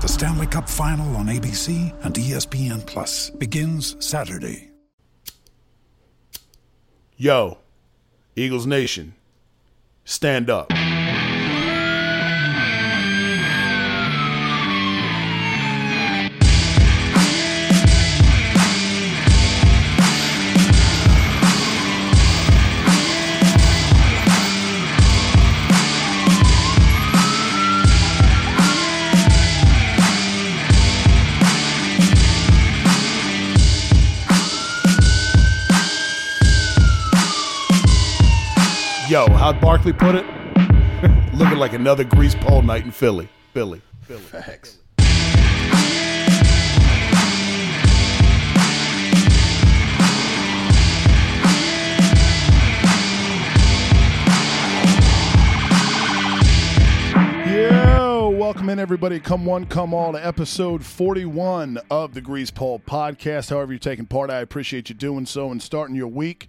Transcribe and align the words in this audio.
The 0.00 0.08
Stanley 0.08 0.46
Cup 0.46 0.66
Final 0.66 1.14
on 1.16 1.26
ABC 1.26 1.92
and 2.02 2.14
ESPN 2.14 2.86
Plus 2.86 3.28
begins 3.28 4.02
Saturday. 4.02 4.70
Yo, 7.18 7.58
Eagles 8.34 8.66
Nation, 8.66 9.14
stand 10.06 10.48
up. 10.48 10.72
Yo, 39.50 39.60
Barkley 39.60 39.92
put 39.92 40.14
it? 40.14 40.24
Looking 41.34 41.58
like 41.58 41.72
another 41.72 42.04
grease 42.04 42.36
pole 42.36 42.62
night 42.62 42.84
in 42.84 42.92
Philly. 42.92 43.28
Philly. 43.52 43.82
Philly. 44.02 44.20
Facts. 44.20 44.78
Yo, 57.44 58.32
welcome 58.32 58.70
in 58.70 58.78
everybody. 58.78 59.18
Come 59.18 59.44
one, 59.44 59.66
come 59.66 59.92
all 59.92 60.12
to 60.12 60.24
episode 60.24 60.84
41 60.84 61.80
of 61.90 62.14
the 62.14 62.20
Grease 62.20 62.52
Pole 62.52 62.78
podcast. 62.78 63.50
However, 63.50 63.72
you're 63.72 63.80
taking 63.80 64.06
part, 64.06 64.30
I 64.30 64.38
appreciate 64.38 64.88
you 64.90 64.94
doing 64.94 65.26
so 65.26 65.50
and 65.50 65.60
starting 65.60 65.96
your 65.96 66.06
week. 66.06 66.46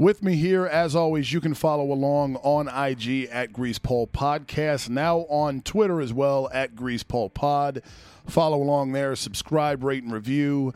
With 0.00 0.22
me 0.22 0.36
here, 0.36 0.64
as 0.64 0.96
always, 0.96 1.30
you 1.30 1.42
can 1.42 1.52
follow 1.52 1.92
along 1.92 2.36
on 2.36 2.68
IG 2.68 3.28
at 3.30 3.52
Grease 3.52 3.78
Pole 3.78 4.06
Podcast, 4.06 4.88
now 4.88 5.26
on 5.28 5.60
Twitter 5.60 6.00
as 6.00 6.10
well 6.10 6.48
at 6.54 6.74
Grease 6.74 7.02
Pole 7.02 7.28
Pod. 7.28 7.82
Follow 8.26 8.62
along 8.62 8.92
there, 8.92 9.14
subscribe, 9.14 9.84
rate, 9.84 10.02
and 10.02 10.10
review 10.10 10.72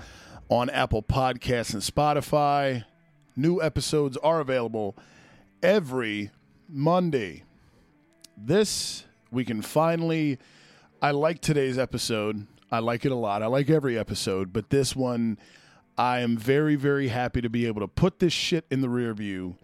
on 0.51 0.69
Apple 0.69 1.03
Podcasts 1.03 1.73
and 1.73 1.83
Spotify. 1.83 2.85
New 3.35 3.63
episodes 3.63 4.19
are 4.19 4.41
available 4.41 4.95
every 5.63 6.31
Monday 6.69 7.45
this 8.37 9.05
we 9.31 9.45
can 9.45 9.63
finally 9.63 10.39
i 11.01 11.11
like 11.13 11.41
today's 11.41 11.79
episode 11.79 12.47
i 12.73 12.81
like 12.81 13.05
it 13.05 13.13
a 13.13 13.15
lot 13.15 13.43
i 13.43 13.47
like 13.47 13.71
every 13.71 13.97
episode 13.97 14.53
but 14.53 14.71
this 14.71 14.97
one 14.97 15.39
i 15.97 16.21
am 16.21 16.37
very 16.37 16.75
very 16.77 17.09
happy 17.09 17.41
to 17.41 17.49
be 17.49 17.67
able 17.67 17.81
to 17.81 17.89
put 17.89 18.19
this 18.19 18.33
shit 18.33 18.65
in 18.71 18.81
the 18.81 18.89
rear 18.89 19.15
view 19.15 19.57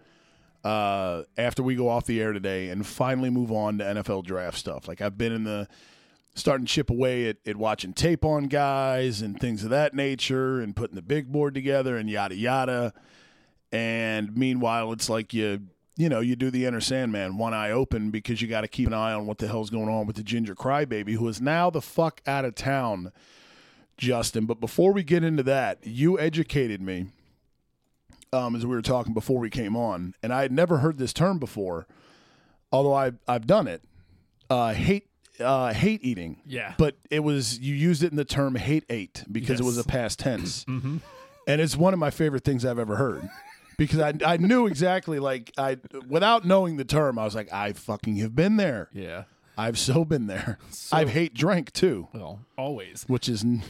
uh, 0.63 1.23
after 1.37 1.63
we 1.63 1.73
go 1.73 1.89
off 1.89 2.05
the 2.05 2.21
air 2.21 2.33
today 2.33 2.69
and 2.69 2.85
finally 2.85 3.29
move 3.29 3.51
on 3.51 3.79
to 3.79 3.83
nfl 3.83 4.23
draft 4.23 4.57
stuff. 4.57 4.87
Like 4.87 5.01
i've 5.01 5.17
been 5.17 5.31
in 5.31 5.43
the 5.43 5.67
starting 6.35 6.65
to 6.65 6.71
chip 6.71 6.89
away 6.89 7.27
at, 7.27 7.37
at 7.45 7.57
watching 7.57 7.93
tape 7.93 8.23
on 8.23 8.45
guys 8.45 9.21
and 9.21 9.39
things 9.39 9.63
of 9.63 9.69
that 9.71 9.93
nature 9.93 10.61
and 10.61 10.75
putting 10.75 10.95
the 10.95 11.01
big 11.01 11.31
board 11.31 11.53
together 11.53 11.97
and 11.97 12.09
yada 12.09 12.35
yada. 12.35 12.93
And 13.71 14.37
meanwhile 14.37 14.91
it's 14.93 15.09
like 15.09 15.33
you 15.33 15.61
you 15.97 16.09
know, 16.09 16.19
you 16.19 16.35
do 16.35 16.49
the 16.49 16.65
Enter 16.65 16.81
Sandman 16.81 17.37
one 17.37 17.53
eye 17.53 17.71
open 17.71 18.11
because 18.11 18.41
you 18.41 18.47
got 18.47 18.61
to 18.61 18.67
keep 18.67 18.87
an 18.87 18.93
eye 18.93 19.13
on 19.13 19.27
what 19.27 19.37
the 19.37 19.47
hell's 19.47 19.69
going 19.69 19.89
on 19.89 20.07
with 20.07 20.15
the 20.15 20.23
Ginger 20.23 20.55
Crybaby, 20.55 21.13
who 21.13 21.27
is 21.27 21.41
now 21.41 21.69
the 21.69 21.81
fuck 21.81 22.21
out 22.25 22.45
of 22.45 22.55
town, 22.55 23.11
Justin. 24.01 24.45
But 24.45 24.59
before 24.59 24.91
we 24.91 25.03
get 25.03 25.23
into 25.23 25.43
that, 25.43 25.77
you 25.83 26.19
educated 26.19 26.81
me 26.81 27.07
um, 28.33 28.55
as 28.55 28.65
we 28.65 28.75
were 28.75 28.81
talking 28.81 29.13
before 29.13 29.39
we 29.39 29.49
came 29.49 29.75
on, 29.75 30.15
and 30.23 30.33
I 30.33 30.41
had 30.41 30.51
never 30.51 30.79
heard 30.79 30.97
this 30.97 31.13
term 31.13 31.37
before, 31.37 31.87
although 32.71 32.93
I, 32.93 33.11
I've 33.27 33.45
done 33.45 33.67
it. 33.67 33.83
Uh, 34.49 34.73
hate 34.73 35.07
uh, 35.39 35.71
hate 35.73 36.03
eating. 36.03 36.41
Yeah. 36.45 36.73
But 36.77 36.97
it 37.09 37.21
was, 37.21 37.59
you 37.59 37.73
used 37.73 38.03
it 38.03 38.11
in 38.11 38.17
the 38.17 38.25
term 38.25 38.55
hate 38.55 38.85
ate 38.89 39.23
because 39.31 39.59
it 39.59 39.63
was 39.63 39.77
a 39.77 39.83
past 39.83 40.19
tense. 40.19 40.65
And 41.47 41.59
it's 41.59 41.75
one 41.75 41.91
of 41.91 41.99
my 41.99 42.11
favorite 42.11 42.43
things 42.43 42.63
I've 42.63 42.77
ever 42.77 42.95
heard 42.97 43.27
because 43.75 43.99
I, 43.99 44.13
I 44.23 44.37
knew 44.37 44.67
exactly 44.67 45.17
like 45.17 45.51
I 45.57 45.77
without 46.07 46.45
knowing 46.45 46.77
the 46.77 46.85
term 46.85 47.17
I 47.17 47.25
was 47.25 47.33
like 47.33 47.51
I 47.51 47.73
fucking 47.73 48.17
have 48.17 48.35
been 48.35 48.57
there. 48.57 48.89
Yeah. 48.93 49.23
I've 49.57 49.77
so 49.77 50.05
been 50.05 50.27
there. 50.27 50.57
I've 50.91 51.09
hate 51.09 51.33
drank 51.33 51.71
too, 51.73 52.07
Well, 52.13 52.39
always. 52.57 53.03
which 53.07 53.27
is 53.29 53.43
n- 53.43 53.63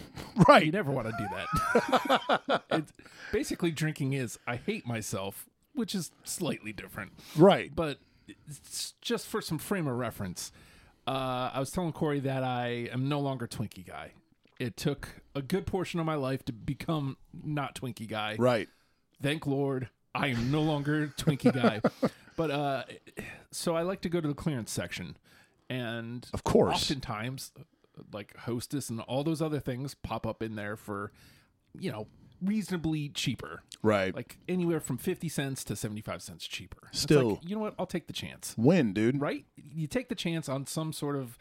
You 0.61 0.71
never 0.71 0.91
want 0.91 1.07
to 1.07 1.13
do 1.17 1.25
that. 1.33 2.61
it's, 2.71 2.93
basically, 3.31 3.71
drinking 3.71 4.13
is 4.13 4.37
I 4.47 4.55
hate 4.57 4.85
myself, 4.85 5.45
which 5.73 5.93
is 5.95 6.11
slightly 6.23 6.71
different. 6.73 7.11
Right. 7.35 7.71
But 7.75 7.97
it's 8.47 8.93
just 9.01 9.27
for 9.27 9.41
some 9.41 9.57
frame 9.57 9.87
of 9.87 9.95
reference, 9.97 10.51
uh, 11.07 11.49
I 11.53 11.59
was 11.59 11.71
telling 11.71 11.91
Corey 11.93 12.19
that 12.21 12.43
I 12.43 12.89
am 12.91 13.09
no 13.09 13.19
longer 13.19 13.47
Twinkie 13.47 13.85
guy. 13.85 14.11
It 14.59 14.77
took 14.77 15.21
a 15.33 15.41
good 15.41 15.65
portion 15.65 15.99
of 15.99 16.05
my 16.05 16.15
life 16.15 16.45
to 16.45 16.53
become 16.53 17.17
not 17.43 17.75
Twinkie 17.75 18.07
guy. 18.07 18.35
Right. 18.37 18.69
Thank 19.21 19.47
Lord, 19.47 19.89
I 20.13 20.27
am 20.27 20.51
no 20.51 20.61
longer 20.61 21.07
Twinkie 21.17 21.53
guy. 21.53 21.81
but 22.37 22.51
uh, 22.51 22.83
so 23.51 23.75
I 23.75 23.81
like 23.81 24.01
to 24.01 24.09
go 24.09 24.21
to 24.21 24.27
the 24.27 24.33
clearance 24.35 24.71
section, 24.71 25.17
and 25.71 26.27
Of 26.33 26.43
course. 26.43 26.75
oftentimes, 26.75 27.51
like 28.13 28.35
Hostess 28.37 28.89
and 28.89 28.99
all 29.01 29.23
those 29.23 29.41
other 29.41 29.59
things 29.59 29.95
pop 29.95 30.25
up 30.27 30.41
in 30.43 30.55
there 30.55 30.75
for, 30.75 31.11
you 31.77 31.91
know, 31.91 32.07
reasonably 32.41 33.07
cheaper, 33.09 33.61
Right. 33.83 34.15
like 34.15 34.37
anywhere 34.49 34.79
from 34.79 34.97
fifty 34.97 35.29
cents 35.29 35.63
to 35.65 35.75
seventy 35.75 36.01
five 36.01 36.21
cents 36.21 36.45
cheaper. 36.47 36.89
Still- 36.91 37.35
like, 37.35 37.49
you 37.49 37.55
know 37.55 37.61
what? 37.61 37.75
I'll 37.79 37.85
take 37.85 38.07
the 38.07 38.13
chance. 38.13 38.55
Win, 38.57 38.93
dude. 38.93 39.21
Right? 39.21 39.45
You 39.55 39.87
take 39.87 40.09
the 40.09 40.15
chance 40.15 40.49
on 40.49 40.65
some 40.65 40.91
sort 40.93 41.15
of 41.15 41.37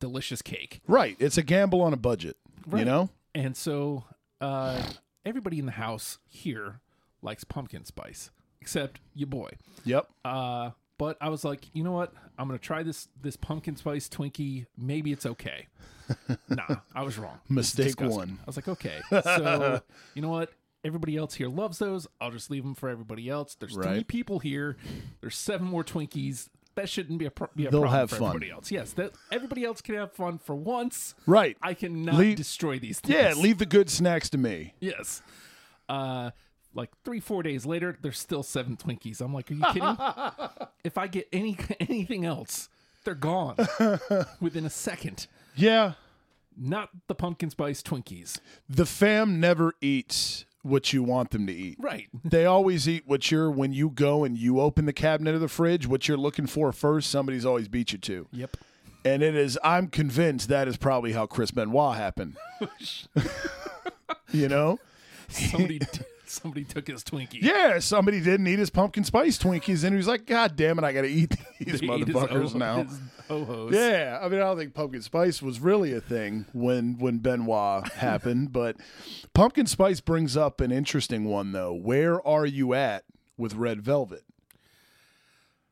delicious 0.00 0.42
cake. 0.42 0.80
Right. 0.86 1.16
It's 1.18 1.36
a 1.38 1.42
gamble 1.42 1.80
on 1.82 1.92
a 1.92 1.96
budget. 1.96 2.36
You 2.74 2.84
know? 2.84 3.10
And 3.34 3.56
so 3.56 4.04
uh, 4.40 4.82
everybody 5.24 5.58
in 5.58 5.66
the 5.66 5.72
house 5.72 6.18
here 6.28 6.80
likes 7.22 7.44
pumpkin 7.44 7.84
spice, 7.84 8.30
except 8.60 9.00
your 9.14 9.26
boy. 9.28 9.50
Yep. 9.84 10.08
Uh, 10.24 10.70
but 10.98 11.16
I 11.20 11.28
was 11.28 11.44
like, 11.44 11.66
you 11.74 11.82
know 11.84 11.92
what? 11.92 12.12
I'm 12.38 12.46
gonna 12.48 12.58
try 12.58 12.82
this 12.82 13.08
this 13.20 13.36
pumpkin 13.36 13.76
spice 13.76 14.08
Twinkie. 14.08 14.66
Maybe 14.76 15.12
it's 15.12 15.26
okay. 15.26 15.66
nah, 16.48 16.76
I 16.94 17.02
was 17.02 17.18
wrong. 17.18 17.40
Mistake 17.48 18.00
one. 18.00 18.38
I 18.42 18.46
was 18.46 18.56
like, 18.56 18.68
okay. 18.68 19.00
So 19.10 19.80
you 20.14 20.22
know 20.22 20.28
what? 20.28 20.52
Everybody 20.84 21.16
else 21.16 21.34
here 21.34 21.48
loves 21.48 21.78
those. 21.78 22.06
I'll 22.20 22.30
just 22.30 22.48
leave 22.50 22.62
them 22.62 22.74
for 22.74 22.88
everybody 22.88 23.28
else. 23.28 23.56
There's 23.56 23.74
three 23.74 24.04
people 24.04 24.38
here. 24.38 24.76
There's 25.20 25.36
seven 25.36 25.66
more 25.66 25.82
Twinkies. 25.82 26.48
That 26.76 26.88
shouldn't 26.90 27.18
be 27.18 27.24
a, 27.24 27.30
pro- 27.30 27.48
be 27.56 27.64
a 27.66 27.70
They'll 27.70 27.80
problem 27.80 27.98
have 28.00 28.10
for 28.10 28.16
fun. 28.16 28.28
everybody 28.28 28.50
else. 28.52 28.70
Yes, 28.70 28.92
that 28.92 29.12
everybody 29.32 29.64
else 29.64 29.80
can 29.80 29.94
have 29.94 30.12
fun 30.12 30.36
for 30.38 30.54
once. 30.54 31.14
Right. 31.26 31.56
I 31.62 31.72
cannot 31.74 32.16
Leave- 32.16 32.36
destroy 32.36 32.78
these 32.78 33.00
things. 33.00 33.14
Yeah, 33.18 33.32
leave 33.32 33.58
the 33.58 33.66
good 33.66 33.88
snacks 33.90 34.28
to 34.30 34.38
me. 34.38 34.74
Yes. 34.78 35.22
Uh, 35.88 36.30
like 36.76 36.90
three, 37.04 37.20
four 37.20 37.42
days 37.42 37.66
later, 37.66 37.96
there's 38.02 38.18
still 38.18 38.42
seven 38.42 38.76
Twinkies. 38.76 39.20
I'm 39.20 39.32
like, 39.34 39.50
are 39.50 39.54
you 39.54 39.64
kidding? 39.72 39.96
if 40.84 40.96
I 40.98 41.06
get 41.06 41.28
any 41.32 41.56
anything 41.80 42.24
else, 42.24 42.68
they're 43.04 43.14
gone 43.14 43.56
within 44.40 44.64
a 44.66 44.70
second. 44.70 45.26
Yeah. 45.54 45.92
Not 46.56 46.90
the 47.08 47.14
pumpkin 47.14 47.50
spice 47.50 47.82
Twinkies. 47.82 48.38
The 48.68 48.86
fam 48.86 49.40
never 49.40 49.74
eats 49.80 50.44
what 50.62 50.92
you 50.92 51.02
want 51.02 51.30
them 51.30 51.46
to 51.46 51.52
eat. 51.52 51.76
Right. 51.78 52.08
They 52.24 52.44
always 52.46 52.88
eat 52.88 53.04
what 53.06 53.30
you're 53.30 53.50
when 53.50 53.72
you 53.72 53.90
go 53.90 54.24
and 54.24 54.36
you 54.36 54.60
open 54.60 54.84
the 54.86 54.92
cabinet 54.92 55.34
of 55.34 55.40
the 55.40 55.48
fridge. 55.48 55.86
What 55.86 56.08
you're 56.08 56.16
looking 56.16 56.46
for 56.46 56.72
first, 56.72 57.10
somebody's 57.10 57.44
always 57.46 57.68
beat 57.68 57.92
you 57.92 57.98
to. 57.98 58.26
Yep. 58.32 58.56
And 59.04 59.22
it 59.22 59.36
is. 59.36 59.58
I'm 59.62 59.86
convinced 59.88 60.48
that 60.48 60.66
is 60.66 60.76
probably 60.76 61.12
how 61.12 61.26
Chris 61.26 61.52
Benoit 61.52 61.96
happened. 61.96 62.36
you 64.32 64.48
know. 64.48 64.78
Somebody 65.28 65.80
somebody 66.34 66.64
took 66.64 66.86
his 66.88 67.02
Twinkie. 67.04 67.40
Yeah, 67.42 67.78
somebody 67.78 68.20
didn't 68.20 68.46
eat 68.46 68.58
his 68.58 68.70
pumpkin 68.70 69.04
spice 69.04 69.38
Twinkies, 69.38 69.84
and 69.84 69.92
he 69.92 69.96
was 69.96 70.06
like, 70.08 70.26
"God 70.26 70.56
damn 70.56 70.78
it, 70.78 70.84
I 70.84 70.92
got 70.92 71.02
to 71.02 71.08
eat 71.08 71.34
these 71.58 71.80
He 71.80 71.90
ate 71.90 72.06
his 72.06 72.14
motherfuckers 72.16 72.54
now." 72.54 72.84
his 72.84 73.00
Ho-hos. 73.28 73.74
Yeah, 73.74 74.20
I 74.22 74.28
mean, 74.28 74.40
I 74.40 74.44
don't 74.44 74.56
think 74.56 74.72
pumpkin 74.74 75.02
spice 75.02 75.42
was 75.42 75.58
really 75.58 75.92
a 75.92 76.00
thing 76.00 76.46
when 76.52 76.98
when 76.98 77.18
Benoit 77.18 77.88
happened, 77.94 78.52
but 78.52 78.76
pumpkin 79.34 79.66
spice 79.66 80.00
brings 80.00 80.36
up 80.36 80.60
an 80.60 80.70
interesting 80.70 81.24
one 81.24 81.52
though. 81.52 81.72
Where 81.74 82.24
are 82.26 82.46
you 82.46 82.72
at 82.74 83.04
with 83.36 83.54
red 83.54 83.82
velvet? 83.82 84.22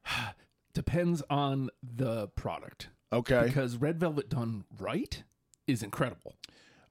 Depends 0.75 1.23
on 1.31 1.71
the 1.83 2.29
product. 2.29 2.89
Okay, 3.12 3.45
Because 3.45 3.77
red 3.77 4.00
velvet 4.00 4.29
done 4.29 4.65
right 4.79 5.23
is 5.69 5.83
incredible. 5.83 6.35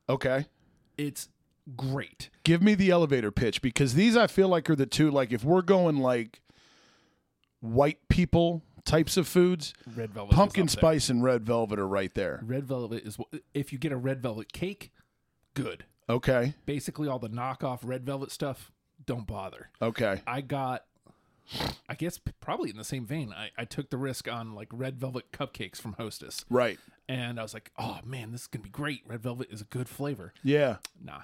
okay. 0.07 0.45
It's 0.97 1.27
great. 1.75 2.29
Give 2.43 2.61
me 2.61 2.75
the 2.75 2.89
elevator 2.91 3.31
pitch 3.31 3.61
because 3.61 3.93
these 3.93 4.15
I 4.17 4.27
feel 4.27 4.47
like 4.47 4.69
are 4.69 4.75
the 4.75 4.85
two. 4.85 5.09
Like 5.11 5.31
if 5.31 5.43
we're 5.43 5.61
going 5.61 5.97
like 5.97 6.41
white 7.61 7.99
people 8.09 8.61
types 8.85 9.15
of 9.17 9.27
foods, 9.27 9.73
Red 9.95 10.11
velvet. 10.13 10.35
pumpkin 10.35 10.67
spice 10.67 11.09
and 11.09 11.23
red 11.23 11.45
velvet 11.45 11.79
are 11.79 11.87
right 11.87 12.13
there. 12.13 12.41
Red 12.45 12.65
velvet 12.65 13.03
is 13.05 13.17
if 13.53 13.71
you 13.71 13.79
get 13.79 13.91
a 13.91 13.97
red 13.97 14.21
velvet 14.21 14.51
cake, 14.51 14.91
good. 15.53 15.85
Okay, 16.09 16.53
Basically, 16.65 17.07
all 17.07 17.17
the 17.19 17.29
knockoff 17.29 17.79
red 17.83 18.05
velvet 18.05 18.29
stuff, 18.29 18.73
don't 19.05 19.25
bother. 19.25 19.69
okay, 19.81 20.21
I 20.27 20.41
got, 20.41 20.83
I 21.87 21.95
guess 21.95 22.19
probably 22.41 22.69
in 22.71 22.75
the 22.77 22.83
same 22.83 23.05
vein. 23.05 23.33
I, 23.33 23.51
I 23.57 23.63
took 23.63 23.89
the 23.89 23.95
risk 23.97 24.29
on 24.29 24.53
like 24.53 24.67
red 24.73 24.99
velvet 24.99 25.31
cupcakes 25.31 25.77
from 25.79 25.93
Hostess, 25.93 26.43
right. 26.49 26.77
and 27.07 27.39
I 27.39 27.43
was 27.43 27.53
like, 27.53 27.71
oh 27.77 27.99
man, 28.05 28.33
this 28.33 28.41
is 28.41 28.47
gonna 28.47 28.63
be 28.63 28.69
great. 28.69 29.03
Red 29.07 29.21
velvet 29.23 29.47
is 29.49 29.61
a 29.61 29.65
good 29.65 29.87
flavor. 29.87 30.33
Yeah, 30.43 30.77
Nah, 31.01 31.21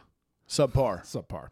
subpar. 0.49 1.03
subpar. 1.05 1.49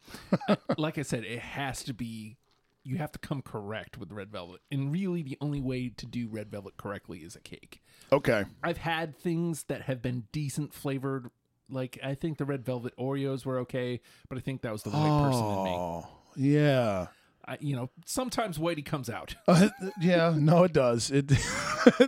like 0.77 0.97
I 0.97 1.03
said, 1.03 1.23
it 1.23 1.39
has 1.39 1.83
to 1.83 1.94
be. 1.94 2.38
You 2.83 2.97
have 2.97 3.11
to 3.11 3.19
come 3.19 3.41
correct 3.41 3.97
with 3.97 4.13
red 4.13 4.31
velvet, 4.31 4.61
and 4.71 4.94
really, 4.94 5.21
the 5.21 5.38
only 5.41 5.59
way 5.59 5.89
to 5.89 6.05
do 6.05 6.29
red 6.29 6.49
velvet 6.49 6.77
correctly 6.77 7.19
is 7.19 7.35
a 7.35 7.41
cake. 7.41 7.81
Okay, 8.11 8.45
I've 8.63 8.77
had 8.77 9.17
things 9.17 9.63
that 9.63 9.83
have 9.83 10.01
been 10.01 10.23
decent 10.31 10.73
flavored. 10.73 11.29
Like 11.69 11.99
I 12.01 12.15
think 12.15 12.38
the 12.38 12.45
red 12.45 12.65
velvet 12.65 12.95
Oreos 12.97 13.45
were 13.45 13.59
okay, 13.59 13.99
but 14.29 14.38
I 14.38 14.41
think 14.41 14.61
that 14.61 14.71
was 14.71 14.83
the 14.83 14.89
white 14.91 15.29
person 15.29 15.45
in 15.45 15.63
me. 15.65 15.69
oh 15.71 16.07
yeah. 16.38 17.07
I, 17.49 17.57
you 17.61 17.75
know, 17.77 17.89
sometimes 18.05 18.57
Whitey 18.57 18.85
comes 18.85 19.09
out. 19.09 19.35
Uh, 19.47 19.69
yeah, 20.01 20.33
no, 20.38 20.63
it 20.65 20.73
does. 20.73 21.09
It 21.11 21.25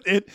it 0.05 0.29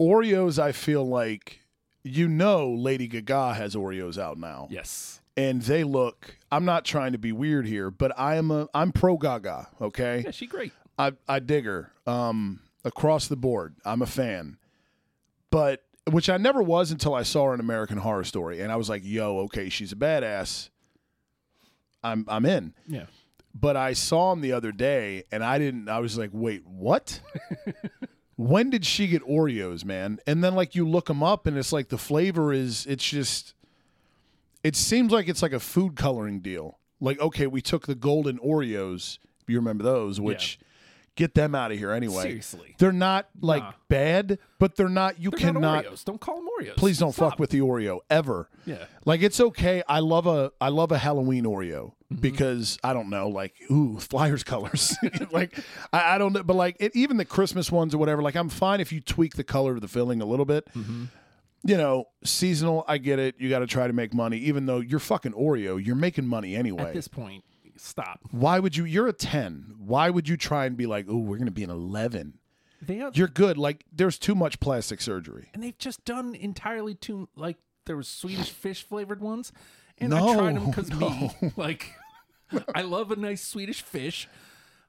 Oreos. 0.00 0.58
I 0.60 0.72
feel 0.72 1.06
like 1.06 1.60
you 2.04 2.28
know, 2.28 2.70
Lady 2.70 3.08
Gaga 3.08 3.54
has 3.54 3.74
Oreos 3.74 4.18
out 4.18 4.38
now, 4.38 4.68
yes. 4.70 5.20
And 5.36 5.62
they 5.62 5.84
look. 5.84 6.36
I'm 6.52 6.64
not 6.64 6.84
trying 6.84 7.12
to 7.12 7.18
be 7.18 7.32
weird 7.32 7.66
here, 7.66 7.90
but 7.90 8.12
I 8.18 8.36
am 8.36 8.50
a 8.50 8.68
I'm 8.74 8.92
pro 8.92 9.16
Gaga. 9.16 9.68
Okay, 9.80 10.22
Yeah, 10.24 10.30
she 10.30 10.46
great. 10.46 10.72
I 10.98 11.12
I 11.28 11.38
dig 11.40 11.64
her. 11.64 11.90
Um, 12.06 12.60
across 12.84 13.26
the 13.28 13.36
board, 13.36 13.74
I'm 13.84 14.02
a 14.02 14.06
fan, 14.06 14.58
but 15.50 15.82
which 16.10 16.28
I 16.28 16.36
never 16.36 16.62
was 16.62 16.90
until 16.90 17.14
I 17.14 17.22
saw 17.22 17.46
her 17.46 17.54
in 17.54 17.60
American 17.60 17.96
Horror 17.98 18.24
Story, 18.24 18.60
and 18.60 18.70
I 18.70 18.76
was 18.76 18.88
like, 18.90 19.02
yo, 19.04 19.38
okay, 19.40 19.68
she's 19.70 19.90
a 19.92 19.96
badass. 19.96 20.68
I'm 22.02 22.26
I'm 22.28 22.44
in 22.44 22.74
Yeah. 22.86 23.06
but 23.54 23.76
I 23.76 23.94
saw 23.94 24.32
him 24.32 24.42
the 24.42 24.52
other 24.52 24.70
day 24.72 25.24
and 25.32 25.42
I 25.42 25.58
didn't 25.58 25.88
I 25.88 26.00
was 26.00 26.18
like, 26.18 26.30
"Wait, 26.32 26.66
what?" 26.66 27.20
when 28.36 28.68
did 28.70 28.84
she 28.84 29.06
get 29.06 29.22
Oreos, 29.22 29.84
man? 29.84 30.18
And 30.26 30.44
then 30.44 30.54
like 30.54 30.74
you 30.74 30.86
look 30.86 31.06
them 31.06 31.22
up 31.22 31.46
and 31.46 31.56
it's 31.56 31.72
like 31.72 31.88
the 31.88 31.96
flavor 31.98 32.52
is 32.52 32.84
it's 32.86 33.04
just 33.08 33.54
it 34.64 34.74
seems 34.74 35.12
like 35.12 35.28
it's 35.28 35.42
like 35.42 35.52
a 35.52 35.60
food 35.60 35.94
coloring 35.94 36.40
deal. 36.40 36.78
Like, 37.00 37.20
okay, 37.20 37.46
we 37.46 37.60
took 37.60 37.86
the 37.86 37.94
golden 37.94 38.38
Oreos, 38.38 39.18
you 39.46 39.56
remember 39.56 39.84
those, 39.84 40.20
which 40.20 40.58
get 41.16 41.34
them 41.34 41.54
out 41.54 41.70
of 41.70 41.78
here 41.78 41.92
anyway. 41.92 42.22
Seriously. 42.22 42.74
They're 42.78 42.90
not 42.90 43.28
like 43.40 43.62
Nah. 43.62 43.72
bad, 43.88 44.38
but 44.58 44.74
they're 44.76 44.88
not 44.88 45.20
you 45.20 45.30
They're 45.30 45.38
cannot 45.38 45.60
not 45.60 45.84
Oreos. 45.84 46.04
Don't 46.04 46.20
call 46.20 46.36
them 46.36 46.48
Oreos. 46.60 46.76
please 46.76 46.98
don't 46.98 47.12
Stop. 47.12 47.32
fuck 47.32 47.38
with 47.38 47.50
the 47.50 47.60
Oreo 47.60 48.00
ever. 48.10 48.48
Yeah. 48.66 48.86
Like 49.04 49.22
it's 49.22 49.38
okay. 49.38 49.82
I 49.88 50.00
love 50.00 50.26
a 50.26 50.50
I 50.60 50.70
love 50.70 50.90
a 50.92 50.98
Halloween 50.98 51.44
Oreo 51.44 51.92
Mm-hmm. 52.12 52.20
because 52.20 52.78
I 52.84 52.92
don't 52.92 53.08
know, 53.10 53.28
like 53.28 53.54
ooh 53.70 53.98
Flyers 53.98 54.44
colors. 54.44 54.94
like 55.32 55.58
I, 55.92 56.14
I 56.14 56.18
don't 56.18 56.32
know, 56.32 56.42
but 56.42 56.54
like 56.54 56.76
it, 56.78 56.92
even 56.94 57.16
the 57.16 57.24
Christmas 57.24 57.70
ones 57.72 57.94
or 57.94 57.98
whatever. 57.98 58.22
Like 58.22 58.34
I'm 58.36 58.48
fine 58.48 58.80
if 58.80 58.92
you 58.92 59.00
tweak 59.00 59.34
the 59.36 59.44
color 59.44 59.72
of 59.74 59.80
the 59.80 59.88
filling 59.88 60.20
a 60.20 60.26
little 60.26 60.44
bit. 60.44 60.66
You 61.66 61.76
know, 61.78 62.04
seasonal. 62.24 62.84
I 62.86 62.98
get 62.98 63.18
it. 63.18 63.36
You 63.38 63.48
got 63.48 63.60
to 63.60 63.66
try 63.66 63.86
to 63.86 63.92
make 63.92 64.12
money, 64.12 64.36
even 64.38 64.66
though 64.66 64.80
you're 64.80 64.98
fucking 65.00 65.32
Oreo. 65.32 65.82
You're 65.84 65.96
making 65.96 66.26
money 66.26 66.54
anyway. 66.54 66.82
At 66.84 66.94
this 66.94 67.08
point, 67.08 67.42
stop. 67.76 68.20
Why 68.30 68.58
would 68.58 68.76
you? 68.76 68.84
You're 68.84 69.08
a 69.08 69.12
ten. 69.14 69.74
Why 69.78 70.10
would 70.10 70.28
you 70.28 70.36
try 70.36 70.66
and 70.66 70.76
be 70.76 70.86
like, 70.86 71.06
oh, 71.08 71.16
we're 71.18 71.38
gonna 71.38 71.50
be 71.50 71.64
an 71.64 71.70
eleven? 71.70 72.38
They 72.82 73.00
are, 73.00 73.10
You're 73.14 73.28
good. 73.28 73.56
Like 73.56 73.84
there's 73.90 74.18
too 74.18 74.34
much 74.34 74.60
plastic 74.60 75.00
surgery. 75.00 75.48
and 75.54 75.62
they've 75.62 75.78
just 75.78 76.04
done 76.04 76.34
entirely 76.34 76.94
too 76.94 77.30
like 77.34 77.56
there 77.86 77.96
was 77.96 78.08
Swedish 78.08 78.50
fish 78.50 78.82
flavored 78.86 79.22
ones, 79.22 79.52
and 79.96 80.10
No, 80.10 80.28
I 80.28 80.34
tried 80.34 80.56
them 80.56 80.66
because 80.66 80.90
no. 80.90 81.08
me 81.40 81.52
like 81.56 81.94
I 82.74 82.82
love 82.82 83.10
a 83.10 83.16
nice 83.16 83.42
Swedish 83.42 83.80
fish. 83.80 84.28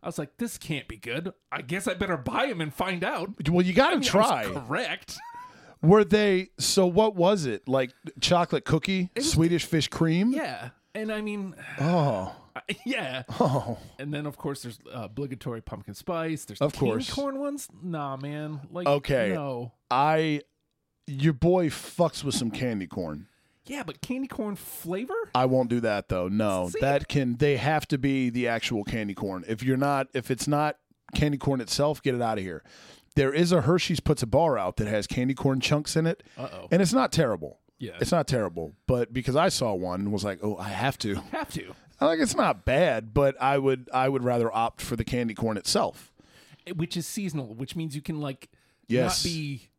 I 0.04 0.08
was 0.08 0.20
like, 0.20 0.36
this 0.38 0.58
can't 0.58 0.88
be 0.90 0.98
good. 0.98 1.32
I 1.54 1.62
guess 1.62 1.88
I 1.88 1.94
better 1.94 2.18
buy 2.18 2.48
them 2.48 2.60
and 2.62 2.74
find 2.74 3.02
out. 3.04 3.30
Well, 3.50 3.66
you 3.66 3.72
got 3.74 3.92
I 3.92 3.94
to 3.94 4.00
mean, 4.00 4.08
I 4.10 4.12
try. 4.12 4.48
was 4.48 4.58
correct. 4.68 5.18
Were 5.86 6.04
they 6.04 6.50
so? 6.58 6.86
What 6.88 7.16
was 7.16 7.46
it 7.46 7.68
like? 7.68 7.92
Chocolate 8.22 8.66
cookie, 8.66 9.10
Swedish 9.20 9.66
fish 9.66 9.88
cream. 9.88 10.32
Yeah, 10.32 10.70
and 10.94 11.12
I 11.12 11.22
mean, 11.22 11.56
Oh, 11.80 12.36
yeah. 12.86 13.24
oh, 13.40 13.78
And 14.00 14.14
then 14.14 14.26
of 14.26 14.38
course 14.38 14.64
there's 14.64 14.80
uh, 14.94 15.02
obligatory 15.04 15.62
pumpkin 15.62 15.94
spice. 15.94 16.46
There's 16.46 16.60
Of 16.62 16.74
candy 16.74 16.90
course. 16.92 17.14
corn 17.14 17.40
ones. 17.40 17.68
Nah, 17.84 18.18
man. 18.18 18.62
Like 18.72 18.88
Okay. 18.88 19.32
no. 19.34 19.74
I. 19.92 20.42
Your 21.08 21.34
boy 21.34 21.70
fucks 21.70 22.24
with 22.24 22.34
some 22.34 22.50
candy 22.50 22.88
corn. 22.88 23.28
Yeah, 23.68 23.84
but 23.84 24.02
candy 24.02 24.28
corn 24.28 24.56
flavor? 24.56 25.14
I 25.36 25.46
won't 25.46 25.70
do 25.70 25.80
that 25.82 26.10
though. 26.10 26.28
No, 26.28 26.70
See? 26.70 26.80
that 26.82 27.08
can. 27.08 27.36
They 27.38 27.58
have 27.58 27.88
to 27.90 27.98
be 28.00 28.30
the 28.32 28.48
actual 28.48 28.84
candy 28.84 29.14
corn. 29.14 29.44
If 29.48 29.62
you're 29.62 29.78
not, 29.78 30.08
if 30.14 30.32
it's 30.32 30.48
not 30.48 30.78
candy 31.14 31.38
corn 31.38 31.62
itself, 31.62 32.02
get 32.02 32.16
it 32.16 32.22
out 32.22 32.38
of 32.40 32.44
here. 32.44 32.64
There 33.16 33.34
is 33.34 33.52
a 33.52 33.62
Hershey's 33.62 34.00
puts 34.00 34.22
a 34.24 34.28
bar 34.28 34.58
out 34.58 34.78
that 34.78 34.88
has 34.88 35.08
candy 35.08 35.34
corn 35.34 35.60
chunks 35.62 35.96
in 35.96 36.06
it, 36.06 36.24
Uh-oh. 36.38 36.68
and 36.72 36.82
it's 36.82 36.94
not 36.94 37.12
terrible. 37.12 37.60
Yeah. 37.80 37.94
It's 38.00 38.12
not 38.12 38.28
terrible, 38.28 38.74
but 38.88 39.12
because 39.14 39.36
I 39.36 39.50
saw 39.50 39.74
one 39.74 40.02
and 40.02 40.14
was 40.14 40.24
like, 40.24 40.40
oh, 40.42 40.58
I 40.58 40.70
have 40.70 40.98
to. 41.00 41.16
Have 41.32 41.52
to. 41.54 41.74
I 42.00 42.06
like 42.08 42.20
it's 42.20 42.36
not 42.36 42.66
bad, 42.66 43.14
but 43.14 43.42
I 43.42 43.58
would 43.58 43.90
I 43.94 44.10
would 44.10 44.24
rather 44.24 44.54
opt 44.54 44.82
for 44.82 44.96
the 44.98 45.06
candy 45.06 45.34
corn 45.34 45.56
itself. 45.58 46.12
Eh, 46.68 46.72
which 46.74 46.98
is 46.98 47.08
seasonal, 47.08 47.54
which 47.54 47.76
means 47.76 47.96
you 47.96 48.02
can 48.02 48.20
like 48.20 48.50
Yes. 48.88 49.24
not 49.24 49.30
be 49.30 49.70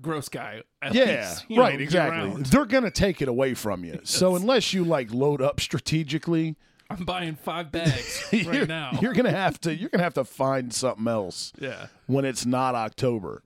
gross 0.00 0.28
guy. 0.28 0.62
at 0.80 0.94
Yeah, 0.94 1.04
least, 1.28 1.44
you 1.48 1.56
know, 1.56 1.62
right, 1.62 1.80
exactly. 1.80 2.16
year-round. 2.18 2.46
They're 2.46 2.64
gonna 2.64 2.90
take 2.92 3.20
it 3.22 3.26
away 3.28 3.54
from 3.54 3.84
you. 3.84 3.98
So 4.04 4.36
unless 4.36 4.72
you 4.72 4.84
like 4.84 5.12
load 5.12 5.42
up 5.42 5.58
strategically, 5.60 6.54
I'm 6.90 7.04
buying 7.04 7.34
five 7.34 7.70
bags 7.70 8.24
right 8.46 8.66
now. 8.66 8.98
you're 9.00 9.12
gonna 9.12 9.30
have 9.30 9.60
to 9.62 9.74
you're 9.74 9.90
gonna 9.90 10.04
have 10.04 10.14
to 10.14 10.24
find 10.24 10.72
something 10.72 11.06
else 11.06 11.52
yeah. 11.60 11.86
when 12.06 12.24
it's 12.24 12.46
not 12.46 12.74
October. 12.74 13.42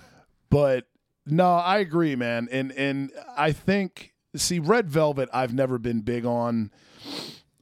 but 0.50 0.86
no, 1.26 1.54
I 1.54 1.78
agree, 1.78 2.16
man. 2.16 2.48
And 2.50 2.72
and 2.72 3.12
I 3.36 3.52
think 3.52 4.14
see 4.34 4.58
red 4.58 4.90
velvet 4.90 5.28
I've 5.32 5.54
never 5.54 5.78
been 5.78 6.00
big 6.00 6.24
on. 6.24 6.70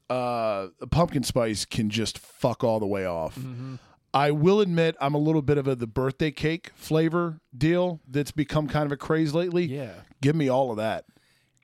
Uh 0.09 0.69
pumpkin 0.91 1.23
spice 1.23 1.67
can 1.67 1.91
just 1.91 2.19
fuck 2.19 2.65
all 2.65 2.81
the 2.81 2.87
way 2.87 3.05
off. 3.05 3.39
Mm-hmm. 3.39 3.75
I 4.15 4.31
will 4.31 4.61
admit 4.61 4.97
I'm 5.01 5.15
a 5.15 5.19
little 5.19 5.43
bit 5.43 5.59
of 5.59 5.69
a 5.69 5.75
the 5.75 5.87
birthday 5.87 6.31
cake 6.31 6.71
flavor 6.75 7.41
deal 7.57 8.01
that's 8.09 8.31
become 8.31 8.67
kind 8.67 8.87
of 8.87 8.93
a 8.93 8.97
craze 8.97 9.35
lately. 9.35 9.65
Yeah. 9.67 9.93
Give 10.23 10.35
me 10.35 10.49
all 10.49 10.71
of 10.71 10.79
that. 10.79 11.05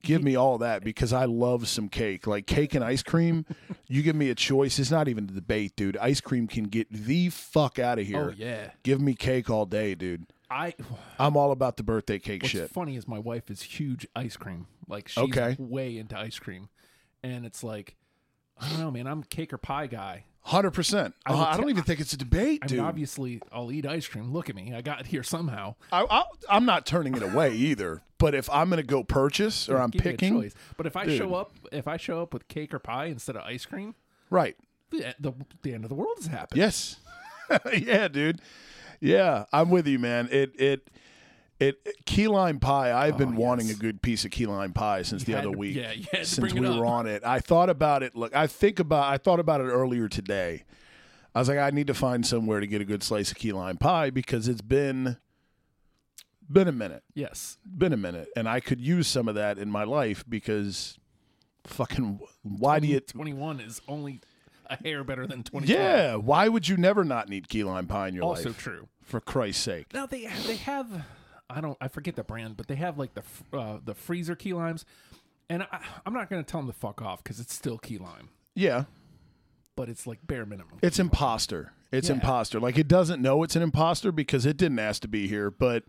Give 0.05 0.23
me 0.23 0.37
all 0.37 0.59
that 0.59 0.85
because 0.85 1.13
I 1.13 1.25
love 1.25 1.69
some 1.69 1.89
cake. 1.89 2.27
Like 2.27 2.47
cake 2.47 2.75
and 2.75 2.85
ice 2.85 3.03
cream, 3.03 3.47
you 3.89 4.03
give 4.03 4.17
me 4.17 4.31
a 4.31 4.35
choice. 4.35 4.79
It's 4.79 4.91
not 4.91 5.09
even 5.09 5.25
a 5.25 5.33
debate, 5.33 5.77
dude. 5.77 5.97
Ice 5.97 6.21
cream 6.21 6.47
can 6.47 6.65
get 6.65 6.93
the 6.93 7.31
fuck 7.31 7.79
out 7.79 7.99
of 7.99 8.05
oh, 8.05 8.09
here. 8.09 8.31
Oh 8.31 8.35
yeah. 8.37 8.71
Give 8.83 9.01
me 9.01 9.15
cake 9.15 9.51
all 9.51 9.67
day, 9.67 9.95
dude. 9.95 10.27
I 10.51 10.75
I'm 11.19 11.37
all 11.37 11.51
about 11.53 11.77
the 11.77 11.83
birthday 11.83 12.19
cake 12.19 12.43
What's 12.43 12.53
shit. 12.53 12.71
funny 12.71 12.97
is 12.97 13.09
my 13.09 13.19
wife 13.19 13.51
is 13.51 13.63
huge 13.63 14.07
ice 14.15 14.37
cream. 14.37 14.67
Like 14.89 15.09
she's 15.09 15.25
Okay. 15.25 15.57
way 15.59 15.97
into 15.99 16.19
ice 16.19 16.39
cream. 16.39 16.69
And 17.23 17.45
it's 17.47 17.65
like 17.65 17.97
I 18.59 18.69
don't 18.69 18.79
know, 18.79 18.91
man. 18.91 19.07
I'm 19.07 19.23
cake 19.25 19.53
or 19.53 19.59
pie 19.59 19.87
guy. 19.87 20.25
Hundred 20.45 20.73
percent. 20.73 21.15
Oh, 21.27 21.35
will 21.35 21.45
I 21.45 21.57
don't 21.57 21.71
even 21.71 21.83
think 21.85 22.01
it's 22.01 22.13
a 22.13 22.17
debate, 22.17 22.61
I 22.63 22.67
dude. 22.67 22.79
mean, 22.79 22.87
obviously, 22.87 23.41
I'll 23.53 23.73
eat 23.73 23.87
ice 23.87 24.07
cream. 24.07 24.33
Look 24.33 24.49
at 24.49 24.57
me. 24.57 24.75
I 24.75 24.83
got 24.83 25.07
here 25.07 25.23
somehow. 25.23 25.75
I, 25.93 26.07
I, 26.09 26.25
I'm 26.49 26.65
not 26.65 26.87
turning 26.87 27.15
it 27.17 27.23
away 27.23 27.55
either. 27.55 28.03
But 28.19 28.35
if 28.35 28.49
I'm 28.49 28.71
going 28.71 28.81
to 28.81 28.87
go 28.87 29.03
purchase 29.03 29.69
or 29.69 29.77
I'm 29.79 29.91
Give 29.91 30.03
picking. 30.03 30.51
But 30.77 30.87
if 30.87 30.97
I 30.97 31.05
Dude. 31.05 31.19
show 31.19 31.35
up, 31.35 31.53
if 31.73 31.87
I 31.87 31.99
show 31.99 32.23
up 32.23 32.33
with 32.33 32.49
cake 32.49 32.73
or 32.73 32.79
pie 32.79 33.07
instead 33.07 33.37
of 33.37 33.43
ice 33.43 33.67
cream, 33.67 33.95
right? 34.31 34.57
the 34.91 35.15
the, 35.19 35.33
the 35.63 35.75
end 35.75 35.85
of 35.85 35.89
the 35.89 35.95
world 35.95 36.17
has 36.17 36.27
happened. 36.27 36.59
Yes. 36.59 36.97
yeah, 37.77 38.09
dude. 38.09 38.41
Yeah, 39.01 39.45
I'm 39.53 39.71
with 39.71 39.87
you, 39.87 39.99
man. 39.99 40.29
It 40.31 40.59
it 40.59 40.89
it 41.61 41.87
key 42.05 42.27
lime 42.29 42.59
pie. 42.61 42.93
I've 42.93 43.15
oh, 43.15 43.19
been 43.19 43.35
Oh, 43.37 43.41
wanting 43.41 43.69
yes. 43.69 43.77
a 43.77 43.81
good 43.81 44.03
piece 44.03 44.25
of 44.25 44.31
key 44.31 44.47
lime 44.47 44.73
pie 44.73 45.03
since 45.03 45.23
You 45.23 45.35
the 45.35 45.39
other 45.41 45.53
to- 45.53 45.59
week. 45.59 45.77
yeah, 45.77 45.93
yeah. 45.93 46.23
since 46.25 46.53
we 46.53 46.61
were 46.61 46.85
on 46.87 47.07
it. 47.07 47.23
I 47.25 47.39
thought 47.41 47.71
about 47.71 48.03
it. 48.03 48.15
Look, 48.17 48.35
I 48.35 48.47
think 48.47 48.81
about. 48.81 49.05
I 49.13 49.19
thought 49.19 49.41
about 49.41 49.61
it 49.61 49.65
earlier 49.65 50.09
today. 50.09 50.65
I 51.35 51.41
was 51.41 51.49
like, 51.49 51.59
I 51.59 51.71
need 51.71 51.87
to 51.89 51.95
find 51.95 52.25
somewhere 52.27 52.61
to 52.61 52.67
get 52.67 52.81
a 52.81 52.85
good 52.85 53.03
slice 53.03 53.31
of 53.31 53.37
key 53.37 53.53
lime 53.53 53.77
pie 53.77 54.11
because 54.11 54.47
it's 54.49 54.61
been 54.61 55.17
been 56.51 56.69
a 56.69 56.73
minute. 56.73 57.03
Yes. 57.15 57.59
Been 57.67 57.93
a 57.93 57.97
minute, 57.97 58.29
and 58.37 58.49
I 58.49 58.61
could 58.61 58.81
use 58.81 59.07
some 59.09 59.29
of 59.29 59.35
that 59.35 59.59
in 59.59 59.71
my 59.71 59.85
life 59.85 60.25
because 60.29 60.99
fucking 61.65 62.21
why 62.43 62.79
do 62.79 62.87
you? 62.87 63.01
21 63.01 63.61
is 63.61 63.81
only 63.89 64.21
a 64.67 64.77
hair 64.77 65.03
better 65.05 65.27
than 65.27 65.43
20. 65.43 65.67
Yeah, 65.67 66.17
why 66.17 66.49
would 66.49 66.69
you 66.69 66.77
never 66.77 67.05
not 67.05 67.29
need 67.29 67.49
key 67.49 67.65
lime 67.65 67.87
pie 67.87 68.09
in 68.09 68.15
your 68.15 68.25
Also 68.25 68.41
life? 68.45 68.47
Also 68.49 68.59
true. 68.61 68.89
For 69.03 69.21
Christ's 69.21 69.63
sake. 69.63 69.93
Now 69.93 70.07
they 70.07 70.27
they 70.47 70.57
have 70.57 71.05
I 71.51 71.61
don't 71.61 71.77
I 71.81 71.89
forget 71.89 72.17
the 72.17 72.25
brand, 72.25 72.57
but 72.57 72.69
they 72.69 72.77
have 72.77 72.99
like 72.99 73.13
the 73.15 73.23
uh, 73.57 73.79
the 73.85 73.95
freezer 73.95 74.35
key 74.35 74.53
limes, 74.53 74.85
and 75.51 75.63
I, 75.65 75.81
I'm 76.07 76.13
not 76.15 76.31
gonna 76.31 76.43
tell 76.43 76.61
them 76.61 76.69
to 76.71 76.77
fuck 76.79 77.03
off 77.03 77.23
because 77.23 77.41
it's 77.41 77.55
still 77.55 77.79
key 77.79 77.99
lime, 77.99 78.31
Yeah, 78.55 78.85
but 79.77 79.89
it's 79.89 80.07
like 80.07 80.27
bare 80.27 80.47
minimum. 80.47 80.79
it's 80.83 80.99
imposter. 80.99 81.73
It's 81.93 82.09
Yeah. 82.09 82.15
imposter. 82.17 82.59
Like 82.61 82.79
it 82.79 82.89
doesn't 82.89 83.21
know 83.23 83.43
it's 83.43 83.57
an 83.57 83.63
imposter 83.63 84.11
because 84.11 84.47
it 84.47 84.57
didn't 84.57 84.79
ask 84.79 85.03
to 85.03 85.09
be 85.09 85.29
here, 85.29 85.51
but 85.51 85.85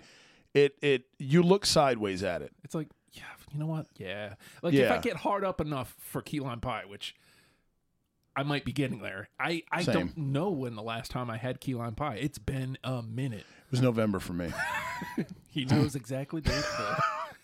it 0.54 0.78
it 0.82 1.04
you 1.20 1.42
look 1.42 1.66
sideways 1.66 2.22
at 2.24 2.42
it. 2.42 2.52
It's 2.64 2.76
like 2.76 2.88
yeah, 3.14 3.24
you 3.54 3.60
know 3.60 3.66
what? 3.68 3.88
Yeah, 3.98 4.36
like 4.62 4.74
if 4.74 4.92
I 4.92 4.98
get 4.98 5.16
hard 5.16 5.44
up 5.46 5.62
enough 5.62 5.96
for 6.00 6.22
key 6.22 6.42
lime 6.42 6.60
pie, 6.60 6.84
which 6.86 7.16
I 8.36 8.44
might 8.44 8.66
be 8.66 8.72
getting 8.74 9.02
there. 9.02 9.30
I 9.40 9.64
I 9.72 9.84
Same. 9.84 9.94
don't 9.94 10.18
know 10.18 10.50
when 10.50 10.76
the 10.76 10.82
last 10.84 11.10
time 11.12 11.30
I 11.30 11.38
had 11.38 11.62
key 11.62 11.74
lime 11.76 11.96
pie. 11.96 12.16
It's 12.16 12.38
been 12.38 12.78
a 12.84 13.02
minute. 13.02 13.40
It 13.68 13.72
was 13.72 13.82
November 13.82 14.20
for 14.20 14.34
me. 14.34 14.52
He 15.50 15.64
knows 15.66 15.96
exactly 15.96 16.42
the, 16.42 16.50
the 16.52 17.04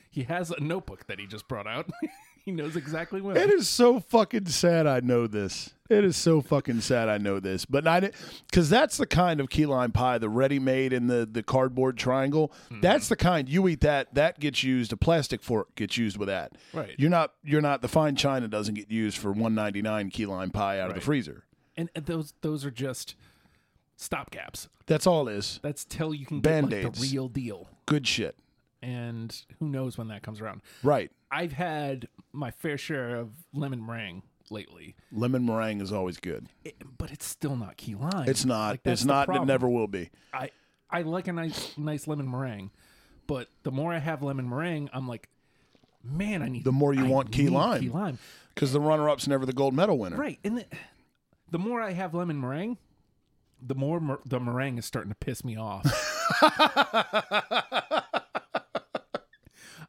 he 0.10 0.24
has 0.24 0.52
a 0.52 0.60
notebook 0.62 1.08
that 1.08 1.18
he 1.20 1.28
just 1.28 1.48
brought 1.48 1.68
out. 1.68 1.90
he 2.46 2.52
knows 2.52 2.76
exactly 2.76 3.22
when. 3.22 3.38
It 3.38 3.52
is 3.52 3.68
so 3.68 4.00
fucking 4.00 4.48
sad. 4.48 4.88
I 4.88 5.00
know 5.00 5.28
this. 5.28 5.74
It 5.90 6.06
is 6.06 6.16
so 6.16 6.40
fucking 6.40 6.80
sad. 6.82 7.10
I 7.10 7.18
know 7.18 7.42
this, 7.42 7.66
but 7.66 7.86
I 7.86 8.12
because 8.50 8.70
that's 8.70 8.96
the 8.98 9.06
kind 9.06 9.42
of 9.42 9.50
key 9.50 9.66
lime 9.66 9.92
pie, 9.92 10.18
the 10.18 10.30
ready 10.30 10.58
made 10.58 10.94
in 10.94 11.08
the 11.08 11.28
the 11.30 11.44
cardboard 11.44 11.98
triangle. 11.98 12.54
Hmm. 12.70 12.80
That's 12.80 13.10
the 13.10 13.18
kind 13.18 13.50
you 13.50 13.68
eat. 13.68 13.82
That 13.82 14.14
that 14.16 14.40
gets 14.40 14.64
used. 14.64 14.94
A 14.94 14.98
plastic 14.98 15.44
fork 15.44 15.76
gets 15.76 15.98
used 15.98 16.18
with 16.18 16.30
that. 16.30 16.54
Right. 16.74 16.96
You're 16.98 17.10
not. 17.10 17.34
You're 17.44 17.62
not. 17.62 17.82
The 17.82 17.90
fine 17.90 18.16
china 18.16 18.48
doesn't 18.48 18.76
get 18.76 18.90
used 18.90 19.18
for 19.18 19.34
one 19.34 19.54
ninety 19.54 19.82
nine 19.82 20.10
key 20.10 20.26
lime 20.26 20.52
pie 20.52 20.80
out 20.80 20.90
of 20.90 20.96
the 20.96 21.02
freezer. 21.02 21.44
and 21.76 21.90
and 21.94 22.06
those 22.06 22.34
those 22.42 22.64
are 22.64 22.72
just 22.72 23.16
stopgaps. 24.00 24.68
That's 24.88 25.06
all 25.06 25.28
it 25.28 25.34
is. 25.34 25.60
That's 25.62 25.84
till 25.86 26.14
you 26.14 26.26
can 26.26 26.42
get 26.42 26.64
like, 26.64 26.94
the 26.94 27.08
real 27.12 27.28
deal. 27.28 27.68
Good 27.86 28.08
shit. 28.08 28.38
And 28.82 29.36
who 29.60 29.68
knows 29.68 29.98
when 29.98 30.08
that 30.08 30.24
comes 30.24 30.42
around. 30.42 30.62
Right. 30.82 31.12
I've 31.30 31.54
had 31.54 32.08
my 32.34 32.52
fair 32.52 32.78
share 32.78 33.16
of 33.16 33.30
lemon 33.54 33.86
meringue 33.86 34.24
lately, 34.50 34.96
Lemon 35.12 35.46
meringue 35.46 35.82
is 35.82 35.92
always 35.94 36.18
good. 36.18 36.48
it, 36.66 36.76
but 36.98 37.12
it's 37.12 37.26
still 37.26 37.56
not 37.56 37.78
key 37.78 37.96
lime. 37.96 38.28
It's 38.28 38.44
not. 38.46 38.72
Like, 38.72 38.82
it's 38.86 39.06
not. 39.06 39.34
It 39.36 39.46
never 39.46 39.70
will 39.70 39.88
be. 39.88 40.10
I 40.34 40.52
I 40.90 41.02
like 41.04 41.28
a 41.28 41.34
nice 41.34 41.78
nice 41.78 42.08
lemon 42.08 42.30
meringue, 42.30 42.72
but 43.28 43.48
the 43.64 43.72
more 43.72 43.94
I 43.94 44.00
have 44.00 44.22
lemon 44.24 44.50
meringue, 44.50 44.90
I'm 44.94 45.08
like, 45.08 45.30
man, 46.04 46.42
I 46.42 46.50
need 46.50 46.64
The 46.64 46.72
more 46.72 46.94
you 46.94 47.06
I 47.06 47.10
want 47.10 47.32
key 47.32 47.48
lime. 47.50 47.82
Key 47.82 47.90
lime, 47.90 48.18
Because 48.54 48.74
the 48.74 48.82
runner 48.82 49.08
up's 49.10 49.28
never 49.28 49.46
the 49.46 49.54
gold 49.54 49.74
medal 49.74 49.98
winner. 49.98 50.18
right? 50.18 50.40
And 50.44 50.58
the, 50.58 50.66
the 51.50 51.60
more 51.60 51.82
I 51.82 51.92
have 51.94 52.14
lemon 52.14 52.40
meringue, 52.42 52.78
the 53.62 53.76
more 53.76 54.00
mer- 54.02 54.20
the 54.26 54.40
meringue 54.40 54.78
is 54.80 54.86
starting 54.86 55.12
to 55.12 55.16
piss 55.16 55.46
me 55.46 55.56
off. 55.58 55.86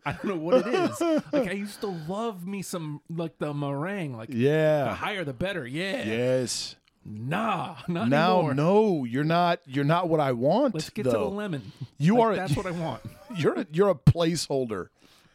I 0.07 0.13
don't 0.13 0.25
know 0.27 0.37
what 0.37 0.67
it 0.67 0.75
is. 0.75 1.01
Like 1.01 1.49
I 1.49 1.53
used 1.53 1.81
to 1.83 1.87
love 2.09 2.47
me 2.47 2.63
some 2.63 3.01
like 3.09 3.39
the 3.39 3.55
meringue, 3.55 4.17
like 4.17 4.31
yeah, 4.33 4.85
the 4.85 4.95
higher 4.95 5.25
the 5.25 5.33
better. 5.33 5.67
Yeah. 5.67 6.05
Yes. 6.05 6.77
Nah, 7.05 7.77
not 7.89 8.09
Now, 8.09 8.37
anymore. 8.39 8.55
no, 8.55 9.05
you're 9.05 9.25
not. 9.25 9.59
You're 9.67 9.85
not 9.85 10.09
what 10.09 10.21
I 10.21 10.33
want. 10.33 10.75
Let's 10.75 10.89
get 10.91 11.03
to 11.05 11.11
the 11.11 11.19
lemon. 11.19 11.73
You 11.99 12.15
Like, 12.19 12.23
are- 12.25 12.37
That's 12.37 12.57
what 12.57 12.67
I 12.67 12.71
want. 12.71 13.03
You're 13.37 13.61
a, 13.61 13.67
you're 13.73 13.89
a 13.89 13.95
placeholder. 13.97 14.89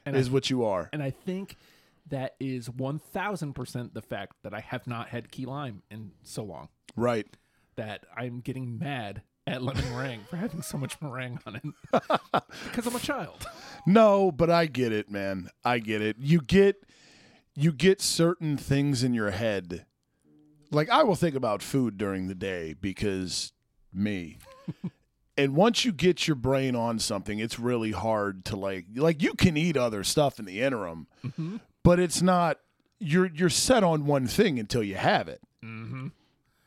And 0.05 0.15
is 0.15 0.29
I- 0.29 0.31
what 0.31 0.49
you 0.49 0.63
are. 0.63 0.89
And 0.93 1.03
I 1.03 1.09
think 1.09 1.57
that 2.09 2.35
is 2.39 2.69
1000% 2.69 3.93
the 3.93 4.01
fact 4.01 4.37
that 4.43 4.53
I 4.53 4.59
have 4.61 4.87
not 4.87 5.09
had 5.09 5.29
key 5.31 5.45
lime 5.45 5.81
in 5.91 6.11
so 6.23 6.43
long 6.43 6.69
Right. 6.95 7.27
that 7.75 8.05
I'm 8.15 8.39
getting 8.39 8.77
mad 8.79 9.23
at 9.47 9.63
lemon 9.63 9.89
meringue 9.91 10.25
for 10.29 10.35
having 10.35 10.61
so 10.61 10.77
much 10.77 11.01
meringue 11.01 11.39
on 11.45 11.55
it 11.55 11.63
because 12.65 12.85
I'm 12.85 12.95
a 12.95 12.99
child. 12.99 13.47
No, 13.85 14.31
but 14.31 14.49
I 14.49 14.65
get 14.65 14.91
it, 14.91 15.09
man. 15.09 15.49
I 15.63 15.79
get 15.79 16.01
it. 16.01 16.17
You 16.19 16.41
get 16.41 16.83
you 17.55 17.71
get 17.71 18.01
certain 18.01 18.57
things 18.57 19.03
in 19.03 19.13
your 19.13 19.31
head. 19.31 19.85
Like 20.69 20.89
I 20.89 21.03
will 21.03 21.15
think 21.15 21.35
about 21.35 21.63
food 21.63 21.97
during 21.97 22.27
the 22.27 22.35
day 22.35 22.75
because 22.79 23.53
me. 23.93 24.37
and 25.37 25.55
once 25.55 25.85
you 25.85 25.93
get 25.93 26.27
your 26.27 26.35
brain 26.35 26.75
on 26.75 26.99
something, 26.99 27.39
it's 27.39 27.57
really 27.57 27.91
hard 27.91 28.43
to 28.45 28.57
like 28.57 28.85
like 28.95 29.23
you 29.23 29.33
can 29.33 29.55
eat 29.55 29.77
other 29.77 30.03
stuff 30.03 30.39
in 30.39 30.45
the 30.45 30.61
interim, 30.61 31.07
but 31.83 31.99
it's 31.99 32.21
not 32.21 32.59
you're 32.99 33.31
you're 33.33 33.49
set 33.49 33.83
on 33.83 34.05
one 34.05 34.27
thing 34.27 34.59
until 34.59 34.83
you 34.83 34.95
have 34.95 35.29
it. 35.29 35.41
Mm-hmm. 35.63 36.07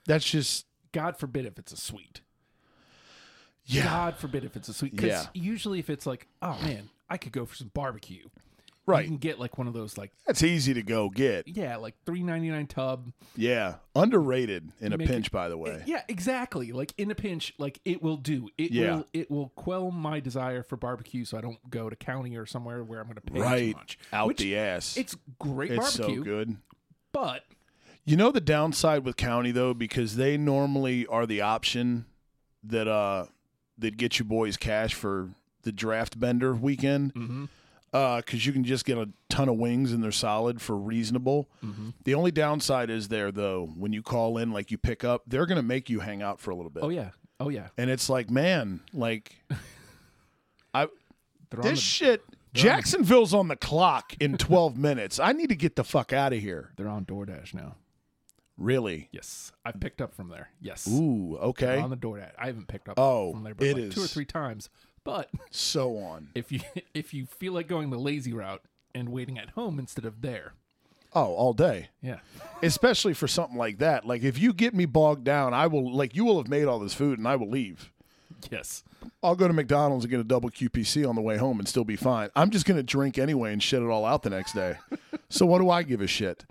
That's 0.06 0.24
just 0.24 0.66
God 0.92 1.18
forbid 1.18 1.44
if 1.44 1.58
it's 1.58 1.72
a 1.72 1.76
sweet. 1.76 2.22
Yeah. 3.74 3.84
God 3.84 4.16
forbid 4.16 4.44
if 4.44 4.56
it's 4.56 4.68
a 4.68 4.74
sweet. 4.74 4.92
Because 4.96 5.10
Yeah. 5.10 5.26
usually 5.34 5.78
if 5.78 5.90
it's 5.90 6.06
like, 6.06 6.26
oh 6.42 6.58
man, 6.62 6.88
I 7.08 7.16
could 7.16 7.32
go 7.32 7.44
for 7.46 7.54
some 7.56 7.70
barbecue. 7.74 8.24
Right. 8.86 9.02
You 9.04 9.08
can 9.10 9.18
get 9.18 9.38
like 9.38 9.56
one 9.56 9.68
of 9.68 9.74
those 9.74 9.96
like 9.96 10.10
That's 10.26 10.42
easy 10.42 10.74
to 10.74 10.82
go 10.82 11.10
get. 11.10 11.46
yeah, 11.46 11.76
like 11.76 11.94
three 12.04 12.24
ninety 12.24 12.50
nine 12.50 12.66
tub. 12.66 13.12
Yeah. 13.36 13.76
Underrated 13.94 14.72
in 14.80 14.92
a 14.92 14.98
Make 14.98 15.08
it- 15.08 15.12
pinch, 15.12 15.30
by 15.30 15.48
the 15.48 15.56
way. 15.56 15.82
Yeah, 15.86 16.02
exactly. 16.08 16.72
Like 16.72 16.92
in 16.98 17.08
a 17.10 17.14
pinch, 17.14 17.52
like 17.58 17.78
it 17.84 18.02
will 18.02 18.16
do. 18.16 18.48
It 18.58 18.72
Yeah. 18.72 18.96
will 18.96 19.06
it 19.12 19.30
will 19.30 19.48
quell 19.50 19.92
my 19.92 20.18
desire 20.18 20.64
for 20.64 20.76
barbecue 20.76 21.24
so 21.24 21.38
I 21.38 21.40
don't 21.40 21.58
go 21.70 21.88
to 21.88 21.94
county 21.94 22.36
or 22.36 22.46
somewhere 22.46 22.82
where 22.82 23.00
I'm 23.00 23.06
gonna 23.06 23.20
pay 23.20 23.34
too 23.34 23.40
Right. 23.42 23.76
much. 23.76 23.98
Out 24.12 24.26
Which, 24.28 24.38
the 24.38 24.56
ass. 24.56 24.96
It's 24.96 25.16
great 25.38 25.70
It's 25.70 25.96
barbecue, 25.96 26.18
so 26.18 26.24
good. 26.24 26.56
but 27.12 27.44
You 28.04 28.16
know 28.16 28.32
the 28.32 28.40
downside 28.40 29.04
with 29.04 29.16
county 29.16 29.52
though, 29.52 29.74
because 29.74 30.16
they 30.16 30.36
normally 30.36 31.06
are 31.06 31.26
the 31.26 31.42
option 31.42 32.06
that 32.64 32.88
uh 32.88 33.26
that 33.80 33.96
get 33.96 34.18
you 34.18 34.24
boys 34.24 34.56
cash 34.56 34.94
for 34.94 35.30
the 35.62 35.72
draft 35.72 36.18
bender 36.18 36.54
weekend. 36.54 37.14
Mhm. 37.14 37.48
Uh, 37.92 38.18
because 38.18 38.46
you 38.46 38.52
can 38.52 38.62
just 38.62 38.84
get 38.84 38.96
a 38.96 39.08
ton 39.28 39.48
of 39.48 39.56
wings 39.56 39.92
and 39.92 40.00
they're 40.00 40.12
solid 40.12 40.62
for 40.62 40.76
reasonable. 40.76 41.48
Mm-hmm. 41.64 41.88
The 42.04 42.14
only 42.14 42.30
downside 42.30 42.88
is 42.88 43.08
there 43.08 43.32
though, 43.32 43.66
when 43.76 43.92
you 43.92 44.00
call 44.00 44.38
in, 44.38 44.52
like 44.52 44.70
you 44.70 44.78
pick 44.78 45.02
up, 45.02 45.22
they're 45.26 45.44
gonna 45.44 45.62
make 45.62 45.90
you 45.90 45.98
hang 45.98 46.22
out 46.22 46.38
for 46.38 46.52
a 46.52 46.54
little 46.54 46.70
bit. 46.70 46.84
oh 46.84 46.88
yeah, 46.90 47.10
oh 47.40 47.48
yeah, 47.48 47.66
And 47.76 47.90
it's 47.90 48.08
like, 48.08 48.30
man, 48.30 48.78
like 48.92 49.34
I 50.74 50.86
this 51.50 51.62
the, 51.70 51.76
shit 51.76 52.24
Jacksonville's 52.54 53.34
on 53.34 53.48
the 53.48 53.56
clock 53.56 54.14
in 54.20 54.36
twelve 54.38 54.76
minutes. 54.76 55.18
I 55.18 55.32
need 55.32 55.48
to 55.48 55.56
get 55.56 55.74
the 55.74 55.82
fuck 55.84 56.12
out 56.12 56.32
of 56.32 56.38
here. 56.38 56.70
they're 56.76 56.88
on 56.88 57.04
DoorDash 57.04 57.54
now. 57.54 57.74
Really? 58.60 59.08
Yes, 59.10 59.50
I've 59.64 59.80
picked 59.80 60.00
up 60.02 60.14
from 60.14 60.28
there. 60.28 60.50
Yes, 60.60 60.86
Ooh, 60.86 61.36
okay. 61.40 61.78
on 61.78 61.90
the 61.90 61.96
DoorDash. 61.96 62.32
I 62.38 62.46
haven't 62.46 62.68
picked 62.68 62.88
up 62.88 62.98
Oh, 62.98 63.32
from 63.32 63.42
there, 63.42 63.54
but 63.54 63.66
it 63.66 63.76
like 63.76 63.90
two 63.90 64.02
or 64.04 64.06
three 64.06 64.26
times. 64.26 64.68
But 65.02 65.30
So 65.50 65.96
on. 65.96 66.28
if 66.34 66.52
you 66.52 66.60
if 66.94 67.14
you 67.14 67.24
feel 67.26 67.54
like 67.54 67.66
going 67.68 67.88
the 67.90 67.98
lazy 67.98 68.32
route 68.34 68.62
and 68.94 69.08
waiting 69.08 69.38
at 69.38 69.50
home 69.50 69.78
instead 69.78 70.04
of 70.04 70.20
there, 70.20 70.52
Oh, 71.14 71.32
all 71.34 71.54
day. 71.54 71.88
yeah, 72.02 72.18
Especially 72.62 73.14
for 73.14 73.26
something 73.26 73.56
like 73.56 73.78
that. 73.78 74.06
Like 74.06 74.22
if 74.22 74.38
you 74.38 74.52
get 74.52 74.74
me 74.74 74.84
bogged 74.84 75.24
down, 75.24 75.54
I 75.54 75.66
will 75.66 75.90
like 75.92 76.14
you 76.14 76.24
will 76.26 76.36
have 76.36 76.48
made 76.48 76.66
all 76.66 76.78
this 76.78 76.94
food 76.94 77.18
and 77.18 77.26
I 77.26 77.36
will 77.36 77.48
leave. 77.50 77.90
yes, 78.50 78.84
I'll 79.22 79.34
go 79.36 79.48
to 79.48 79.54
McDonald's 79.54 80.04
and 80.04 80.10
get 80.10 80.20
a 80.20 80.24
double 80.24 80.50
QPC 80.50 81.08
on 81.08 81.14
the 81.14 81.22
way 81.22 81.38
home 81.38 81.58
and 81.60 81.66
still 81.66 81.84
be 81.84 81.96
fine. 81.96 82.28
I'm 82.36 82.50
just 82.50 82.66
gonna 82.66 82.82
drink 82.82 83.16
anyway 83.16 83.54
and 83.54 83.62
shit 83.62 83.82
it 83.82 83.86
all 83.88 84.04
out 84.04 84.22
the 84.22 84.30
next 84.30 84.52
day. 84.52 84.76
so 85.30 85.46
what 85.46 85.60
do 85.60 85.70
I 85.70 85.82
give 85.82 86.02
a 86.02 86.06
shit? 86.06 86.44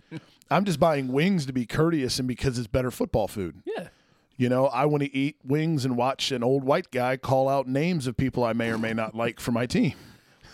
I'm 0.52 0.66
just 0.66 0.80
buying 0.80 1.10
wings 1.12 1.46
to 1.46 1.54
be 1.54 1.66
courteous 1.66 2.20
and 2.20 2.28
because 2.28 2.58
it's 2.58 2.68
better 2.68 2.92
football 2.92 3.28
food. 3.28 3.62
yeah. 3.66 3.90
You 4.38 4.48
know, 4.48 4.68
I 4.68 4.86
want 4.86 5.04
to 5.04 5.14
eat 5.14 5.36
wings 5.44 5.84
and 5.84 5.98
watch 5.98 6.32
an 6.32 6.44
old 6.44 6.64
white 6.64 6.92
guy 6.92 7.18
call 7.18 7.50
out 7.50 7.68
names 7.68 8.08
of 8.08 8.16
people 8.16 8.42
I 8.44 8.54
may 8.54 8.70
or 8.72 8.78
may 8.78 8.94
not 8.94 9.14
like 9.14 9.40
for 9.42 9.52
my 9.52 9.66
team. 9.66 9.96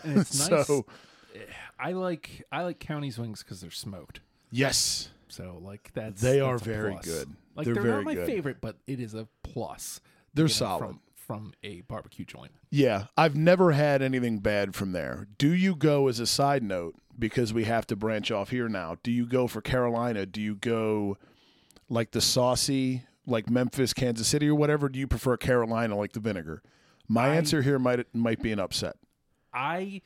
And 0.04 0.18
it's 0.18 0.50
nice. 0.50 0.66
So 0.66 0.88
I 1.80 1.92
like 1.92 2.44
I 2.52 2.64
like 2.64 2.80
counties 2.80 3.20
wings 3.20 3.44
because 3.44 3.62
they're 3.62 3.70
smoked. 3.70 4.22
yes, 4.50 5.10
So 5.28 5.60
like 5.64 5.92
that's 5.94 6.20
they 6.22 6.40
are 6.40 6.54
that's 6.54 6.64
a 6.68 6.70
very 6.70 6.92
plus. 6.94 7.06
good. 7.06 7.36
Like 7.56 7.66
They're 7.66 7.76
they're, 7.76 7.84
not 7.86 8.04
my 8.06 8.16
good. 8.16 8.26
favorite, 8.26 8.58
but 8.60 8.78
it 8.88 9.00
is 9.00 9.14
a 9.14 9.28
plus. 9.44 10.02
They're 10.34 10.48
solid. 10.48 10.80
from, 10.80 11.00
from 11.14 11.54
a 11.64 11.82
barbecue 11.82 12.26
joint. 12.26 12.52
Yeah, 12.72 13.06
I've 13.16 13.36
never 13.36 13.72
had 13.72 14.02
anything 14.02 14.40
bad 14.40 14.74
from 14.76 14.94
there. 14.94 15.28
Do 15.38 15.54
you 15.54 15.76
go 15.76 16.08
as 16.08 16.20
a 16.20 16.26
side 16.28 16.64
note 16.64 16.96
because 17.18 17.54
we 17.54 17.64
have 17.66 17.88
to 17.88 17.96
branch 17.96 18.32
off 18.32 18.50
here 18.50 18.68
now? 18.70 18.98
Do 19.04 19.12
you 19.12 19.26
go 19.26 19.48
for 19.48 19.62
Carolina? 19.62 20.26
Do 20.26 20.42
you 20.42 20.56
go 20.56 21.18
like 21.90 22.12
the 22.12 22.22
saucy, 22.22 23.04
like 23.26 23.50
Memphis, 23.50 23.94
Kansas 23.94 24.28
City, 24.28 24.48
or 24.48 24.56
whatever? 24.56 24.90
Do 24.90 25.00
you 25.00 25.08
prefer 25.08 25.38
Carolina, 25.38 25.96
like 25.98 26.14
the 26.14 26.20
vinegar? 26.20 26.62
My 27.08 27.28
I- 27.30 27.36
answer 27.36 27.62
here 27.62 27.80
might 27.80 28.14
might 28.14 28.42
be 28.42 28.52
an 28.52 28.60
upset. 28.60 28.96
I, 29.54 30.02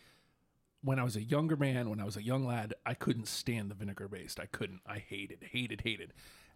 when 0.84 1.00
I 1.00 1.04
was 1.04 1.16
a 1.16 1.24
younger 1.24 1.56
man, 1.56 1.90
when 1.90 2.00
I 2.00 2.04
was 2.06 2.16
a 2.16 2.24
young 2.24 2.46
lad, 2.46 2.76
I 2.86 2.94
couldn't 2.94 3.28
stand 3.28 3.72
the 3.72 3.76
vinegar 3.76 4.08
based. 4.08 4.40
I 4.40 4.46
couldn't. 4.46 4.82
I 4.86 5.00
hated, 5.00 5.48
hated, 5.52 5.82
hated. 5.82 6.14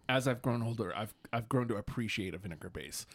As 0.08 0.28
I've 0.28 0.42
grown 0.42 0.62
older, 0.62 0.94
I've 0.96 1.14
I've 1.32 1.48
grown 1.48 1.66
to 1.68 1.76
appreciate 1.76 2.34
a 2.34 2.38
vinegar 2.38 2.70
base. 2.70 3.06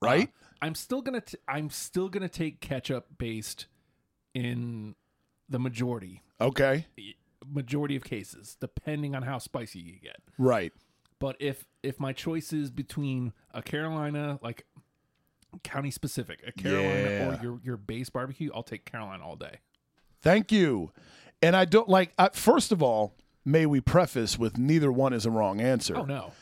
Right? 0.00 0.28
Uh, 0.28 0.46
I'm 0.62 0.74
still 0.74 1.02
gonna 1.02 1.20
t- 1.20 1.38
I'm 1.46 1.70
still 1.70 2.08
gonna 2.08 2.28
take 2.28 2.60
ketchup 2.60 3.06
based 3.18 3.66
in 4.34 4.94
the 5.48 5.58
majority 5.58 6.22
Okay. 6.40 6.86
majority 7.46 7.96
of 7.96 8.04
cases, 8.04 8.56
depending 8.60 9.14
on 9.14 9.22
how 9.22 9.38
spicy 9.38 9.78
you 9.80 9.98
get. 10.00 10.16
Right. 10.38 10.72
But 11.18 11.36
if 11.40 11.66
if 11.82 11.98
my 11.98 12.12
choice 12.12 12.52
is 12.52 12.70
between 12.70 13.32
a 13.52 13.62
Carolina, 13.62 14.38
like 14.42 14.66
county 15.64 15.90
specific, 15.90 16.40
a 16.46 16.52
Carolina 16.52 17.10
Yeah. 17.10 17.28
or 17.38 17.42
your 17.42 17.60
your 17.64 17.76
base 17.76 18.10
barbecue, 18.10 18.50
I'll 18.54 18.62
take 18.62 18.84
Carolina 18.84 19.24
all 19.26 19.36
day. 19.36 19.58
Thank 20.20 20.52
you. 20.52 20.92
And 21.42 21.54
I 21.56 21.64
don't 21.64 21.88
like. 21.88 22.12
I, 22.18 22.28
first 22.30 22.72
of 22.72 22.82
all, 22.82 23.14
may 23.44 23.64
we 23.66 23.80
preface 23.80 24.38
with 24.38 24.58
neither 24.58 24.90
one 24.92 25.12
is 25.12 25.24
a 25.26 25.30
wrong 25.30 25.60
answer. 25.60 25.96
Oh 25.96 26.04
no. 26.04 26.32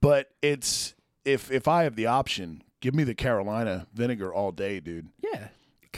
But 0.00 0.30
it's 0.42 0.94
if 1.24 1.50
if 1.50 1.66
I 1.68 1.84
have 1.84 1.96
the 1.96 2.06
option, 2.06 2.62
give 2.80 2.94
me 2.94 3.04
the 3.04 3.14
Carolina 3.14 3.86
vinegar 3.94 4.32
all 4.32 4.52
day, 4.52 4.80
dude. 4.80 5.08
Yeah. 5.22 5.48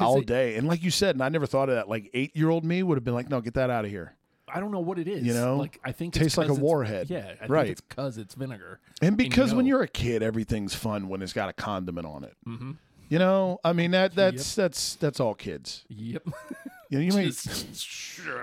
All 0.00 0.20
it- 0.20 0.26
day. 0.26 0.56
And 0.56 0.66
like 0.66 0.82
you 0.82 0.90
said, 0.90 1.14
and 1.14 1.22
I 1.22 1.28
never 1.28 1.46
thought 1.46 1.68
of 1.68 1.74
that. 1.76 1.88
Like 1.88 2.10
eight 2.14 2.36
year 2.36 2.50
old 2.50 2.64
me 2.64 2.82
would 2.82 2.96
have 2.96 3.04
been 3.04 3.14
like, 3.14 3.28
no, 3.30 3.40
get 3.40 3.54
that 3.54 3.70
out 3.70 3.84
of 3.84 3.90
here. 3.90 4.14
I 4.46 4.60
don't 4.60 4.70
know 4.70 4.80
what 4.80 4.98
it 4.98 5.08
is. 5.08 5.24
You 5.24 5.34
know? 5.34 5.56
like 5.56 5.80
I 5.84 5.92
think 5.92 6.14
Tastes 6.14 6.36
like 6.38 6.48
a 6.48 6.54
warhead. 6.54 7.08
Yeah, 7.10 7.32
I 7.40 7.46
Right. 7.46 7.62
think 7.66 7.72
it's 7.72 7.80
because 7.80 8.18
it's 8.18 8.34
vinegar. 8.34 8.78
And 9.02 9.16
because 9.16 9.54
when 9.54 9.64
know. 9.64 9.70
you're 9.70 9.82
a 9.82 9.88
kid, 9.88 10.22
everything's 10.22 10.74
fun 10.74 11.08
when 11.08 11.22
it's 11.22 11.32
got 11.32 11.48
a 11.48 11.52
condiment 11.52 12.06
on 12.06 12.24
it. 12.24 12.36
Mm-hmm. 12.46 12.72
You 13.08 13.18
know, 13.18 13.58
I 13.64 13.72
mean 13.72 13.90
that 13.92 14.14
that's 14.14 14.54
that's 14.54 14.94
that's 14.96 15.18
all 15.20 15.34
kids. 15.34 15.84
Yep. 15.88 16.28
You 16.90 16.98
know, 16.98 17.04
you 17.20 17.30
Just- 17.32 17.78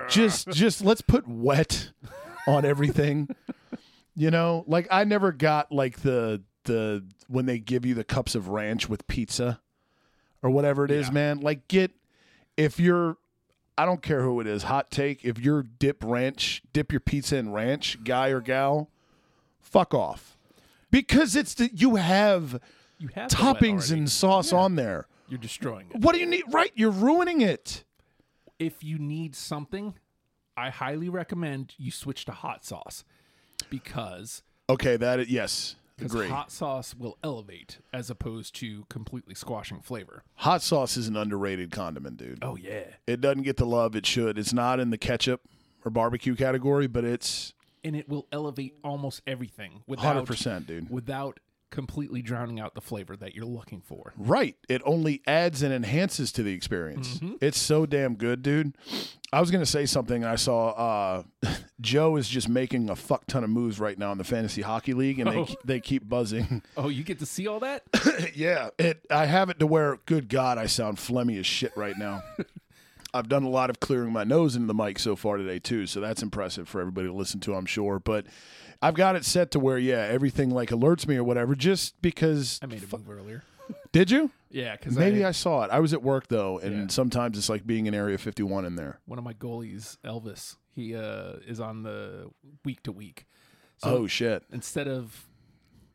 just 0.09 0.47
just 0.49 0.83
let's 0.83 1.01
put 1.01 1.27
wet 1.27 1.89
on 2.47 2.65
everything. 2.65 3.29
you 4.15 4.31
know, 4.31 4.63
like 4.67 4.87
I 4.91 5.03
never 5.03 5.31
got 5.31 5.71
like 5.71 6.01
the 6.01 6.41
the 6.65 7.05
when 7.27 7.45
they 7.45 7.59
give 7.59 7.85
you 7.85 7.93
the 7.93 8.03
cups 8.03 8.35
of 8.35 8.49
ranch 8.49 8.89
with 8.89 9.07
pizza 9.07 9.59
or 10.43 10.49
whatever 10.49 10.85
it 10.85 10.91
is, 10.91 11.07
Yeah. 11.07 11.13
man. 11.13 11.39
Like 11.41 11.67
get 11.67 11.91
if 12.57 12.79
you're 12.79 13.17
I 13.77 13.85
don't 13.85 14.01
care 14.01 14.21
who 14.21 14.39
it 14.41 14.47
is, 14.47 14.63
hot 14.63 14.91
take, 14.91 15.23
if 15.25 15.39
you're 15.39 15.63
dip 15.63 16.03
ranch, 16.03 16.61
dip 16.73 16.91
your 16.91 16.99
pizza 16.99 17.37
in 17.37 17.51
ranch, 17.51 18.03
guy 18.03 18.27
or 18.29 18.41
gal, 18.41 18.89
fuck 19.59 19.93
off. 19.93 20.37
Because 20.91 21.35
it's 21.35 21.53
the 21.53 21.69
you 21.73 21.95
have 21.95 22.59
you 22.99 23.07
have 23.15 23.31
toppings 23.31 23.91
and 23.91 24.09
sauce 24.09 24.51
on 24.53 24.75
there. 24.75 25.07
you're 25.29 25.39
destroying 25.39 25.87
it. 25.91 26.01
What 26.01 26.13
do 26.13 26.19
you 26.19 26.25
need? 26.27 26.43
Right, 26.49 26.71
you're 26.75 26.91
ruining 26.91 27.41
it. 27.41 27.83
If 28.59 28.83
you 28.83 28.99
need 28.99 29.35
something, 29.35 29.95
I 30.57 30.69
highly 30.69 31.09
recommend 31.09 31.73
you 31.77 31.89
switch 31.91 32.25
to 32.25 32.31
hot 32.33 32.63
sauce 32.65 33.03
because 33.69 34.43
Okay, 34.69 34.95
that 34.97 35.19
is, 35.21 35.29
yes, 35.29 35.75
agree. 36.01 36.27
hot 36.27 36.51
sauce 36.51 36.95
will 36.95 37.17
elevate 37.23 37.79
as 37.93 38.09
opposed 38.09 38.55
to 38.55 38.85
completely 38.89 39.35
squashing 39.35 39.81
flavor. 39.81 40.23
Hot 40.35 40.61
sauce 40.61 40.97
is 40.97 41.07
an 41.07 41.15
underrated 41.15 41.71
condiment, 41.71 42.17
dude. 42.17 42.39
Oh 42.41 42.55
yeah. 42.55 42.83
It 43.07 43.21
doesn't 43.21 43.43
get 43.43 43.57
the 43.57 43.65
love 43.65 43.95
it 43.95 44.05
should. 44.05 44.37
It's 44.37 44.53
not 44.53 44.79
in 44.79 44.89
the 44.89 44.97
ketchup 44.97 45.41
or 45.85 45.91
barbecue 45.91 46.35
category, 46.35 46.87
but 46.87 47.03
it's 47.03 47.53
and 47.83 47.95
it 47.95 48.07
will 48.07 48.27
elevate 48.31 48.75
almost 48.83 49.21
everything 49.25 49.83
without 49.87 50.25
100%, 50.25 50.67
dude. 50.67 50.89
without 50.89 51.39
completely 51.71 52.21
drowning 52.21 52.59
out 52.59 52.75
the 52.75 52.81
flavor 52.81 53.15
that 53.15 53.33
you're 53.33 53.45
looking 53.45 53.81
for. 53.81 54.13
right. 54.17 54.55
It 54.69 54.81
only 54.85 55.21
adds 55.25 55.63
and 55.63 55.73
enhances 55.73 56.31
to 56.33 56.43
the 56.43 56.53
experience. 56.53 57.15
Mm-hmm. 57.15 57.35
It's 57.41 57.57
so 57.57 57.85
damn 57.87 58.15
good, 58.15 58.43
dude. 58.43 58.75
I 59.33 59.39
was 59.39 59.49
going 59.49 59.63
to 59.63 59.69
say 59.69 59.85
something. 59.85 60.23
I 60.25 60.35
saw 60.35 61.23
uh, 61.41 61.49
Joe 61.81 62.17
is 62.17 62.27
just 62.29 62.47
making 62.49 62.89
a 62.89 62.95
fuck 62.95 63.25
ton 63.27 63.43
of 63.43 63.49
moves 63.49 63.79
right 63.79 63.97
now 63.97 64.11
in 64.11 64.17
the 64.17 64.23
fantasy 64.25 64.61
hockey 64.61 64.93
league, 64.93 65.19
and 65.19 65.29
Oh. 65.29 65.45
they 65.45 65.55
they 65.65 65.79
keep 65.79 66.07
buzzing. 66.07 66.61
Oh, 66.77 66.89
you 66.89 67.03
get 67.03 67.19
to 67.19 67.25
see 67.25 67.47
all 67.47 67.61
that? 67.61 67.83
yeah, 68.35 68.69
it. 68.77 69.05
I 69.09 69.25
have 69.25 69.49
it 69.49 69.57
to 69.59 69.65
where, 69.67 69.97
good 70.05 70.27
God, 70.29 70.57
I 70.57 70.65
sound 70.67 70.97
phlegmy 70.97 71.39
as 71.39 71.45
shit 71.45 71.71
right 71.75 71.97
now. 71.97 72.21
I've 73.13 73.27
done 73.27 73.43
a 73.43 73.49
lot 73.49 73.69
of 73.69 73.79
clearing 73.81 74.13
my 74.13 74.23
nose 74.23 74.55
into 74.55 74.67
the 74.67 74.73
mic 74.73 74.97
so 74.99 75.15
far 75.17 75.37
today 75.37 75.59
too, 75.59 75.85
so 75.85 75.99
that's 75.99 76.21
impressive 76.23 76.67
for 76.69 76.79
everybody 76.79 77.07
to 77.07 77.13
listen 77.13 77.39
to, 77.41 77.55
I'm 77.55 77.65
sure. 77.65 77.99
But 77.99 78.25
I've 78.81 78.95
got 78.95 79.15
it 79.15 79.25
set 79.25 79.51
to 79.51 79.59
where, 79.59 79.77
yeah, 79.77 80.07
everything 80.09 80.49
like 80.49 80.69
alerts 80.69 81.07
me 81.07 81.15
or 81.17 81.23
whatever, 81.23 81.55
just 81.55 82.01
because. 82.01 82.59
I 82.61 82.65
made 82.65 82.83
a 82.83 82.97
move 82.97 83.09
earlier. 83.09 83.43
Did 83.91 84.09
you? 84.11 84.31
Yeah, 84.49 84.75
because 84.75 84.97
Maybe 84.97 85.23
I, 85.23 85.31
saw 85.31 85.63
it. 85.63 85.71
I 85.71 85.79
was 85.79 85.93
at 85.93 86.03
work 86.03 86.27
though, 86.27 86.59
and 86.59 86.75
Yeah. 86.75 86.87
sometimes 86.89 87.37
it's 87.37 87.47
like 87.49 87.65
being 87.65 87.85
in 87.85 87.93
Area 87.93 88.17
51 88.17 88.65
in 88.65 88.75
there. 88.75 88.99
one 89.05 89.17
of 89.17 89.23
my 89.23 89.33
goalies, 89.33 89.97
Elvis, 90.03 90.57
he 90.73 90.95
uh, 90.95 91.33
is 91.47 91.59
on 91.61 91.83
the 91.83 92.29
week 92.65 92.83
to 92.83 92.91
week. 92.91 93.27
So 93.77 93.89
oh 93.99 94.07
shit! 94.07 94.43
instead 94.51 94.87
of 94.87 95.27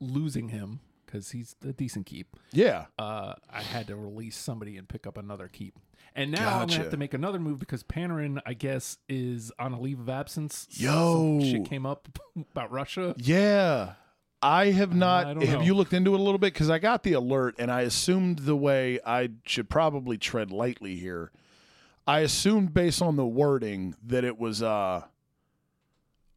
losing 0.01 0.49
him 0.49 0.81
because 1.05 1.31
he's 1.33 1.55
a 1.63 1.73
decent 1.73 2.07
keep, 2.07 2.37
Yeah. 2.53 2.87
uh, 2.99 3.35
I 3.51 3.63
had 3.63 3.87
to 3.89 3.97
release 3.97 4.37
somebody 4.37 4.77
and 4.77 4.89
pick 4.89 5.07
up 5.07 5.17
another 5.19 5.49
keep. 5.49 5.79
And 6.17 6.31
now 6.31 6.47
I'm 6.47 6.53
gonna 6.55 6.67
Gotcha. 6.67 6.79
have 6.79 6.91
to 6.93 6.97
make 6.97 7.13
another 7.13 7.39
move 7.39 7.61
because 7.61 7.83
Panarin, 7.85 8.41
I 8.47 8.55
guess, 8.55 8.97
is 9.07 9.53
on 9.59 9.75
a 9.75 9.81
leave 9.81 10.01
of 10.01 10.09
absence. 10.09 10.67
Yo. 10.71 11.39
Some 11.41 11.49
shit 11.49 11.65
came 11.67 11.85
up 11.85 12.09
about 12.53 12.73
Russia. 12.73 13.15
Yeah. 13.19 13.93
I 14.41 14.67
have 14.71 14.95
not. 14.95 15.27
I 15.27 15.35
don't 15.35 15.45
have 15.45 15.59
know. 15.61 15.65
you 15.67 15.75
looked 15.75 15.93
into 15.93 16.15
it 16.15 16.21
a 16.21 16.23
little 16.23 16.39
bit? 16.39 16.55
Because 16.55 16.71
I 16.71 16.79
got 16.79 17.03
the 17.03 17.13
alert, 17.15 17.57
and 17.59 17.71
I 17.71 17.83
assumed 17.83 18.41
the 18.41 18.57
way 18.57 18.99
I 19.05 19.31
should 19.45 19.69
probably 19.69 20.19
tread 20.19 20.51
lightly 20.51 20.97
here. 20.97 21.33
I 22.07 22.21
assumed 22.21 22.73
based 22.73 23.03
on 23.03 23.17
the 23.17 23.27
wording 23.27 23.95
that 24.07 24.25
it 24.25 24.39
was 24.39 24.63
uh, 24.63 25.03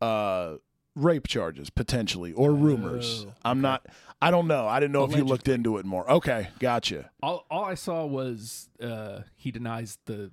uh, 0.02 0.56
rape 1.00 1.28
charges 1.28 1.70
potentially 1.70 2.34
or 2.34 2.52
rumors. 2.52 3.26
Oh, 3.28 3.34
I'm 3.44 3.62
not. 3.62 3.86
I 4.22 4.32
don't 4.32 4.48
know. 4.48 4.68
I 4.68 4.80
didn't 4.80 4.92
know 4.92 5.06
if 5.06 5.16
you 5.16 5.24
looked 5.24 5.48
into 5.48 5.78
it 5.78 5.86
more. 5.86 6.10
Okay, 6.10 6.50
gotcha. 6.60 7.10
All, 7.24 7.46
all 7.50 7.64
I 7.64 7.76
saw 7.76 8.06
was 8.06 8.70
uh, 8.82 9.22
he 9.36 9.52
denies 9.52 9.98
the 10.06 10.32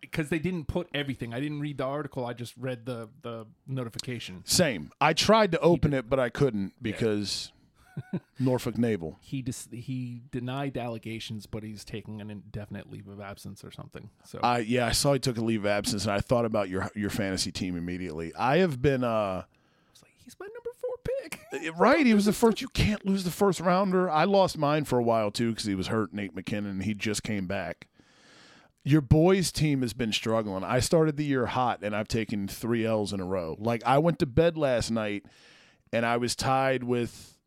because 0.00 0.28
they 0.28 0.38
didn't 0.38 0.68
put 0.68 0.88
everything. 0.92 1.32
I 1.32 1.40
didn't 1.40 1.60
read 1.60 1.78
the 1.78 1.84
article. 1.84 2.26
I 2.26 2.34
just 2.34 2.54
read 2.58 2.84
the 2.84 3.08
the 3.22 3.46
notification. 3.66 4.42
Same. 4.44 4.90
I 5.00 5.14
tried 5.14 5.52
to 5.52 5.60
open 5.60 5.94
it, 5.94 6.10
but 6.10 6.20
I 6.20 6.28
couldn't 6.28 6.74
because 6.82 7.50
Norfolk 8.38 8.76
Naval. 8.76 9.18
He 9.20 9.40
dis- 9.40 9.68
he 9.72 10.20
denied 10.30 10.74
the 10.74 10.80
allegations, 10.80 11.46
but 11.46 11.62
he's 11.62 11.84
taking 11.84 12.20
an 12.20 12.30
indefinite 12.30 12.90
leave 12.90 13.08
of 13.08 13.20
absence 13.20 13.64
or 13.64 13.70
something. 13.70 14.10
So 14.24 14.40
I 14.42 14.58
yeah, 14.58 14.86
I 14.86 14.92
saw 14.92 15.14
he 15.14 15.18
took 15.18 15.38
a 15.38 15.44
leave 15.44 15.60
of 15.60 15.66
absence, 15.66 16.04
and 16.04 16.12
I 16.12 16.20
thought 16.20 16.44
about 16.44 16.68
your 16.68 16.90
your 16.94 17.10
fantasy 17.10 17.52
team 17.52 17.76
immediately. 17.76 18.34
I 18.34 18.58
have 18.58 18.82
been 18.82 19.04
uh 19.04 19.04
I 19.04 19.44
was 19.46 19.46
like, 19.46 19.52
he's 20.24 20.36
my 20.40 20.46
number 20.46 20.70
four 20.74 20.96
pick. 21.22 21.72
right. 21.78 22.04
He 22.06 22.14
was 22.14 22.24
the 22.24 22.32
first. 22.44 22.60
You 22.60 22.68
can't 22.68 23.04
lose 23.06 23.24
the 23.24 23.30
first 23.30 23.60
rounder. 23.60 24.10
I 24.10 24.24
lost 24.24 24.58
mine 24.58 24.84
for 24.84 24.98
a 24.98 25.02
while 25.02 25.30
too 25.30 25.50
because 25.50 25.64
he 25.66 25.74
was 25.74 25.88
hurt. 25.88 26.12
Nate 26.12 26.34
MacKinnon. 26.34 26.70
and 26.70 26.82
He 26.82 26.94
just 26.94 27.22
came 27.22 27.46
back. 27.46 27.88
Your 28.86 29.00
boys' 29.00 29.50
team 29.50 29.80
has 29.80 29.94
been 29.94 30.12
struggling. 30.12 30.62
I 30.62 30.80
started 30.80 31.16
the 31.16 31.24
year 31.24 31.46
hot, 31.46 31.78
and 31.82 31.96
I've 31.96 32.08
taken 32.08 32.46
three 32.48 32.84
L's 32.84 33.14
in 33.14 33.20
a 33.20 33.24
row. 33.24 33.56
Like 33.58 33.82
I 33.86 33.98
went 33.98 34.18
to 34.18 34.26
bed 34.26 34.58
last 34.58 34.90
night, 34.90 35.24
and 35.92 36.04
I 36.04 36.18
was 36.18 36.36
tied 36.36 36.84
with 36.84 37.38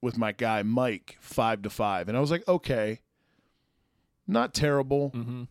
with 0.00 0.16
my 0.18 0.30
guy 0.32 0.62
Mike 0.62 1.16
five 1.20 1.62
to 1.62 1.70
five, 1.70 2.08
and 2.08 2.16
I 2.16 2.20
was 2.20 2.30
like, 2.30 2.46
okay, 2.46 3.00
not 4.26 4.54
terrible. 4.54 5.10
Mm-hmm. 5.10 5.42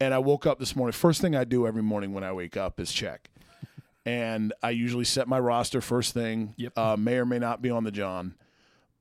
and 0.00 0.14
I 0.14 0.18
woke 0.18 0.44
up 0.46 0.58
this 0.58 0.74
morning. 0.74 0.92
First 0.92 1.20
thing 1.20 1.36
I 1.36 1.44
do 1.44 1.66
every 1.66 1.82
morning 1.82 2.12
when 2.12 2.24
I 2.24 2.32
wake 2.32 2.56
up 2.56 2.80
is 2.80 2.92
check. 2.92 3.30
And 4.06 4.52
I 4.62 4.70
usually 4.70 5.04
set 5.04 5.28
my 5.28 5.38
roster 5.38 5.80
first 5.80 6.14
thing. 6.14 6.54
Yep. 6.56 6.72
Uh, 6.76 6.96
may 6.98 7.16
or 7.16 7.26
may 7.26 7.38
not 7.38 7.60
be 7.60 7.70
on 7.70 7.84
the 7.84 7.90
John, 7.90 8.34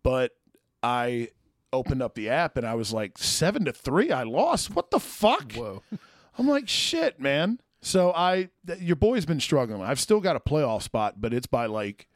but 0.03 0.35
I 0.83 1.29
opened 1.71 2.01
up 2.01 2.15
the 2.15 2.29
app 2.29 2.57
and 2.57 2.65
I 2.65 2.75
was 2.75 2.91
like 2.91 3.17
seven 3.17 3.65
to 3.65 3.71
three. 3.71 4.11
I 4.11 4.23
lost. 4.23 4.75
What 4.75 4.91
the 4.91 4.99
fuck? 4.99 5.53
Whoa. 5.53 5.83
I'm 6.37 6.47
like 6.47 6.67
shit, 6.67 7.19
man. 7.19 7.59
So 7.81 8.11
I, 8.13 8.49
th- 8.67 8.79
your 8.79 8.95
boy's 8.97 9.25
been 9.25 9.39
struggling. 9.39 9.81
I've 9.81 9.99
still 9.99 10.19
got 10.19 10.35
a 10.35 10.39
playoff 10.39 10.81
spot, 10.83 11.21
but 11.21 11.33
it's 11.33 11.47
by 11.47 11.65
like 11.67 12.07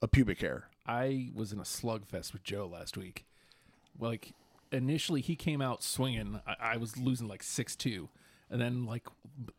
a 0.00 0.08
pubic 0.08 0.40
hair. 0.40 0.68
I 0.86 1.30
was 1.34 1.52
in 1.52 1.58
a 1.58 1.64
slugfest 1.64 2.32
with 2.32 2.42
Joe 2.44 2.66
last 2.66 2.96
week. 2.96 3.24
Like 3.98 4.32
initially, 4.72 5.20
he 5.20 5.36
came 5.36 5.60
out 5.60 5.82
swinging. 5.82 6.40
I, 6.46 6.56
I 6.60 6.76
was 6.76 6.96
losing 6.96 7.28
like 7.28 7.42
six 7.42 7.76
two, 7.76 8.08
and 8.50 8.60
then 8.60 8.86
like 8.86 9.06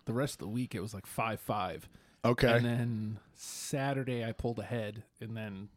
the 0.06 0.14
rest 0.14 0.36
of 0.36 0.40
the 0.40 0.48
week, 0.48 0.76
it 0.76 0.82
was 0.82 0.94
like 0.94 1.06
five 1.06 1.40
five. 1.40 1.88
Okay. 2.26 2.52
And 2.52 2.66
then 2.66 3.20
Saturday, 3.36 4.24
I 4.24 4.32
pulled 4.32 4.60
ahead, 4.60 5.04
and 5.20 5.36
then 5.36 5.70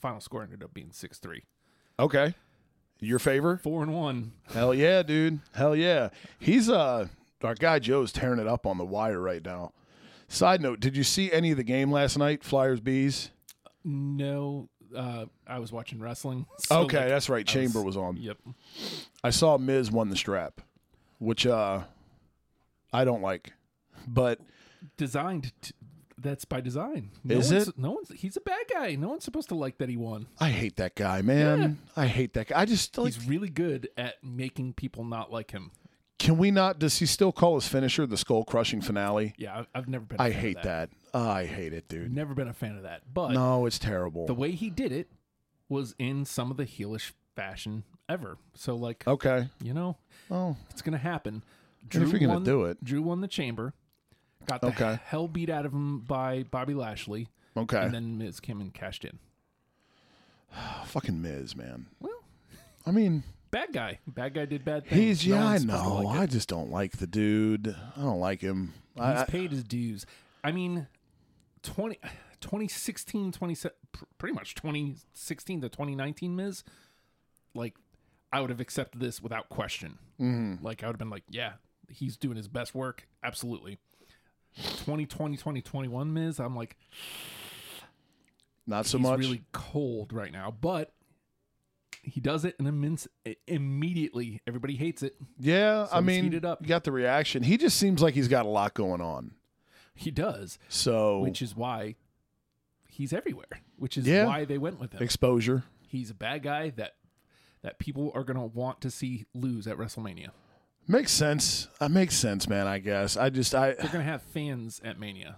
final 0.00 0.20
score 0.20 0.42
ended 0.42 0.62
up 0.62 0.72
being 0.72 0.92
six 0.92 1.18
three. 1.18 1.42
Okay. 1.98 2.34
Your 3.00 3.18
favor? 3.18 3.58
Four 3.62 3.82
and 3.82 3.92
one. 3.94 4.32
Hell 4.52 4.72
yeah, 4.72 5.02
dude. 5.02 5.40
Hell 5.54 5.76
yeah. 5.76 6.10
He's 6.38 6.70
uh 6.70 7.08
our 7.42 7.54
guy 7.54 7.78
Joe's 7.78 8.12
tearing 8.12 8.38
it 8.40 8.46
up 8.46 8.66
on 8.66 8.78
the 8.78 8.84
wire 8.84 9.20
right 9.20 9.44
now. 9.44 9.72
Side 10.28 10.60
note, 10.60 10.80
did 10.80 10.96
you 10.96 11.04
see 11.04 11.30
any 11.30 11.50
of 11.50 11.56
the 11.56 11.64
game 11.64 11.92
last 11.92 12.18
night, 12.18 12.42
Flyers 12.42 12.80
Bees? 12.80 13.30
No, 13.84 14.68
uh, 14.96 15.26
I 15.46 15.60
was 15.60 15.70
watching 15.70 16.00
wrestling. 16.00 16.46
so, 16.58 16.80
okay, 16.80 17.00
like, 17.00 17.08
that's 17.08 17.28
right. 17.28 17.46
Chamber 17.46 17.78
was, 17.82 17.96
was- 17.96 18.02
on. 18.02 18.16
Yep. 18.16 18.38
I 19.22 19.30
saw 19.30 19.58
Miz 19.58 19.90
won 19.90 20.08
the 20.08 20.16
strap, 20.16 20.60
which 21.18 21.46
uh 21.46 21.82
I 22.92 23.04
don't 23.04 23.22
like. 23.22 23.52
But 24.08 24.40
Designed. 24.96 25.52
To, 25.62 25.72
that's 26.18 26.44
by 26.46 26.60
design. 26.62 27.10
No 27.24 27.36
Is 27.36 27.52
one's, 27.52 27.68
it? 27.68 27.78
No 27.78 27.90
one's. 27.92 28.10
He's 28.10 28.36
a 28.36 28.40
bad 28.40 28.64
guy. 28.72 28.94
No 28.94 29.08
one's 29.08 29.24
supposed 29.24 29.48
to 29.50 29.54
like 29.54 29.78
that 29.78 29.88
he 29.88 29.96
won. 29.98 30.26
I 30.40 30.48
hate 30.50 30.76
that 30.76 30.94
guy, 30.94 31.20
man. 31.22 31.78
I 31.94 32.06
hate 32.06 32.32
that 32.34 32.48
guy. 32.48 32.60
I 32.60 32.64
just 32.64 32.96
like 32.96 33.12
He's 33.14 33.28
really 33.28 33.50
good 33.50 33.88
at 33.98 34.22
making 34.24 34.72
people 34.72 35.04
not 35.04 35.30
like 35.30 35.50
him. 35.50 35.72
can 36.18 36.38
we 36.38 36.50
not 36.50 36.78
does 36.78 36.98
he 36.98 37.06
still 37.06 37.32
call 37.32 37.56
his 37.56 37.68
finisher 37.68 38.06
the 38.06 38.16
skull 38.16 38.44
crushing 38.44 38.80
finale? 38.80 39.34
Yeah, 39.36 39.58
I've, 39.58 39.66
I've 39.74 39.88
never 39.88 40.06
been. 40.06 40.18
a 40.18 40.22
I 40.22 40.30
fan 40.30 40.36
of 40.38 40.42
hate 40.42 40.62
that. 40.62 40.90
I 41.12 41.44
hate 41.44 41.72
it, 41.74 41.86
dude. 41.88 42.12
Never 42.14 42.34
been 42.34 42.48
a 42.48 42.54
fan 42.54 42.76
of 42.76 42.82
that. 42.84 43.02
But 43.12 43.32
No, 43.32 43.66
it's 43.66 43.78
terrible. 43.78 44.26
the 44.26 44.34
way 44.34 44.52
he 44.52 44.70
did 44.70 44.92
it 44.92 45.08
was 45.68 45.94
in 45.98 46.24
some 46.24 46.50
of 46.50 46.56
the 46.56 46.64
heelish 46.64 47.12
fashion 47.34 47.84
ever. 48.08 48.38
So 48.54 48.74
like, 48.74 49.06
okay. 49.06 49.48
you 49.62 49.74
know, 49.74 49.98
Oh, 50.30 50.56
it's 50.70 50.80
gonna 50.82 50.96
happen. 50.98 51.44
If 51.90 51.94
you're 52.10 52.18
gonna 52.20 52.34
won, 52.34 52.44
do 52.44 52.64
it. 52.64 52.82
Drew 52.82 53.02
won 53.02 53.20
the 53.20 53.28
chamber. 53.28 53.74
Got 54.46 54.60
the 54.60 54.68
Okay. 54.68 54.98
hell 55.04 55.28
beat 55.28 55.50
out 55.50 55.66
of 55.66 55.72
him 55.72 56.00
by 56.00 56.44
Bobby 56.44 56.74
Lashley, 56.74 57.28
okay. 57.56 57.82
and 57.82 57.92
then 57.92 58.16
Miz 58.18 58.40
came 58.40 58.60
and 58.60 58.72
cashed 58.72 59.04
in. 59.04 59.18
Fucking 60.86 61.20
Miz, 61.20 61.56
man. 61.56 61.86
Well, 62.00 62.22
I 62.86 62.90
mean, 62.92 63.24
bad 63.50 63.72
guy. 63.72 63.98
Bad 64.06 64.34
guy 64.34 64.44
did 64.44 64.64
bad 64.64 64.86
things. 64.86 65.22
he's 65.22 65.26
No 65.26 65.34
yeah, 65.36 65.42
I 65.42 65.50
one's 65.50 65.62
supposed 65.62 65.82
to 65.84 65.88
know. 65.90 65.94
like 66.02 66.18
I 66.20 66.26
just 66.26 66.48
don't 66.48 66.70
like 66.70 66.96
the 66.98 67.06
dude. 67.06 67.74
I 67.96 68.00
don't 68.00 68.20
like 68.20 68.40
him. 68.40 68.72
He's 68.94 69.02
I- 69.02 69.24
paid 69.24 69.50
his 69.50 69.64
dues. 69.64 70.06
I 70.44 70.52
mean, 70.52 70.86
20, 71.64 71.98
2016, 72.40 73.32
20, 73.32 73.56
pretty 74.18 74.34
much 74.34 74.54
2016 74.54 75.60
to 75.62 75.68
2019 75.68 76.36
Miz, 76.36 76.62
like, 77.54 77.74
I 78.32 78.40
would 78.40 78.50
have 78.50 78.60
accepted 78.60 79.00
this 79.00 79.20
without 79.20 79.48
question. 79.48 79.98
Mm-hmm. 80.20 80.64
Like, 80.64 80.82
I 80.84 80.86
would 80.86 80.92
have 80.94 80.98
been 80.98 81.10
like, 81.10 81.24
yeah, 81.28 81.54
he's 81.88 82.16
doing 82.16 82.36
his 82.36 82.46
best 82.48 82.74
work. 82.76 83.08
Absolutely. 83.24 83.78
2020, 84.56 85.36
2021 85.36 86.12
Miz, 86.12 86.38
I'm 86.40 86.56
like, 86.56 86.76
not 88.66 88.86
so 88.86 88.98
much. 88.98 89.18
really 89.18 89.42
cold 89.52 90.12
right 90.12 90.32
now. 90.32 90.50
But 90.60 90.92
he 92.02 92.20
does 92.20 92.44
it 92.44 92.54
and 92.58 92.66
immense, 92.68 93.06
immediately 93.46 94.40
everybody 94.46 94.76
hates 94.76 95.02
it. 95.02 95.16
yeah, 95.38 95.86
I 95.90 95.96
let's 95.96 96.06
mean, 96.06 96.32
it 96.32 96.44
up. 96.44 96.60
you 96.62 96.68
got 96.68 96.84
the 96.84 96.92
reaction. 96.92 97.42
He 97.42 97.56
just 97.56 97.76
seems 97.78 98.00
like 98.02 98.14
he's 98.14 98.28
got 98.28 98.46
a 98.46 98.48
lot 98.48 98.74
going 98.74 99.00
on. 99.00 99.32
He 99.94 100.10
does, 100.10 100.58
So 100.68 101.20
which 101.20 101.40
is 101.40 101.56
why 101.56 101.94
he's 102.88 103.12
everywhere, 103.12 103.46
which 103.78 103.96
is 103.96 104.06
Yeah. 104.06 104.26
why 104.26 104.44
they 104.44 104.58
went 104.58 104.78
with 104.78 104.92
him. 104.92 105.02
exposure 105.02 105.64
he's 105.88 106.10
a 106.10 106.14
bad 106.14 106.42
guy 106.42 106.70
that 106.70 106.96
that 107.62 107.78
people 107.78 108.12
are 108.14 108.22
gonna 108.22 108.44
want 108.46 108.80
to 108.82 108.90
see 108.90 109.24
lose 109.34 109.66
at 109.66 109.76
WrestleMania. 109.78 110.30
Makes 110.88 111.12
sense. 111.12 111.68
That 111.80 111.90
makes 111.90 112.14
sense, 112.16 112.48
man. 112.48 112.66
I 112.66 112.78
guess. 112.78 113.16
I 113.16 113.30
just 113.30 113.54
I 113.54 113.74
They're 113.74 113.90
gonna 113.90 114.04
have 114.04 114.22
fans 114.22 114.80
at 114.84 114.98
Mania. 114.98 115.36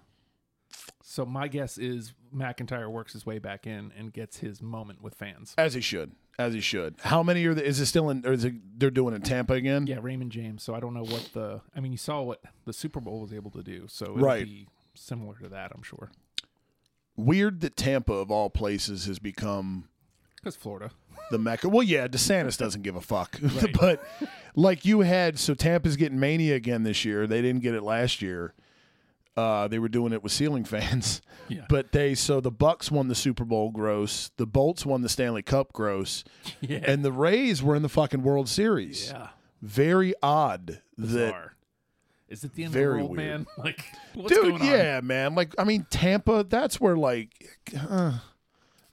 So 1.02 1.24
my 1.24 1.48
guess 1.48 1.78
is 1.78 2.12
McIntyre 2.34 2.90
works 2.90 3.14
his 3.14 3.24
way 3.26 3.38
back 3.38 3.66
in 3.66 3.92
and 3.96 4.12
gets 4.12 4.38
his 4.38 4.60
moment 4.62 5.02
with 5.02 5.14
fans. 5.14 5.54
as 5.56 5.72
he 5.74 5.80
should, 5.80 6.12
as 6.38 6.52
he 6.54 6.60
should. 6.60 6.96
How 7.00 7.22
many 7.22 7.44
are 7.46 7.54
the, 7.54 7.64
is 7.64 7.80
it 7.80 7.86
still 7.86 8.10
in? 8.10 8.24
Or 8.26 8.32
is 8.32 8.44
it 8.44 8.54
they're 8.78 8.90
doing 8.90 9.14
in 9.14 9.22
Tampa 9.22 9.54
again? 9.54 9.86
Yeah, 9.86 9.98
Raymond 10.02 10.30
James. 10.32 10.62
So 10.62 10.74
I 10.74 10.80
don't 10.80 10.94
know 10.94 11.04
what 11.04 11.30
the. 11.32 11.60
I 11.74 11.80
mean, 11.80 11.92
you 11.92 11.98
saw 11.98 12.22
what 12.22 12.40
the 12.66 12.72
Super 12.72 13.00
Bowl 13.00 13.20
was 13.22 13.32
able 13.32 13.50
to 13.52 13.62
do. 13.62 13.86
So 13.88 14.04
it'll 14.04 14.16
Right. 14.18 14.44
be 14.44 14.68
similar 14.94 15.34
to 15.42 15.48
that, 15.48 15.72
I'm 15.74 15.82
sure. 15.82 16.10
Weird 17.16 17.62
that 17.62 17.76
Tampa 17.76 18.12
of 18.12 18.30
all 18.30 18.48
places 18.50 19.06
has 19.06 19.18
become 19.18 19.88
Because 20.36 20.54
Florida. 20.56 20.90
The 21.30 21.38
mecca. 21.38 21.68
Well, 21.68 21.82
yeah, 21.82 22.08
DeSantis 22.08 22.56
doesn't 22.58 22.82
give 22.82 22.96
a 22.96 23.00
fuck. 23.00 23.38
but 23.80 24.02
like 24.54 24.84
you 24.84 25.00
had, 25.00 25.38
so 25.38 25.54
Tampa's 25.54 25.96
getting 25.96 26.18
Mania 26.18 26.54
again 26.54 26.82
this 26.82 27.04
year. 27.04 27.26
They 27.26 27.42
didn't 27.42 27.62
get 27.62 27.74
it 27.74 27.82
last 27.82 28.22
year. 28.22 28.54
Uh, 29.36 29.68
they 29.68 29.78
were 29.78 29.88
doing 29.88 30.12
it 30.12 30.22
with 30.22 30.32
ceiling 30.32 30.64
fans. 30.64 31.20
Yeah. 31.50 31.64
But 31.66 31.92
they 31.92 32.14
so 32.14 32.42
the 32.42 32.52
Bucs 32.52 32.90
won 32.90 33.08
the 33.08 33.14
Super 33.14 33.42
Bowl 33.42 33.70
gross, 33.70 34.30
the 34.36 34.44
Bolts 34.46 34.84
won 34.84 35.00
the 35.00 35.08
Stanley 35.08 35.40
Cup 35.40 35.72
gross, 35.72 36.22
Yeah. 36.60 36.80
and 36.82 37.02
the 37.02 37.10
Rays 37.10 37.62
were 37.62 37.74
in 37.74 37.80
the 37.80 37.88
fucking 37.88 38.22
World 38.22 38.50
Series. 38.50 39.08
yeah. 39.10 39.28
Very 39.62 40.12
odd 40.22 40.66
that 40.66 40.82
Bizarre. 40.98 41.54
Is 42.28 42.44
it 42.44 42.52
the 42.52 42.64
end 42.64 42.74
Very 42.74 43.00
of 43.00 43.08
the 43.08 43.14
world, 43.14 43.16
weird. 43.16 43.30
man? 43.30 43.46
Like, 43.56 43.82
what's 44.12 44.28
Dude, 44.34 44.42
going 44.58 44.60
on? 44.60 44.68
yeah, 44.68 45.00
man. 45.00 45.34
Like 45.34 45.54
I 45.58 45.64
mean 45.64 45.86
Tampa, 45.88 46.44
that's 46.46 46.78
where 46.78 46.96
like 46.98 47.58
uh, 47.88 48.18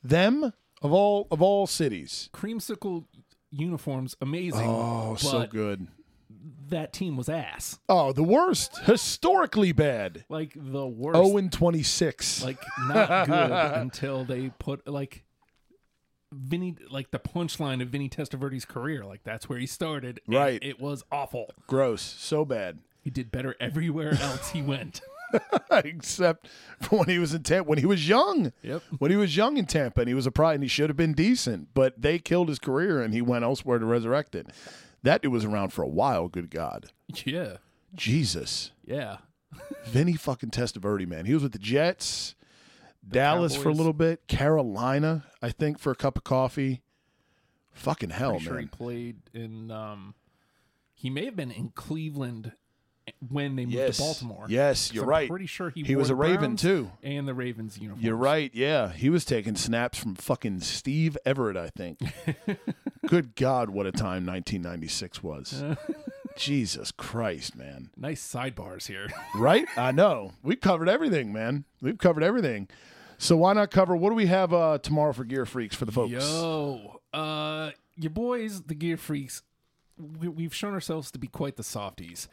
them 0.01 0.53
of 0.81 0.91
all 0.93 1.27
of 1.31 1.41
all 1.41 1.67
cities. 1.67 2.29
Creamsicle 2.33 3.05
uniforms, 3.51 4.15
amazing. 4.21 4.67
Oh, 4.67 5.15
so 5.15 5.45
good. 5.47 5.87
That 6.69 6.93
team 6.93 7.15
was 7.15 7.29
ass. 7.29 7.79
Oh, 7.87 8.11
the 8.11 8.23
worst. 8.23 8.79
Historically 8.85 9.71
bad. 9.71 10.25
Like 10.29 10.53
the 10.55 10.87
worst. 10.87 11.17
Oh 11.17 11.37
and 11.37 11.51
26. 11.51 12.43
like 12.43 12.57
not 12.87 13.27
good 13.27 13.51
until 13.79 14.25
they 14.25 14.51
put 14.57 14.87
like 14.87 15.23
Vinny 16.33 16.75
like 16.89 17.11
the 17.11 17.19
punchline 17.19 17.81
of 17.81 17.89
Vinny 17.89 18.09
Testaverde's 18.09 18.65
career. 18.65 19.05
Like 19.05 19.23
that's 19.23 19.47
where 19.47 19.59
he 19.59 19.67
started. 19.67 20.21
Right. 20.27 20.61
It 20.63 20.79
was 20.79 21.03
awful. 21.11 21.51
Gross. 21.67 22.01
So 22.01 22.45
bad. 22.45 22.79
He 23.01 23.09
did 23.11 23.31
better 23.31 23.55
everywhere 23.59 24.13
else 24.21 24.49
he 24.49 24.61
went. 24.63 25.01
Except 25.71 26.47
for 26.81 26.99
when 26.99 27.09
he 27.09 27.19
was 27.19 27.33
in 27.33 27.43
Tampa, 27.43 27.67
when 27.69 27.77
he 27.79 27.85
was 27.85 28.07
young. 28.07 28.51
Yep. 28.63 28.81
When 28.99 29.11
he 29.11 29.17
was 29.17 29.35
young 29.35 29.57
in 29.57 29.65
Tampa 29.65 30.01
and 30.01 30.07
he 30.07 30.13
was 30.13 30.25
a 30.27 30.31
pride 30.31 30.55
and 30.55 30.63
he 30.63 30.67
should 30.69 30.89
have 30.89 30.97
been 30.97 31.13
decent, 31.13 31.69
but 31.73 32.01
they 32.01 32.19
killed 32.19 32.49
his 32.49 32.59
career 32.59 33.01
and 33.01 33.13
he 33.13 33.21
went 33.21 33.43
elsewhere 33.43 33.79
to 33.79 33.85
resurrect 33.85 34.35
it. 34.35 34.47
That 35.03 35.21
dude 35.21 35.31
was 35.31 35.45
around 35.45 35.69
for 35.73 35.83
a 35.83 35.87
while, 35.87 36.27
good 36.27 36.49
God. 36.49 36.87
Yeah. 37.25 37.57
Jesus. 37.93 38.71
Yeah. 38.85 39.17
Vinny 39.85 40.13
fucking 40.13 40.49
Testaverde, 40.49 41.07
man. 41.07 41.25
He 41.25 41.33
was 41.33 41.43
with 41.43 41.53
the 41.53 41.59
Jets, 41.59 42.35
Dallas 43.07 43.55
for 43.55 43.69
a 43.69 43.73
little 43.73 43.93
bit, 43.93 44.27
Carolina, 44.27 45.23
I 45.41 45.51
think, 45.51 45.79
for 45.79 45.91
a 45.91 45.95
cup 45.95 46.17
of 46.17 46.23
coffee. 46.23 46.81
Fucking 47.73 48.09
hell, 48.09 48.31
Pretty 48.31 48.45
sure 48.45 48.53
he 48.57 48.61
man. 48.65 48.69
played 48.69 49.15
in 49.33 49.69
um 49.71 50.15
he 50.93 51.09
may 51.09 51.25
have 51.25 51.35
been 51.35 51.51
in 51.51 51.69
Cleveland 51.75 52.53
when 53.29 53.55
they 53.55 53.63
moved 53.65 53.75
Yes. 53.75 53.97
to 53.97 54.03
Baltimore. 54.03 54.45
Yes, 54.49 54.93
you're 54.93 55.03
I'm 55.03 55.09
right. 55.09 55.29
Pretty 55.29 55.45
sure 55.45 55.69
he, 55.69 55.83
He 55.83 55.95
was 55.95 56.09
a 56.09 56.15
Raven, 56.15 56.39
Browns 56.55 56.61
too. 56.61 56.91
And 57.03 57.27
the 57.27 57.33
Ravens 57.33 57.77
uniform. 57.77 58.03
You're 58.03 58.15
right. 58.15 58.49
Yeah, 58.53 58.91
he 58.91 59.09
was 59.09 59.25
taking 59.25 59.55
snaps 59.55 59.97
from 59.99 60.15
fucking 60.15 60.61
Steve 60.61 61.17
Everitt. 61.25 61.57
I 61.57 61.69
think. 61.69 61.99
Good 63.07 63.35
God, 63.35 63.69
what 63.69 63.85
a 63.85 63.91
time 63.91 64.25
1996 64.25 65.21
was. 65.21 65.63
Jesus 66.37 66.91
Christ, 66.91 67.55
man. 67.55 67.89
Nice 67.95 68.21
sidebars 68.27 68.87
here. 68.87 69.07
Right? 69.35 69.67
I 69.77 69.91
know. 69.91 70.31
We've 70.43 70.59
covered 70.59 70.89
everything, 70.89 71.31
man. 71.33 71.65
We've 71.81 71.97
covered 71.97 72.23
everything. 72.23 72.67
So 73.17 73.37
why 73.37 73.53
not 73.53 73.69
cover? 73.71 73.95
What 73.95 74.09
do 74.09 74.15
we 74.15 74.25
have 74.27 74.53
uh, 74.53 74.77
tomorrow 74.79 75.13
for 75.13 75.23
Gear 75.23 75.45
Freaks 75.45 75.75
for 75.75 75.85
the 75.85 75.91
folks? 75.91 76.11
Yo, 76.11 76.99
uh, 77.13 77.71
your 77.95 78.09
boys, 78.11 78.63
the 78.63 78.75
Gear 78.75 78.97
Freaks, 78.97 79.43
we, 79.97 80.27
we've 80.27 80.53
shown 80.53 80.73
ourselves 80.73 81.11
to 81.11 81.19
be 81.19 81.27
quite 81.27 81.55
the 81.57 81.63
softies. 81.63 82.27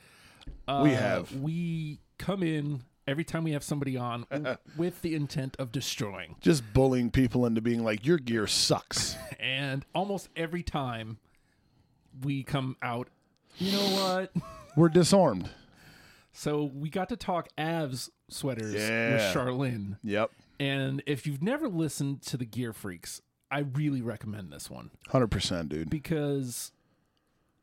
Uh, 0.68 0.80
We 0.84 0.90
have. 0.90 1.34
We 1.36 2.00
come 2.18 2.42
in 2.42 2.82
every 3.06 3.24
time 3.24 3.44
we 3.44 3.52
have 3.52 3.64
somebody 3.64 3.96
on 3.96 4.26
with 4.76 5.02
the 5.02 5.14
intent 5.14 5.56
of 5.58 5.72
destroying, 5.72 6.36
Just 6.40 6.62
bullying 6.72 7.10
people 7.10 7.46
into 7.46 7.60
being 7.60 7.82
like, 7.84 8.06
your 8.06 8.18
gear 8.18 8.46
sucks. 8.46 9.16
and 9.40 9.84
almost 9.94 10.28
every 10.36 10.62
time 10.62 11.18
we 12.22 12.42
come 12.42 12.76
out, 12.82 13.08
you 13.58 13.72
know 13.72 13.84
what? 13.96 14.32
We're 14.76 14.88
disarmed. 14.88 15.50
So 16.32 16.64
we 16.74 16.88
got 16.88 17.08
to 17.10 17.16
talk 17.16 17.48
Avs 17.58 18.08
sweaters 18.28 18.74
Yeah. 18.74 19.12
with 19.12 19.34
Charlene, 19.36 19.98
Yep. 20.02 20.30
and 20.58 21.02
if 21.06 21.26
you've 21.26 21.42
never 21.42 21.68
listened 21.68 22.22
to 22.22 22.36
the 22.38 22.46
Gear 22.46 22.72
Freaks, 22.72 23.20
I 23.50 23.58
really 23.60 24.00
recommend 24.00 24.50
this 24.50 24.70
one. 24.70 24.90
Hundred 25.08 25.26
percent, 25.30 25.68
dude. 25.68 25.90
because 25.90 26.72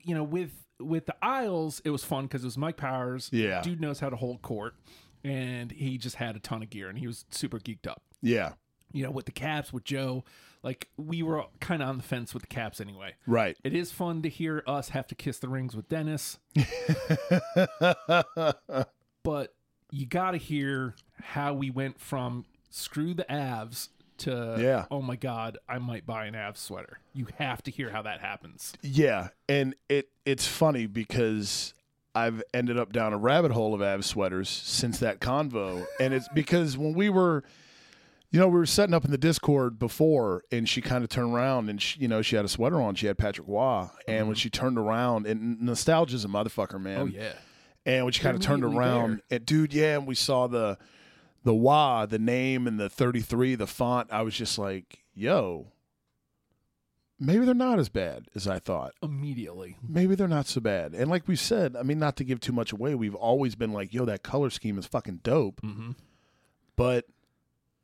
you 0.04 0.14
know 0.14 0.24
with 0.24 0.52
with 0.80 1.06
the 1.06 1.16
Isles 1.22 1.82
it 1.84 1.90
was 1.90 2.04
fun 2.04 2.26
because 2.26 2.44
it 2.44 2.48
was 2.48 2.58
Mike 2.58 2.78
Powers. 2.78 3.30
Yeah. 3.32 3.62
dude 3.62 3.82
knows 3.82 4.00
how 4.00 4.10
to 4.10 4.16
hold 4.16 4.42
court, 4.42 4.76
and 5.24 5.72
he 5.72 5.98
just 5.98 6.16
had 6.16 6.36
a 6.36 6.40
ton 6.40 6.64
of 6.64 6.70
gear, 6.70 6.90
and 6.90 6.98
he 6.98 7.08
was 7.08 7.26
super 7.30 7.60
geeked 7.60 7.88
up. 7.88 8.02
Yeah. 8.22 8.54
You 8.92 9.04
know, 9.04 9.12
with 9.12 9.26
the 9.26 9.32
Caps 9.32 9.72
with 9.72 9.84
Joe, 9.84 10.24
like 10.64 10.90
we 10.98 11.22
were 11.22 11.44
kind 11.60 11.82
of 11.82 11.90
on 11.90 11.98
the 11.98 12.04
fence 12.04 12.34
with 12.34 12.42
the 12.44 12.48
Caps 12.48 12.82
anyway. 12.82 13.14
Right. 13.28 13.58
It 13.64 13.74
is 13.74 13.92
fun 13.92 14.22
to 14.24 14.30
hear 14.30 14.64
us 14.66 14.90
have 14.90 15.08
to 15.08 15.16
kiss 15.16 15.40
the 15.40 15.48
rings 15.50 15.76
with 15.76 15.88
Dennis, 15.90 16.40
but 19.24 19.54
you 19.92 20.06
got 20.06 20.32
to 20.32 20.38
hear 20.38 20.96
how 21.22 21.54
we 21.54 21.70
went 21.70 22.00
from 22.00 22.46
screw 22.70 23.14
the 23.14 23.26
Avs 23.30 23.90
to 24.20 24.58
Yeah. 24.60 24.86
oh 24.92 25.02
my 25.02 25.16
god, 25.16 25.58
I 25.68 25.78
might 25.80 26.06
buy 26.06 26.26
an 26.26 26.34
Avs 26.34 26.58
sweater. 26.58 27.00
You 27.14 27.28
have 27.38 27.62
to 27.64 27.72
hear 27.72 27.90
how 27.90 28.02
that 28.04 28.22
happens. 28.22 28.74
Yeah, 28.82 29.30
and 29.48 29.76
it 29.88 30.10
it's 30.26 30.48
funny 30.48 30.86
because 30.86 31.74
I've 32.16 32.44
ended 32.54 32.78
up 32.78 32.92
down 32.92 33.14
a 33.14 33.18
rabbit 33.18 33.52
hole 33.52 33.74
of 33.74 33.82
Av 33.82 34.04
sweaters 34.04 34.50
since 34.50 35.00
that 35.00 35.20
convo, 35.20 35.86
and 36.00 36.14
it's 36.14 36.28
because 36.34 36.78
when 36.78 36.94
we 36.94 37.10
were, 37.10 37.44
you 38.32 38.40
know, 38.40 38.48
we 38.48 38.60
were 38.60 38.66
setting 38.66 38.94
up 38.94 39.06
in 39.06 39.12
the 39.12 39.18
Discord 39.18 39.80
before, 39.80 40.44
and 40.52 40.68
she 40.68 40.82
kind 40.82 41.04
of 41.04 41.10
turned 41.10 41.34
around, 41.34 41.70
and 41.70 41.82
she, 41.82 42.00
you 42.00 42.08
know, 42.08 42.22
she 42.22 42.36
had 42.36 42.46
a 42.46 42.50
sweater 42.50 42.82
on. 42.82 42.96
She 42.96 43.08
had 43.08 43.18
Patrick 43.18 43.48
Roy, 43.48 43.88
and 44.08 44.28
when 44.28 44.36
mm-hmm. 44.36 44.40
she 44.40 44.50
turned 44.50 44.78
around, 44.78 45.28
and 45.28 45.62
nostalgia's 45.62 46.26
a 46.26 46.28
motherfucker, 46.28 46.82
man. 46.82 47.00
Oh 47.00 47.06
yeah. 47.06 47.34
And 47.86 48.06
when 48.06 48.12
she 48.12 48.22
kind 48.22 48.36
of 48.36 48.42
turned 48.42 48.64
around, 48.64 49.22
and 49.32 49.46
dude, 49.46 49.74
yeah, 49.74 49.98
and 49.98 50.06
we 50.06 50.14
saw 50.14 50.48
the 50.48 50.78
the 51.44 51.54
Roy, 51.54 52.06
the 52.10 52.20
name 52.20 52.68
and 52.68 52.80
the 52.80 52.90
33, 52.90 53.56
the 53.56 53.68
font. 53.68 54.10
I 54.12 54.22
was 54.22 54.34
just 54.36 54.58
like, 54.60 55.04
yo, 55.14 55.68
maybe 57.20 57.46
they're 57.46 57.54
not 57.54 57.80
as 57.80 57.90
bad 57.90 58.28
as 58.36 58.48
I 58.48 58.60
thought. 58.60 58.94
Immediately. 59.04 59.78
Maybe 59.88 60.16
they're 60.16 60.28
not 60.28 60.48
so 60.48 60.62
bad. 60.62 60.94
And 60.94 61.10
like 61.10 61.28
we 61.28 61.36
said, 61.36 61.76
I 61.76 61.84
mean, 61.84 62.00
not 62.00 62.16
to 62.18 62.24
give 62.24 62.40
too 62.40 62.54
much 62.54 62.72
away, 62.72 62.96
we've 62.96 63.16
always 63.16 63.56
been 63.56 63.72
like, 63.74 63.94
yo, 63.94 64.06
that 64.06 64.24
color 64.24 64.50
scheme 64.50 64.78
is 64.78 64.86
fucking 64.86 65.22
dope. 65.24 65.62
Mm-hmm. 65.62 65.92
But 66.76 67.06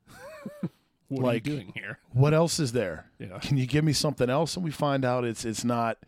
What 1.08 1.22
Like- 1.22 1.46
are 1.46 1.50
you 1.50 1.56
doing 1.56 1.72
here? 1.74 1.98
what 2.12 2.34
else 2.34 2.58
is 2.58 2.72
there? 2.72 3.06
Yeah. 3.18 3.38
Can 3.38 3.56
you 3.58 3.66
give 3.66 3.84
me 3.84 3.92
something 3.92 4.28
else? 4.28 4.56
And 4.56 4.64
we 4.64 4.70
find 4.72 5.04
out 5.04 5.24
it's 5.24 5.44
it's 5.44 5.64
not. 5.64 5.98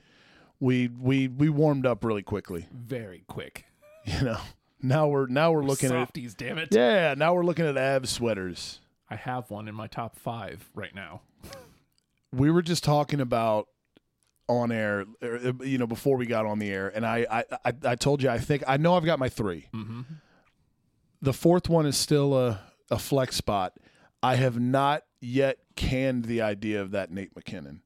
We 0.61 0.89
we 0.89 1.29
we 1.29 1.49
warmed 1.49 1.87
up 1.87 2.03
really 2.05 2.23
quickly. 2.23 2.67
Very 2.73 3.25
quick. 3.29 3.65
You 4.05 4.23
know. 4.25 4.41
Now 4.81 5.09
we're 5.09 5.27
now 5.27 5.53
we're 5.53 5.65
looking 5.65 5.91
at 5.91 5.95
Softies, 6.09 6.35
damn 6.35 6.59
it. 6.59 6.69
yeah. 6.71 7.15
Now 7.17 7.35
we're 7.35 7.45
looking 7.45 7.67
at 7.67 7.77
Av 7.77 8.09
sweaters. 8.09 8.81
I 9.11 9.17
have 9.17 9.51
one 9.51 9.69
in 9.69 9.75
my 9.75 9.87
top 9.87 10.17
five 10.17 10.69
right 10.75 10.95
now. 10.95 11.23
we 12.33 12.51
were 12.51 12.63
just 12.63 12.85
talking 12.85 13.21
about 13.21 13.69
on 14.49 14.71
air, 14.73 15.05
er, 15.23 15.53
you 15.65 15.79
know, 15.79 15.87
before 15.87 16.17
we 16.17 16.27
got 16.27 16.47
on 16.47 16.59
the 16.59 16.71
air, 16.71 16.89
and 16.89 17.05
I, 17.05 17.27
I, 17.31 17.45
I, 17.65 17.73
I 17.85 17.95
told 17.97 18.23
you 18.23 18.31
I 18.31 18.39
think 18.39 18.63
I 18.67 18.77
know 18.79 18.95
I've 18.95 19.05
got 19.05 19.19
my 19.19 19.29
3 19.29 19.67
Mm-hmm. 19.75 20.01
The 21.21 21.33
fourth 21.33 21.69
one 21.69 21.85
is 21.87 21.97
still 21.97 22.35
a 22.39 22.61
a 22.91 22.99
flex 22.99 23.35
spot. 23.37 23.75
I 24.23 24.37
have 24.37 24.59
not 24.61 25.03
yet 25.21 25.59
canned 25.77 26.25
the 26.27 26.43
idea 26.43 26.81
of 26.81 26.93
that 26.93 27.11
Nate 27.11 27.35
MacKinnon. 27.35 27.81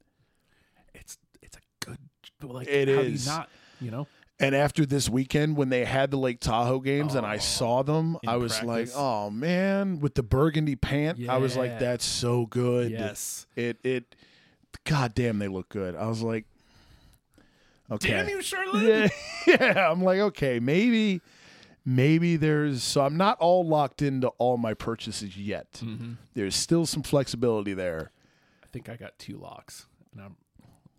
It's 0.95 1.17
it's 1.41 1.57
a 1.57 1.61
good 1.87 1.99
like 2.43 2.69
It 2.69 2.89
how 2.89 2.95
is. 3.01 3.25
do 3.25 3.31
you 3.31 3.37
not 3.37 3.49
you 3.81 3.91
know 3.91 4.07
And 4.43 4.57
after 4.57 4.85
this 4.85 5.09
weekend, 5.09 5.57
when 5.57 5.69
they 5.69 5.85
had 5.85 6.11
the 6.11 6.17
Lake 6.17 6.41
Tahoe 6.41 6.81
games 6.81 7.15
and 7.15 7.25
I 7.25 7.37
Oh, 7.37 7.39
saw 7.39 7.83
them, 7.83 8.19
I 8.27 8.37
was 8.37 8.61
like, 8.63 8.89
"Oh 8.95 9.31
man!" 9.31 10.01
With 10.01 10.15
the 10.17 10.23
burgundy 10.25 10.75
pant, 10.75 11.21
I 11.29 11.39
was 11.39 11.57
like, 11.57 11.79
"That's 11.79 12.05
so 12.05 12.47
good." 12.47 12.91
yes 12.91 13.47
It 13.55 13.79
it, 13.85 14.17
God 14.85 15.15
damn, 15.15 15.39
they 15.39 15.47
look 15.49 15.69
good. 15.69 15.95
I 15.95 16.07
was 16.09 16.23
like, 16.23 16.45
"Okay." 17.91 18.09
damn 18.09 18.29
you 18.29 18.43
Charlotte 18.43 18.83
yeah, 18.83 19.09
yeah. 19.75 19.91
I'm 19.91 20.03
like, 20.03 20.19
okay, 20.19 20.59
maybe, 20.59 21.21
maybe 21.85 22.37
there's. 22.37 22.83
So 22.83 23.03
I'm 23.03 23.17
not 23.17 23.39
all 23.39 23.65
locked 23.65 24.03
into 24.03 24.29
all 24.39 24.57
my 24.57 24.75
purchases 24.75 25.37
yet. 25.37 25.73
mm-hmm. 25.75 26.15
There's 26.35 26.57
still 26.57 26.85
some 26.85 27.05
flexibility 27.05 27.75
there. 27.75 28.11
I 28.65 28.67
think 28.67 28.89
I 28.89 28.97
got 28.97 29.19
two 29.19 29.37
locks 29.39 29.87
and 30.13 30.21
I'm 30.25 30.37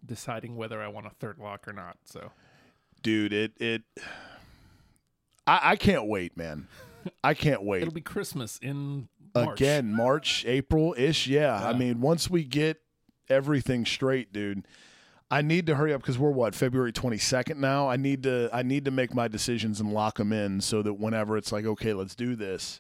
deciding 0.06 0.56
whether 0.56 0.82
I 0.82 0.88
want 0.88 1.08
a 1.08 1.10
third 1.10 1.40
lock 1.40 1.68
or 1.68 1.74
not 1.74 1.98
so 2.06 2.32
dude. 3.04 3.34
It 3.34 3.54
it. 3.60 3.84
I, 5.46 5.72
I 5.72 5.76
can't 5.76 6.08
wait, 6.08 6.36
man. 6.36 6.68
I 7.24 7.34
can't 7.34 7.64
wait. 7.64 7.82
it'll 7.82 7.94
be 7.94 8.02
Christmas 8.02 8.58
in 8.60 9.10
March. 9.36 9.60
Again, 9.60 9.94
March, 9.94 10.46
April 10.48 10.96
ish. 10.98 11.28
Yeah. 11.28 11.56
I 11.56 11.74
mean, 11.74 12.02
once 12.02 12.30
we 12.30 12.44
get 12.44 12.82
everything 13.30 13.86
straight, 13.86 14.34
dude. 14.34 14.68
I 15.32 15.42
need 15.42 15.66
to 15.66 15.74
hurry 15.74 15.94
up 15.94 16.02
because 16.02 16.20
we're 16.20 16.30
what 16.30 16.54
February 16.54 16.92
twenty 16.92 17.18
second 17.18 17.60
now. 17.60 17.90
I 17.90 17.98
need 17.98 18.22
to 18.24 18.52
I 18.54 18.62
need 18.62 18.86
to 18.86 18.92
make 18.92 19.16
my 19.16 19.28
decisions 19.28 19.80
and 19.80 19.92
lock 19.92 20.18
them 20.18 20.32
in 20.32 20.62
so 20.62 20.84
that 20.84 20.94
whenever 20.94 21.38
it's 21.38 21.52
like 21.52 21.66
okay, 21.66 21.92
let's 21.94 22.14
do 22.14 22.36
this, 22.36 22.80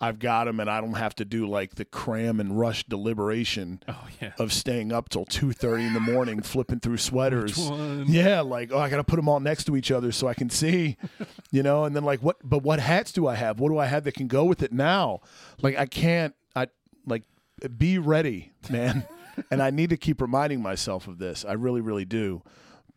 I've 0.00 0.18
got 0.18 0.44
them 0.44 0.60
and 0.60 0.70
I 0.70 0.80
don't 0.80 0.94
have 0.94 1.14
to 1.16 1.24
do 1.24 1.46
like 1.46 1.74
the 1.74 1.84
cram 1.84 2.40
and 2.40 2.58
rush 2.58 2.84
deliberation 2.84 3.82
oh 3.86 4.08
yeah 4.20 4.32
of 4.38 4.50
staying 4.50 4.92
up 4.92 5.10
till 5.10 5.26
two 5.26 5.52
thirty 5.52 5.84
in 5.84 5.92
the 5.92 6.00
morning 6.00 6.40
flipping 6.40 6.80
through 6.80 6.96
sweaters. 6.96 7.58
Yeah, 8.06 8.40
like 8.40 8.72
oh, 8.72 8.78
I 8.78 8.88
got 8.88 8.96
to 8.96 9.04
put 9.04 9.16
them 9.16 9.28
all 9.28 9.40
next 9.40 9.64
to 9.64 9.76
each 9.76 9.90
other 9.90 10.10
so 10.10 10.26
I 10.26 10.34
can 10.34 10.48
see, 10.48 10.96
you 11.50 11.62
know. 11.62 11.84
And 11.84 11.94
then 11.94 12.04
like 12.04 12.20
what? 12.22 12.36
But 12.42 12.62
what 12.62 12.80
hats 12.80 13.12
do 13.12 13.26
I 13.26 13.34
have? 13.34 13.60
What 13.60 13.68
do 13.68 13.78
I 13.78 13.86
have 13.86 14.04
that 14.04 14.14
can 14.14 14.26
go 14.26 14.44
with 14.44 14.62
it 14.62 14.72
now? 14.72 15.20
Like 15.60 15.76
I 15.76 15.86
can't. 15.86 16.34
I 16.56 16.68
like 17.06 17.24
be 17.76 17.98
ready, 17.98 18.52
man. 18.70 19.06
and 19.50 19.62
I 19.62 19.70
need 19.70 19.90
to 19.90 19.96
keep 19.96 20.20
reminding 20.20 20.62
myself 20.62 21.06
of 21.08 21.18
this. 21.18 21.44
I 21.44 21.52
really, 21.52 21.80
really 21.80 22.04
do. 22.04 22.42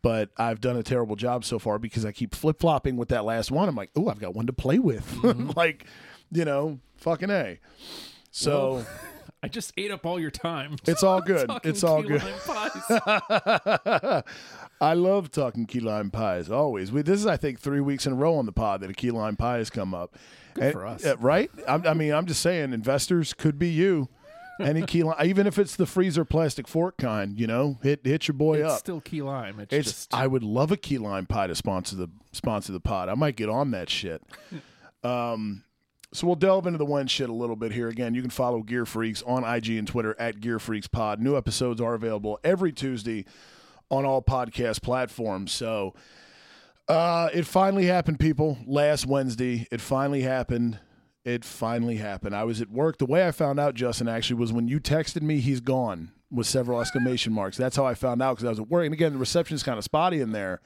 But 0.02 0.30
I've 0.36 0.60
done 0.60 0.76
a 0.76 0.82
terrible 0.82 1.16
job 1.16 1.44
so 1.44 1.58
far 1.58 1.78
because 1.78 2.04
I 2.04 2.12
keep 2.12 2.34
flip 2.34 2.60
flopping 2.60 2.96
with 2.96 3.08
that 3.08 3.24
last 3.24 3.50
one. 3.50 3.68
I'm 3.68 3.74
like, 3.74 3.90
oh, 3.96 4.08
I've 4.08 4.20
got 4.20 4.34
one 4.34 4.46
to 4.46 4.52
play 4.52 4.78
with. 4.78 5.06
Mm-hmm. 5.24 5.52
like, 5.56 5.86
you 6.34 6.44
know, 6.44 6.78
fucking 6.98 7.30
a. 7.30 7.58
So 8.30 8.84
I 9.42 9.48
just 9.48 9.72
ate 9.76 9.90
up 9.90 10.04
all 10.06 10.18
your 10.18 10.30
time 10.30 10.76
it's 10.86 11.02
all 11.02 11.20
good. 11.26 11.50
It's 11.62 11.84
all 11.84 12.02
key 12.02 12.08
good. 12.08 12.22
lime 12.22 12.38
pies. 12.46 14.22
I 14.80 14.94
love 14.94 15.30
talking 15.30 15.66
key 15.66 15.80
lime 15.80 16.10
pies. 16.10 16.50
Always. 16.50 16.90
We, 16.92 17.02
this 17.02 17.20
is, 17.20 17.26
I 17.26 17.36
think, 17.36 17.60
three 17.60 17.80
weeks 17.80 18.06
in 18.06 18.12
a 18.12 18.16
row 18.16 18.36
on 18.36 18.46
the 18.46 18.52
pod 18.52 18.80
that 18.80 18.90
a 18.90 18.94
key 18.94 19.10
lime 19.10 19.36
pie 19.36 19.58
has 19.58 19.70
come 19.70 19.94
up. 19.94 20.16
Good 20.54 20.72
for 20.72 20.86
us. 20.86 21.04
right? 21.20 21.50
I'm, 21.66 21.86
I 21.86 21.94
mean, 21.94 22.12
I'm 22.12 22.26
just 22.26 22.42
saying, 22.42 22.72
investors 22.72 23.32
could 23.32 23.58
be 23.58 23.68
you. 23.68 24.08
Any 24.60 24.82
key 24.82 25.02
lime, 25.02 25.16
even 25.24 25.48
if 25.48 25.58
it's 25.58 25.74
the 25.74 25.86
freezer 25.86 26.24
plastic 26.24 26.68
fork 26.68 26.96
kind, 26.96 27.38
you 27.40 27.48
know, 27.48 27.78
hit 27.82 28.00
hit 28.04 28.28
your 28.28 28.36
boy 28.36 28.60
it's 28.62 28.72
up. 28.74 28.78
still 28.78 29.00
key 29.00 29.20
lime. 29.20 29.58
It's, 29.58 29.72
It's. 29.72 29.88
just 29.88 30.14
I 30.14 30.28
would 30.28 30.44
love 30.44 30.70
a 30.70 30.76
key 30.76 30.96
lime 30.98 31.26
pie 31.26 31.48
to 31.48 31.56
sponsor 31.56 31.96
the 31.96 32.08
sponsor 32.30 32.72
the 32.72 32.78
pod. 32.78 33.08
I 33.08 33.14
might 33.14 33.34
get 33.34 33.48
on 33.48 33.72
that 33.72 33.90
shit. 33.90 34.22
Um, 35.02 35.64
so 36.14 36.28
we'll 36.28 36.36
delve 36.36 36.66
into 36.68 36.78
the 36.78 36.84
one 36.84 37.08
shit 37.08 37.28
a 37.28 37.32
little 37.32 37.56
bit 37.56 37.72
here. 37.72 37.88
Again, 37.88 38.14
you 38.14 38.22
can 38.22 38.30
follow 38.30 38.62
Gear 38.62 38.86
Freaks 38.86 39.20
on 39.22 39.42
IG 39.42 39.70
and 39.70 39.88
Twitter 39.88 40.14
at 40.16 40.38
Gear 40.38 40.60
Freaks 40.60 40.86
Pod. 40.86 41.20
New 41.20 41.36
episodes 41.36 41.80
are 41.80 41.94
available 41.94 42.38
every 42.44 42.72
Tuesday 42.72 43.24
on 43.90 44.04
all 44.04 44.22
podcast 44.22 44.80
platforms. 44.80 45.50
So 45.50 45.92
uh, 46.88 47.30
it 47.34 47.46
finally 47.46 47.86
happened, 47.86 48.20
people. 48.20 48.58
Last 48.64 49.06
Wednesday, 49.06 49.66
it 49.72 49.80
finally 49.80 50.22
happened. 50.22 50.78
It 51.24 51.44
finally 51.44 51.96
happened. 51.96 52.36
I 52.36 52.44
was 52.44 52.60
at 52.60 52.70
work. 52.70 52.98
The 52.98 53.06
way 53.06 53.26
I 53.26 53.32
found 53.32 53.58
out, 53.58 53.74
Justin, 53.74 54.06
actually, 54.06 54.36
was 54.36 54.52
when 54.52 54.68
you 54.68 54.78
texted 54.78 55.22
me, 55.22 55.40
he's 55.40 55.60
gone 55.60 56.12
with 56.30 56.46
several 56.46 56.80
exclamation 56.80 57.32
marks. 57.32 57.56
That's 57.56 57.74
how 57.74 57.86
I 57.86 57.94
found 57.94 58.22
out 58.22 58.36
because 58.36 58.44
I 58.44 58.50
was 58.50 58.60
at 58.60 58.68
work. 58.68 58.84
And 58.84 58.94
again, 58.94 59.14
the 59.14 59.18
reception 59.18 59.56
is 59.56 59.64
kind 59.64 59.78
of 59.78 59.84
spotty 59.84 60.20
in 60.20 60.30
there. 60.30 60.60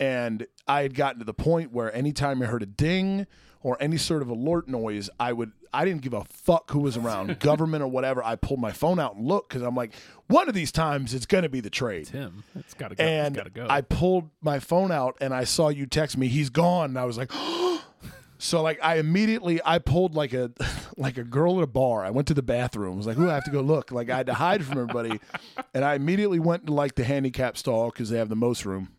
And 0.00 0.44
I 0.66 0.82
had 0.82 0.94
gotten 0.94 1.20
to 1.20 1.24
the 1.24 1.34
point 1.34 1.72
where 1.72 1.94
anytime 1.94 2.42
I 2.42 2.46
heard 2.46 2.64
a 2.64 2.66
ding 2.66 3.28
or 3.66 3.76
any 3.80 3.96
sort 3.96 4.22
of 4.22 4.28
alert 4.28 4.68
noise, 4.68 5.10
I 5.18 5.32
would, 5.32 5.50
I 5.74 5.84
didn't 5.84 6.02
give 6.02 6.14
a 6.14 6.22
fuck 6.26 6.70
who 6.70 6.78
was 6.78 6.96
around, 6.96 7.36
government 7.40 7.82
or 7.82 7.88
whatever. 7.88 8.22
I 8.22 8.36
pulled 8.36 8.60
my 8.60 8.70
phone 8.70 9.00
out 9.00 9.16
and 9.16 9.26
looked 9.26 9.48
because 9.48 9.62
I'm 9.62 9.74
like, 9.74 9.92
one 10.28 10.48
of 10.48 10.54
these 10.54 10.70
times 10.70 11.12
it's 11.12 11.26
going 11.26 11.42
to 11.42 11.48
be 11.48 11.58
the 11.58 11.68
trade. 11.68 12.06
Tim. 12.06 12.44
It's 12.54 12.74
got 12.74 12.90
to 12.90 12.94
go. 12.94 13.02
And 13.02 13.34
it's 13.34 13.42
got 13.42 13.52
to 13.52 13.60
go. 13.60 13.66
I 13.68 13.80
pulled 13.80 14.30
my 14.40 14.60
phone 14.60 14.92
out 14.92 15.16
and 15.20 15.34
I 15.34 15.42
saw 15.42 15.68
you 15.68 15.84
text 15.86 16.16
me, 16.16 16.28
he's 16.28 16.48
gone. 16.48 16.90
And 16.90 16.98
I 16.98 17.06
was 17.06 17.18
like, 17.18 17.32
so 18.38 18.62
like 18.62 18.78
I 18.84 18.98
immediately 18.98 19.60
I 19.64 19.80
pulled 19.80 20.14
like 20.14 20.32
a 20.32 20.52
like 20.96 21.18
a 21.18 21.24
girl 21.24 21.56
at 21.56 21.64
a 21.64 21.66
bar. 21.66 22.04
I 22.04 22.10
went 22.10 22.28
to 22.28 22.34
the 22.34 22.42
bathroom. 22.42 22.92
I 22.92 22.96
was 22.98 23.06
like, 23.08 23.18
"Ooh, 23.18 23.28
I 23.28 23.34
have 23.34 23.46
to 23.46 23.50
go 23.50 23.62
look." 23.62 23.90
Like 23.90 24.10
I 24.10 24.16
had 24.16 24.26
to 24.26 24.34
hide 24.34 24.64
from 24.64 24.78
everybody, 24.78 25.18
and 25.74 25.84
I 25.84 25.94
immediately 25.96 26.38
went 26.38 26.66
to 26.66 26.72
like 26.72 26.94
the 26.94 27.02
handicap 27.02 27.56
stall 27.56 27.90
because 27.90 28.10
they 28.10 28.18
have 28.18 28.28
the 28.28 28.36
most 28.36 28.64
room. 28.64 28.90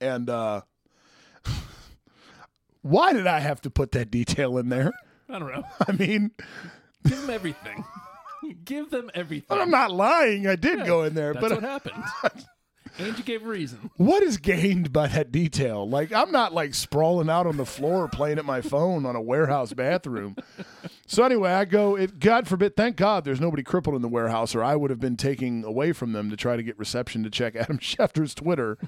And 0.00 0.30
uh 0.30 0.62
why 2.82 3.12
did 3.12 3.26
I 3.26 3.40
have 3.40 3.60
to 3.62 3.70
put 3.70 3.92
that 3.92 4.10
detail 4.10 4.58
in 4.58 4.68
there? 4.68 4.92
I 5.28 5.38
don't 5.38 5.52
know. 5.52 5.62
I 5.88 5.92
mean, 5.92 6.30
Give 7.06 7.20
them 7.20 7.30
everything. 7.30 7.84
Give 8.64 8.90
them 8.90 9.10
everything. 9.14 9.58
I'm 9.58 9.70
not 9.70 9.90
lying. 9.92 10.46
I 10.46 10.56
did 10.56 10.84
go 10.86 11.04
in 11.04 11.14
there, 11.14 11.32
That's 11.34 11.48
but 11.48 11.52
what 11.52 11.62
happened. 11.62 12.02
and 12.98 13.16
you 13.16 13.22
gave 13.24 13.42
a 13.44 13.46
reason. 13.48 13.90
what 13.96 14.22
is 14.22 14.38
gained 14.38 14.92
by 14.92 15.06
that 15.08 15.30
detail? 15.30 15.88
Like 15.88 16.12
I'm 16.12 16.32
not 16.32 16.52
like 16.52 16.74
sprawling 16.74 17.30
out 17.30 17.46
on 17.46 17.56
the 17.56 17.66
floor 17.66 18.08
playing 18.08 18.38
at 18.38 18.44
my 18.44 18.60
phone 18.60 19.06
on 19.06 19.14
a 19.14 19.20
warehouse 19.20 19.72
bathroom. 19.72 20.36
So 21.06 21.22
anyway, 21.24 21.52
I 21.52 21.64
go. 21.64 21.96
It 21.96 22.18
God 22.18 22.48
forbid. 22.48 22.76
Thank 22.76 22.96
God 22.96 23.24
there's 23.24 23.40
nobody 23.40 23.62
crippled 23.62 23.94
in 23.94 24.02
the 24.02 24.08
warehouse, 24.08 24.54
or 24.54 24.64
I 24.64 24.74
would 24.74 24.90
have 24.90 25.00
been 25.00 25.16
taking 25.16 25.64
away 25.64 25.92
from 25.92 26.12
them 26.12 26.30
to 26.30 26.36
try 26.36 26.56
to 26.56 26.62
get 26.62 26.78
reception 26.78 27.22
to 27.22 27.30
check 27.30 27.54
Adam 27.56 27.78
Schefter's 27.78 28.34
Twitter 28.34 28.78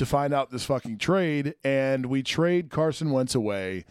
to 0.00 0.06
find 0.06 0.32
out 0.32 0.50
this 0.50 0.64
fucking 0.64 0.96
trade. 0.96 1.54
And 1.62 2.06
we 2.06 2.22
trade 2.22 2.70
Carson 2.70 3.10
Wentz 3.10 3.34
away 3.34 3.84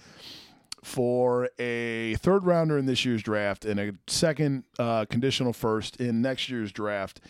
for 0.84 1.50
a 1.60 2.16
third 2.16 2.46
rounder 2.46 2.80
in 2.80 2.88
this 2.88 3.06
year's 3.06 3.22
draft 3.22 3.64
and 3.64 3.80
a 3.80 3.94
second 4.08 4.64
uh, 4.80 5.06
conditional 5.06 5.54
first 5.54 5.98
in 5.98 6.22
next 6.22 6.50
year's 6.50 6.72
draft. 6.72 7.22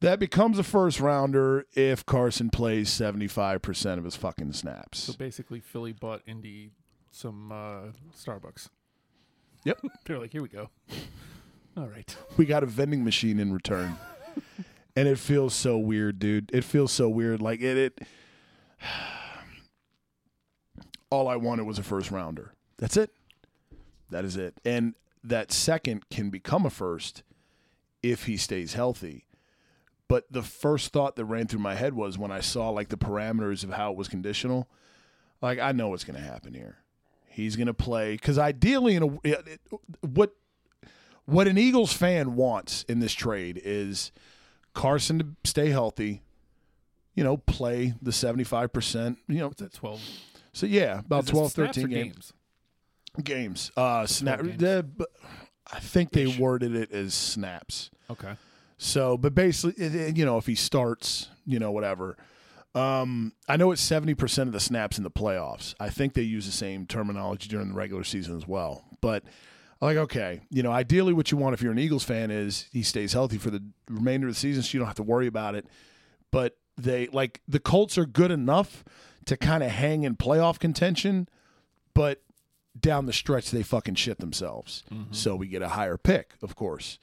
That 0.00 0.18
becomes 0.18 0.58
a 0.58 0.64
first 0.64 0.98
rounder 0.98 1.64
if 1.74 2.04
Carson 2.04 2.50
plays 2.50 2.90
75% 2.90 3.98
of 3.98 4.04
his 4.04 4.16
fucking 4.16 4.52
snaps. 4.52 4.98
So 4.98 5.12
basically, 5.12 5.60
Philly 5.60 5.92
bought 5.92 6.22
Indy 6.26 6.72
some 7.12 7.52
uh, 7.52 7.92
Starbucks. 8.18 8.68
Yep. 9.64 9.80
They're 10.06 10.18
like, 10.18 10.32
here 10.32 10.42
we 10.42 10.48
go. 10.48 10.70
All 11.76 11.86
right. 11.86 12.16
we 12.36 12.46
got 12.46 12.64
a 12.64 12.66
vending 12.66 13.04
machine 13.04 13.38
in 13.38 13.52
return. 13.52 13.96
and 14.96 15.06
it 15.06 15.18
feels 15.18 15.54
so 15.54 15.78
weird, 15.78 16.18
dude. 16.18 16.50
It 16.52 16.64
feels 16.64 16.90
so 16.90 17.08
weird. 17.08 17.40
Like 17.40 17.60
it, 17.60 17.76
it 17.76 17.98
all 21.10 21.28
I 21.28 21.36
wanted 21.36 21.64
was 21.64 21.78
a 21.78 21.82
first 21.82 22.10
rounder. 22.10 22.52
That's 22.78 22.96
it. 22.96 23.10
That 24.10 24.24
is 24.24 24.36
it. 24.36 24.54
And 24.64 24.94
that 25.22 25.52
second 25.52 26.08
can 26.10 26.30
become 26.30 26.66
a 26.66 26.70
first 26.70 27.22
if 28.02 28.26
he 28.26 28.36
stays 28.36 28.74
healthy. 28.74 29.26
But 30.08 30.30
the 30.30 30.42
first 30.42 30.92
thought 30.92 31.16
that 31.16 31.24
ran 31.24 31.46
through 31.46 31.60
my 31.60 31.74
head 31.74 31.94
was 31.94 32.18
when 32.18 32.30
I 32.30 32.40
saw 32.40 32.68
like 32.68 32.88
the 32.90 32.98
parameters 32.98 33.64
of 33.64 33.70
how 33.70 33.90
it 33.92 33.96
was 33.96 34.08
conditional, 34.08 34.68
like 35.40 35.58
I 35.58 35.72
know 35.72 35.88
what's 35.88 36.04
going 36.04 36.18
to 36.20 36.24
happen 36.24 36.52
here. 36.52 36.78
He's 37.28 37.56
going 37.56 37.66
to 37.66 37.74
play 37.74 38.12
because 38.12 38.38
ideally, 38.38 38.94
in 38.94 39.02
a 39.02 39.18
it- 39.24 39.60
what 40.02 40.34
what 41.24 41.48
an 41.48 41.56
Eagles 41.56 41.92
fan 41.92 42.36
wants 42.36 42.84
in 42.86 43.00
this 43.00 43.14
trade 43.14 43.60
is 43.64 44.12
Carson 44.74 45.18
to 45.18 45.26
stay 45.44 45.70
healthy. 45.70 46.22
You 47.14 47.24
know, 47.24 47.36
play 47.36 47.94
the 48.02 48.12
seventy 48.12 48.44
five 48.44 48.72
percent. 48.72 49.18
You 49.28 49.38
know, 49.38 49.48
that? 49.56 49.72
Twelve. 49.74 50.00
so 50.52 50.66
yeah, 50.66 50.98
about 51.00 51.24
Is 51.24 51.30
12, 51.30 51.52
13 51.52 51.84
or 51.84 51.88
games. 51.88 52.32
Games. 53.22 53.70
Uh, 53.76 54.06
snap. 54.06 54.42
games. 54.42 54.84
but 54.96 55.08
I 55.72 55.78
think 55.80 56.10
they 56.10 56.24
Ish. 56.24 56.38
worded 56.38 56.74
it 56.74 56.90
as 56.92 57.14
snaps. 57.14 57.90
Okay. 58.10 58.34
So, 58.76 59.16
but 59.16 59.34
basically, 59.34 59.82
it- 59.84 59.94
it- 59.94 60.16
you 60.16 60.24
know, 60.24 60.36
if 60.38 60.46
he 60.46 60.54
starts, 60.56 61.28
you 61.46 61.58
know, 61.58 61.70
whatever. 61.70 62.16
Um, 62.74 63.32
I 63.48 63.56
know 63.56 63.70
it's 63.70 63.80
seventy 63.80 64.14
percent 64.14 64.48
of 64.48 64.52
the 64.52 64.58
snaps 64.58 64.98
in 64.98 65.04
the 65.04 65.10
playoffs. 65.10 65.74
I 65.78 65.90
think 65.90 66.14
they 66.14 66.22
use 66.22 66.46
the 66.46 66.52
same 66.52 66.86
terminology 66.86 67.48
during 67.48 67.68
the 67.68 67.74
regular 67.74 68.02
season 68.02 68.36
as 68.36 68.48
well. 68.48 68.84
But 69.00 69.22
like, 69.80 69.96
okay, 69.96 70.40
you 70.50 70.64
know, 70.64 70.72
ideally, 70.72 71.12
what 71.12 71.30
you 71.30 71.38
want 71.38 71.54
if 71.54 71.62
you're 71.62 71.70
an 71.70 71.78
Eagles 71.78 72.02
fan 72.02 72.32
is 72.32 72.66
he 72.72 72.82
stays 72.82 73.12
healthy 73.12 73.38
for 73.38 73.50
the 73.50 73.62
remainder 73.88 74.26
of 74.26 74.34
the 74.34 74.40
season, 74.40 74.64
so 74.64 74.70
you 74.74 74.80
don't 74.80 74.88
have 74.88 74.96
to 74.96 75.04
worry 75.04 75.28
about 75.28 75.54
it. 75.54 75.68
But 76.32 76.56
they 76.76 77.08
like 77.08 77.40
the 77.46 77.60
Colts 77.60 77.96
are 77.98 78.06
good 78.06 78.30
enough 78.30 78.84
to 79.26 79.36
kind 79.36 79.62
of 79.62 79.70
hang 79.70 80.02
in 80.02 80.16
playoff 80.16 80.58
contention, 80.58 81.28
but 81.94 82.22
down 82.78 83.06
the 83.06 83.12
stretch 83.12 83.50
they 83.50 83.62
fucking 83.62 83.94
shit 83.94 84.18
themselves. 84.18 84.82
Mm-hmm. 84.92 85.12
So 85.12 85.36
we 85.36 85.46
get 85.46 85.62
a 85.62 85.68
higher 85.68 85.96
pick, 85.96 86.32
of 86.42 86.56
course. 86.56 86.98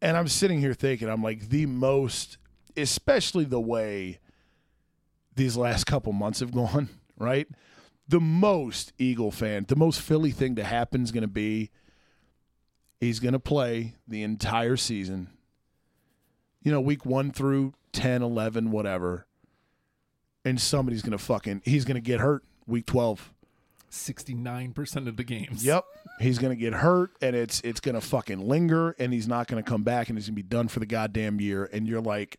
And 0.00 0.16
I'm 0.16 0.28
sitting 0.28 0.60
here 0.60 0.74
thinking, 0.74 1.08
I'm 1.08 1.22
like, 1.22 1.48
the 1.48 1.66
most, 1.66 2.38
especially 2.76 3.44
the 3.44 3.60
way 3.60 4.18
these 5.34 5.56
last 5.56 5.84
couple 5.84 6.12
months 6.12 6.40
have 6.40 6.52
gone, 6.54 6.88
right? 7.18 7.48
The 8.08 8.20
most 8.20 8.92
Eagle 8.98 9.32
fan, 9.32 9.64
the 9.68 9.76
most 9.76 10.00
Philly 10.00 10.30
thing 10.30 10.54
to 10.56 10.64
happen 10.64 11.02
is 11.02 11.10
going 11.10 11.22
to 11.22 11.28
be 11.28 11.70
he's 13.00 13.20
going 13.20 13.32
to 13.32 13.40
play 13.40 13.94
the 14.06 14.22
entire 14.22 14.76
season, 14.76 15.28
you 16.62 16.70
know, 16.70 16.80
week 16.80 17.04
one 17.04 17.30
through 17.32 17.74
10, 17.96 18.22
11, 18.22 18.70
whatever. 18.70 19.26
And 20.44 20.60
somebody's 20.60 21.02
going 21.02 21.12
to 21.12 21.18
fucking, 21.18 21.62
he's 21.64 21.84
going 21.84 21.96
to 21.96 22.00
get 22.00 22.20
hurt 22.20 22.44
week 22.66 22.86
12. 22.86 23.32
Sixty-nine 23.88 24.72
percent 24.72 25.06
of 25.08 25.16
the 25.16 25.24
games. 25.24 25.64
Yep. 25.64 25.84
He's 26.20 26.38
gonna 26.38 26.56
get 26.56 26.74
hurt 26.74 27.12
and 27.22 27.36
it's 27.36 27.60
it's 27.60 27.78
gonna 27.78 28.00
fucking 28.00 28.40
linger 28.46 28.96
and 28.98 29.12
he's 29.12 29.28
not 29.28 29.46
gonna 29.46 29.62
come 29.62 29.84
back 29.84 30.08
and 30.08 30.18
he's 30.18 30.26
gonna 30.26 30.34
be 30.34 30.42
done 30.42 30.66
for 30.68 30.80
the 30.80 30.86
goddamn 30.86 31.40
year. 31.40 31.70
And 31.72 31.86
you're 31.86 32.02
like, 32.02 32.38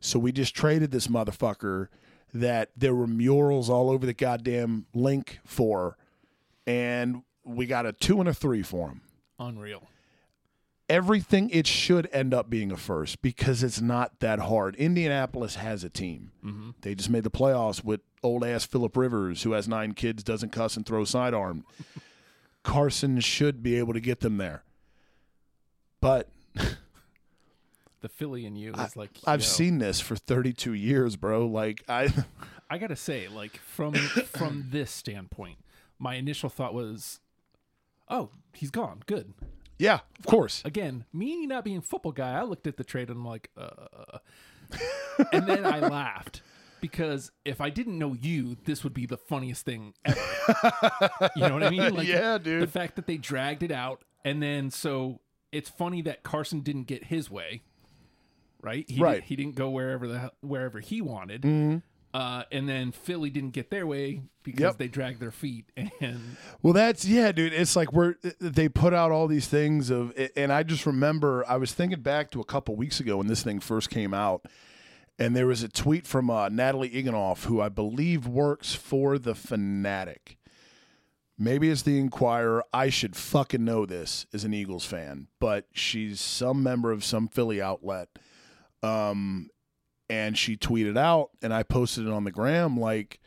so 0.00 0.18
we 0.18 0.32
just 0.32 0.54
traded 0.56 0.90
this 0.90 1.06
motherfucker 1.06 1.88
that 2.34 2.70
there 2.76 2.94
were 2.94 3.06
murals 3.06 3.70
all 3.70 3.88
over 3.88 4.04
the 4.04 4.12
goddamn 4.12 4.86
link 4.94 5.38
for, 5.44 5.96
and 6.66 7.22
we 7.44 7.64
got 7.66 7.86
a 7.86 7.92
two 7.92 8.18
and 8.18 8.28
a 8.28 8.34
three 8.34 8.62
for 8.62 8.88
him. 8.88 9.00
Unreal. 9.38 9.84
Everything 10.88 11.50
it 11.50 11.66
should 11.66 12.08
end 12.12 12.32
up 12.32 12.48
being 12.48 12.72
a 12.72 12.76
first 12.76 13.20
because 13.20 13.62
it's 13.62 13.80
not 13.80 14.20
that 14.20 14.38
hard. 14.38 14.74
Indianapolis 14.76 15.56
has 15.56 15.84
a 15.84 15.90
team. 15.90 16.32
Mm-hmm. 16.44 16.70
They 16.80 16.94
just 16.94 17.10
made 17.10 17.24
the 17.24 17.30
playoffs 17.30 17.84
with 17.84 18.00
old 18.22 18.44
ass 18.44 18.64
Philip 18.64 18.96
Rivers, 18.96 19.42
who 19.42 19.52
has 19.52 19.68
nine 19.68 19.92
kids, 19.92 20.22
doesn't 20.22 20.50
cuss, 20.50 20.76
and 20.76 20.86
throw 20.86 21.04
sidearm. 21.04 21.64
Carson 22.62 23.20
should 23.20 23.62
be 23.62 23.76
able 23.76 23.92
to 23.92 24.00
get 24.00 24.20
them 24.20 24.38
there. 24.38 24.62
But 26.00 26.28
The 28.00 28.08
Philly 28.08 28.46
in 28.46 28.54
you 28.54 28.72
is 28.74 28.96
like 28.96 29.10
I've 29.26 29.40
yo, 29.40 29.46
seen 29.46 29.78
this 29.78 30.00
for 30.00 30.14
32 30.14 30.72
years, 30.72 31.16
bro. 31.16 31.46
Like 31.46 31.82
I, 31.88 32.12
I 32.70 32.78
gotta 32.78 32.96
say, 32.96 33.26
like 33.28 33.56
from 33.56 33.94
from 34.32 34.66
this 34.70 34.90
standpoint, 34.90 35.58
my 35.98 36.14
initial 36.14 36.48
thought 36.48 36.74
was, 36.74 37.18
"Oh, 38.08 38.30
he's 38.52 38.70
gone. 38.70 39.02
Good." 39.06 39.34
Yeah, 39.78 40.00
of 40.18 40.26
course. 40.26 40.62
Again, 40.64 41.04
me 41.12 41.46
not 41.46 41.64
being 41.64 41.78
a 41.78 41.82
football 41.82 42.12
guy, 42.12 42.34
I 42.34 42.42
looked 42.42 42.66
at 42.66 42.76
the 42.76 42.84
trade 42.84 43.08
and 43.08 43.18
I'm 43.18 43.24
like, 43.24 43.50
uh, 43.56 44.18
and 45.32 45.46
then 45.46 45.64
I 45.64 45.80
laughed 45.80 46.42
because 46.80 47.30
if 47.44 47.60
I 47.60 47.70
didn't 47.70 47.98
know 47.98 48.14
you, 48.14 48.56
this 48.64 48.84
would 48.84 48.94
be 48.94 49.06
the 49.06 49.16
funniest 49.16 49.64
thing 49.64 49.94
ever. 50.04 50.20
you 51.36 51.42
know 51.42 51.54
what 51.54 51.62
I 51.62 51.70
mean? 51.70 51.94
Like, 51.94 52.06
Yeah, 52.06 52.38
dude. 52.38 52.62
The 52.62 52.66
fact 52.66 52.96
that 52.96 53.06
they 53.06 53.16
dragged 53.16 53.62
it 53.62 53.72
out, 53.72 54.02
and 54.24 54.42
then 54.42 54.70
so 54.70 55.20
it's 55.52 55.70
funny 55.70 56.02
that 56.02 56.22
Carson 56.22 56.60
didn't 56.60 56.84
get 56.84 57.04
his 57.04 57.30
way, 57.30 57.62
right? 58.62 58.84
He 58.88 59.00
Right. 59.00 59.10
Mm-hmm. 59.10 59.20
Did, 59.20 59.24
he 59.24 59.36
didn't 59.36 59.54
go 59.54 59.70
wherever 59.70 60.06
the 60.06 60.32
wherever 60.40 60.80
he 60.80 61.00
wanted. 61.00 61.42
Uh, 62.14 62.42
and 62.50 62.66
then 62.68 62.90
Philly 62.90 63.28
didn't 63.28 63.50
get 63.50 63.70
their 63.70 63.86
way 63.86 64.22
because 64.42 64.60
Yep. 64.60 64.78
they 64.78 64.88
dragged 64.88 65.20
their 65.20 65.30
feet. 65.30 65.66
And 66.00 66.36
Well, 66.62 66.72
that's 66.72 67.04
yeah, 67.04 67.32
dude. 67.32 67.52
It's 67.52 67.76
like 67.76 67.92
we're 67.92 68.14
they 68.40 68.68
put 68.68 68.94
out 68.94 69.10
all 69.12 69.26
these 69.28 69.46
things 69.46 69.90
of, 69.90 70.12
and 70.36 70.52
I 70.52 70.62
just 70.62 70.86
remember 70.86 71.44
I 71.46 71.56
was 71.58 71.72
thinking 71.72 72.00
back 72.00 72.30
to 72.30 72.40
a 72.40 72.44
couple 72.44 72.76
weeks 72.76 72.98
ago 73.00 73.18
when 73.18 73.26
this 73.26 73.42
thing 73.42 73.60
first 73.60 73.90
came 73.90 74.14
out, 74.14 74.46
and 75.18 75.36
there 75.36 75.46
was 75.46 75.62
a 75.62 75.68
tweet 75.68 76.06
from 76.06 76.30
uh, 76.30 76.48
Natalie 76.48 76.90
Egenolf, 76.90 77.44
who 77.44 77.60
I 77.60 77.68
believe 77.68 78.26
works 78.26 78.74
for 78.74 79.18
the 79.18 79.34
Fanatic. 79.34 80.36
Maybe 81.40 81.70
it's 81.70 81.82
the 81.82 81.98
Inquirer. 82.00 82.64
I 82.72 82.88
should 82.88 83.14
fucking 83.14 83.64
know 83.64 83.86
this 83.86 84.26
as 84.32 84.44
an 84.44 84.52
Eagles 84.54 84.84
fan, 84.84 85.28
but 85.38 85.66
she's 85.72 86.20
some 86.20 86.62
member 86.64 86.90
of 86.90 87.04
some 87.04 87.28
Philly 87.28 87.60
outlet. 87.62 88.08
Um, 88.82 89.50
and 90.08 90.36
she 90.36 90.56
tweeted 90.56 90.96
out, 90.96 91.30
and 91.42 91.52
I 91.52 91.62
posted 91.62 92.06
it 92.06 92.12
on 92.12 92.24
the 92.24 92.32
gram 92.32 92.78
like. 92.78 93.20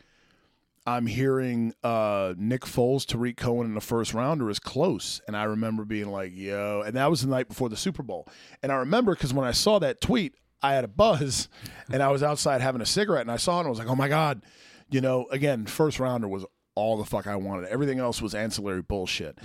I'm 0.83 1.05
hearing 1.05 1.75
uh, 1.83 2.33
Nick 2.37 2.61
Foles, 2.61 3.05
Tarik 3.05 3.37
Cohen 3.37 3.67
in 3.67 3.75
the 3.75 3.81
first 3.81 4.15
rounder 4.15 4.49
is 4.49 4.57
close. 4.57 5.21
And 5.27 5.37
I 5.37 5.43
remember 5.43 5.85
being 5.85 6.09
like, 6.09 6.31
yo. 6.35 6.81
And 6.83 6.95
that 6.95 7.07
was 7.07 7.21
the 7.21 7.27
night 7.27 7.47
before 7.47 7.69
the 7.69 7.77
Super 7.77 8.01
Bowl. 8.01 8.27
And 8.63 8.71
I 8.71 8.75
remember 8.77 9.13
because 9.13 9.31
when 9.31 9.47
I 9.47 9.51
saw 9.51 9.77
that 9.77 10.01
tweet, 10.01 10.33
I 10.59 10.73
had 10.73 10.83
a 10.83 10.87
buzz 10.87 11.49
and 11.91 12.01
I 12.01 12.09
was 12.09 12.23
outside 12.23 12.61
having 12.61 12.81
a 12.81 12.85
cigarette 12.87 13.21
and 13.21 13.31
I 13.31 13.37
saw 13.37 13.57
it 13.57 13.59
and 13.59 13.67
I 13.67 13.69
was 13.69 13.77
like, 13.77 13.89
oh 13.89 13.95
my 13.95 14.07
God. 14.07 14.41
You 14.89 15.01
know, 15.01 15.27
again, 15.31 15.67
first 15.67 15.99
rounder 15.99 16.27
was 16.27 16.45
all 16.73 16.97
the 16.97 17.05
fuck 17.05 17.27
I 17.27 17.35
wanted. 17.35 17.69
Everything 17.69 17.99
else 17.99 18.19
was 18.19 18.33
ancillary 18.33 18.81
bullshit. 18.81 19.37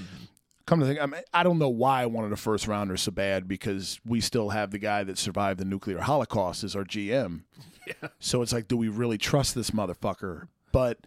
Come 0.66 0.80
to 0.80 0.86
think, 0.86 1.00
I, 1.00 1.06
mean, 1.06 1.20
I 1.32 1.42
don't 1.44 1.58
know 1.58 1.68
why 1.68 2.02
I 2.02 2.06
wanted 2.06 2.32
a 2.32 2.36
first 2.36 2.66
rounder 2.66 2.96
so 2.96 3.12
bad 3.12 3.46
because 3.46 4.00
we 4.04 4.20
still 4.20 4.48
have 4.50 4.72
the 4.72 4.78
guy 4.78 5.04
that 5.04 5.16
survived 5.16 5.60
the 5.60 5.64
nuclear 5.64 6.00
holocaust 6.00 6.64
as 6.64 6.74
our 6.76 6.84
GM. 6.84 7.42
Yeah. 7.86 8.08
So 8.18 8.42
it's 8.42 8.52
like, 8.52 8.66
do 8.66 8.76
we 8.76 8.88
really 8.88 9.16
trust 9.16 9.54
this 9.54 9.70
motherfucker? 9.70 10.48
But 10.72 10.98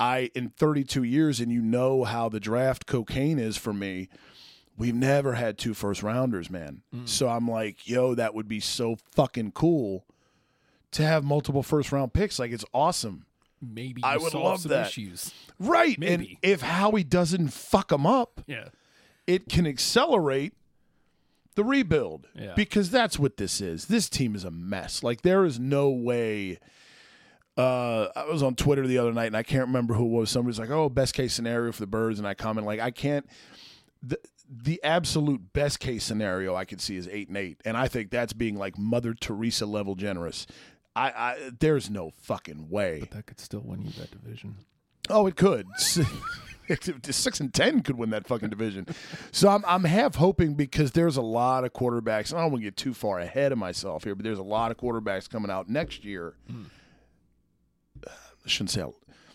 I, 0.00 0.32
in 0.34 0.48
32 0.48 1.04
years, 1.04 1.38
and 1.38 1.52
you 1.52 1.62
know 1.62 2.02
how 2.02 2.28
the 2.28 2.40
draft 2.40 2.86
cocaine 2.86 3.38
is 3.38 3.56
for 3.56 3.72
me, 3.72 4.08
we've 4.76 4.96
never 4.96 5.34
had 5.34 5.58
two 5.58 5.74
first 5.74 6.02
rounders, 6.02 6.50
man. 6.50 6.82
Mm. 6.92 7.08
So 7.08 7.28
I'm 7.28 7.48
like, 7.48 7.88
yo, 7.88 8.16
that 8.16 8.34
would 8.34 8.48
be 8.48 8.58
so 8.58 8.96
fucking 9.12 9.52
cool 9.52 10.06
to 10.90 11.04
have 11.04 11.22
multiple 11.22 11.62
first 11.62 11.92
round 11.92 12.12
picks. 12.12 12.40
Like, 12.40 12.50
it's 12.50 12.64
awesome. 12.74 13.24
maybe 13.62 14.02
I 14.02 14.16
would 14.16 14.32
solve 14.32 14.44
love 14.44 14.60
some 14.62 14.70
that. 14.70 14.88
issues. 14.88 15.32
Right. 15.60 15.96
And 15.98 16.22
Maybe. 16.22 16.38
if 16.42 16.62
Howie 16.62 17.04
doesn't 17.04 17.50
fuck 17.52 17.90
them 17.90 18.06
up, 18.08 18.40
Yeah. 18.48 18.70
It 19.28 19.48
can 19.48 19.66
accelerate 19.66 20.54
the 21.54 21.62
rebuild 21.62 22.26
Yeah. 22.34 22.54
because 22.56 22.90
that's 22.90 23.18
what 23.18 23.36
this 23.36 23.60
is. 23.60 23.84
This 23.86 24.08
team 24.08 24.34
is 24.34 24.42
a 24.44 24.50
mess. 24.50 25.02
Like 25.02 25.22
there 25.22 25.44
is 25.44 25.60
no 25.60 25.90
way. 25.90 26.58
Uh, 27.56 28.08
I 28.16 28.24
was 28.26 28.42
on 28.42 28.54
Twitter 28.54 28.86
the 28.86 28.98
other 28.98 29.12
night 29.12 29.26
and 29.26 29.36
I 29.36 29.42
can't 29.42 29.66
remember 29.66 29.94
who 29.94 30.04
it 30.06 30.10
was. 30.20 30.30
Somebody's 30.30 30.58
like, 30.60 30.70
"Oh, 30.70 30.88
best 30.88 31.14
case 31.14 31.34
scenario 31.34 31.72
for 31.72 31.80
the 31.80 31.86
Birds," 31.88 32.18
and 32.18 32.26
I 32.28 32.34
comment 32.34 32.66
like, 32.66 32.80
"I 32.80 32.90
can't." 32.90 33.26
The 34.02 34.18
the 34.50 34.80
absolute 34.82 35.52
best 35.52 35.78
case 35.80 36.04
scenario 36.04 36.54
I 36.54 36.64
could 36.64 36.80
see 36.80 36.96
is 36.96 37.06
eight 37.08 37.28
and 37.28 37.36
eight, 37.36 37.60
and 37.64 37.76
I 37.76 37.86
think 37.88 38.10
that's 38.10 38.32
being 38.32 38.56
like 38.56 38.78
Mother 38.78 39.12
Teresa 39.12 39.66
level 39.66 39.94
generous. 39.96 40.46
I, 40.96 41.10
I 41.10 41.50
there's 41.58 41.90
no 41.90 42.12
fucking 42.22 42.70
way. 42.70 43.08
That 43.10 43.26
could 43.26 43.40
still 43.40 43.60
win 43.64 43.82
you 43.82 43.90
that 43.98 44.10
division. 44.12 44.56
Oh, 45.10 45.26
it 45.26 45.34
could. 45.36 45.66
Six 47.10 47.40
and 47.40 47.52
ten 47.52 47.82
could 47.82 47.96
win 47.96 48.10
that 48.10 48.26
fucking 48.26 48.50
division. 48.50 48.86
So 49.32 49.48
I'm 49.48 49.64
I'm 49.66 49.84
half 49.84 50.16
hoping 50.16 50.54
because 50.54 50.92
there's 50.92 51.16
a 51.16 51.22
lot 51.22 51.64
of 51.64 51.72
quarterbacks. 51.72 52.34
I 52.34 52.40
don't 52.40 52.52
want 52.52 52.62
to 52.62 52.66
get 52.66 52.76
too 52.76 52.94
far 52.94 53.18
ahead 53.20 53.52
of 53.52 53.58
myself 53.58 54.04
here, 54.04 54.14
but 54.14 54.24
there's 54.24 54.38
a 54.38 54.42
lot 54.42 54.70
of 54.70 54.76
quarterbacks 54.76 55.28
coming 55.28 55.50
out 55.50 55.68
next 55.68 56.04
year. 56.04 56.34
I 58.06 58.48
shouldn't 58.48 58.70
say. 58.70 58.84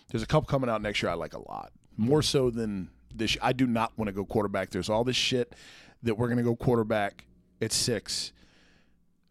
There's 0.09 0.23
a 0.23 0.27
couple 0.27 0.47
coming 0.47 0.69
out 0.69 0.81
next 0.81 1.01
year 1.01 1.11
I 1.11 1.15
like 1.15 1.33
a 1.33 1.39
lot 1.39 1.71
more 1.97 2.21
so 2.21 2.49
than 2.49 2.89
this. 3.13 3.37
I 3.41 3.53
do 3.53 3.67
not 3.67 3.97
want 3.97 4.07
to 4.07 4.11
go 4.11 4.25
quarterback. 4.25 4.69
There's 4.69 4.89
all 4.89 5.03
this 5.03 5.15
shit 5.15 5.55
that 6.03 6.15
we're 6.15 6.27
going 6.27 6.37
to 6.37 6.43
go 6.43 6.55
quarterback 6.55 7.25
at 7.61 7.71
six. 7.71 8.31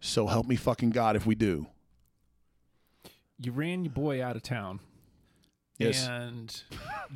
So 0.01 0.27
help 0.27 0.47
me 0.47 0.57
fucking 0.57 0.91
God 0.91 1.17
if 1.17 1.27
we 1.27 1.35
do. 1.35 1.67
You 3.39 3.53
ran 3.53 3.85
your 3.85 3.93
boy 3.93 4.23
out 4.23 4.37
of 4.37 4.43
town. 4.43 4.81
Yes. 5.87 6.07
And 6.07 6.63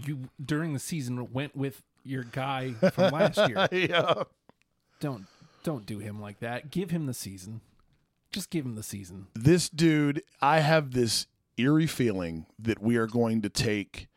you 0.04 0.28
during 0.44 0.72
the 0.72 0.78
season 0.78 1.32
went 1.32 1.56
with 1.56 1.82
your 2.04 2.24
guy 2.24 2.72
from 2.92 3.12
last 3.12 3.38
year. 3.48 3.68
yeah. 3.72 4.24
Don't 5.00 5.26
don't 5.62 5.86
do 5.86 5.98
him 5.98 6.20
like 6.20 6.40
that. 6.40 6.70
Give 6.70 6.90
him 6.90 7.06
the 7.06 7.14
season. 7.14 7.60
Just 8.30 8.50
give 8.50 8.64
him 8.64 8.74
the 8.74 8.82
season. 8.82 9.28
This 9.34 9.68
dude, 9.68 10.22
I 10.40 10.60
have 10.60 10.92
this 10.92 11.26
eerie 11.56 11.86
feeling 11.86 12.46
that 12.58 12.80
we 12.82 12.96
are 12.96 13.06
going 13.06 13.42
to 13.42 13.48
take. 13.48 14.08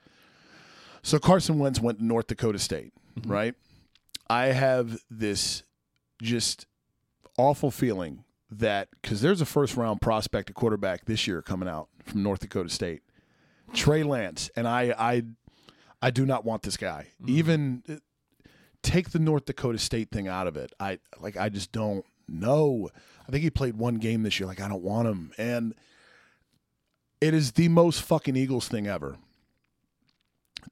So 1.01 1.19
Carson 1.19 1.57
Wentz 1.59 1.79
went 1.79 1.99
to 1.99 2.05
North 2.05 2.27
Dakota 2.27 2.59
State, 2.59 2.93
mm-hmm. 3.17 3.31
right? 3.31 3.55
I 4.29 4.47
have 4.47 4.99
this 5.09 5.63
just 6.21 6.67
awful 7.37 7.71
feeling 7.71 8.25
that 8.51 8.89
because 9.01 9.21
there's 9.21 9.41
a 9.41 9.45
first 9.45 9.77
round 9.77 10.01
prospect 10.01 10.49
at 10.49 10.55
quarterback 10.55 11.05
this 11.05 11.27
year 11.27 11.41
coming 11.41 11.69
out 11.69 11.87
from 12.03 12.23
North 12.23 12.41
Dakota 12.41 12.69
State, 12.69 13.01
Trey 13.73 14.03
Lance, 14.03 14.49
and 14.55 14.67
I, 14.67 14.93
I, 14.97 15.23
I 16.01 16.11
do 16.11 16.25
not 16.25 16.45
want 16.45 16.63
this 16.63 16.77
guy. 16.77 17.07
Even 17.25 17.83
uh, 17.89 17.95
take 18.81 19.11
the 19.11 19.19
North 19.19 19.45
Dakota 19.45 19.77
State 19.77 20.11
thing 20.11 20.27
out 20.27 20.47
of 20.47 20.57
it. 20.57 20.73
I 20.79 20.99
like. 21.19 21.37
I 21.37 21.49
just 21.49 21.71
don't 21.71 22.05
know. 22.27 22.89
I 23.27 23.31
think 23.31 23.43
he 23.43 23.49
played 23.49 23.75
one 23.75 23.95
game 23.95 24.23
this 24.23 24.39
year. 24.39 24.47
Like 24.47 24.61
I 24.61 24.67
don't 24.67 24.83
want 24.83 25.07
him, 25.07 25.31
and 25.37 25.75
it 27.21 27.33
is 27.33 27.53
the 27.53 27.67
most 27.67 28.01
fucking 28.01 28.35
Eagles 28.35 28.67
thing 28.67 28.87
ever. 28.87 29.17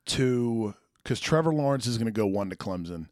To 0.08 0.74
because 1.04 1.20
Trevor 1.20 1.54
Lawrence 1.54 1.88
is 1.88 1.98
going 1.98 2.08
to 2.08 2.12
go 2.12 2.26
one 2.26 2.50
to 2.50 2.56
Clemson, 2.56 3.08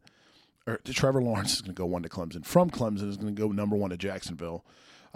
or 0.66 0.78
Trevor 0.84 1.22
Lawrence 1.22 1.54
is 1.54 1.60
going 1.62 1.74
to 1.74 1.80
go 1.80 1.86
one 1.86 2.02
to 2.02 2.08
Clemson. 2.08 2.44
From 2.44 2.70
Clemson 2.70 3.08
is 3.08 3.16
going 3.16 3.34
to 3.34 3.40
go 3.40 3.48
number 3.48 3.76
one 3.76 3.90
to 3.90 3.96
Jacksonville. 3.96 4.64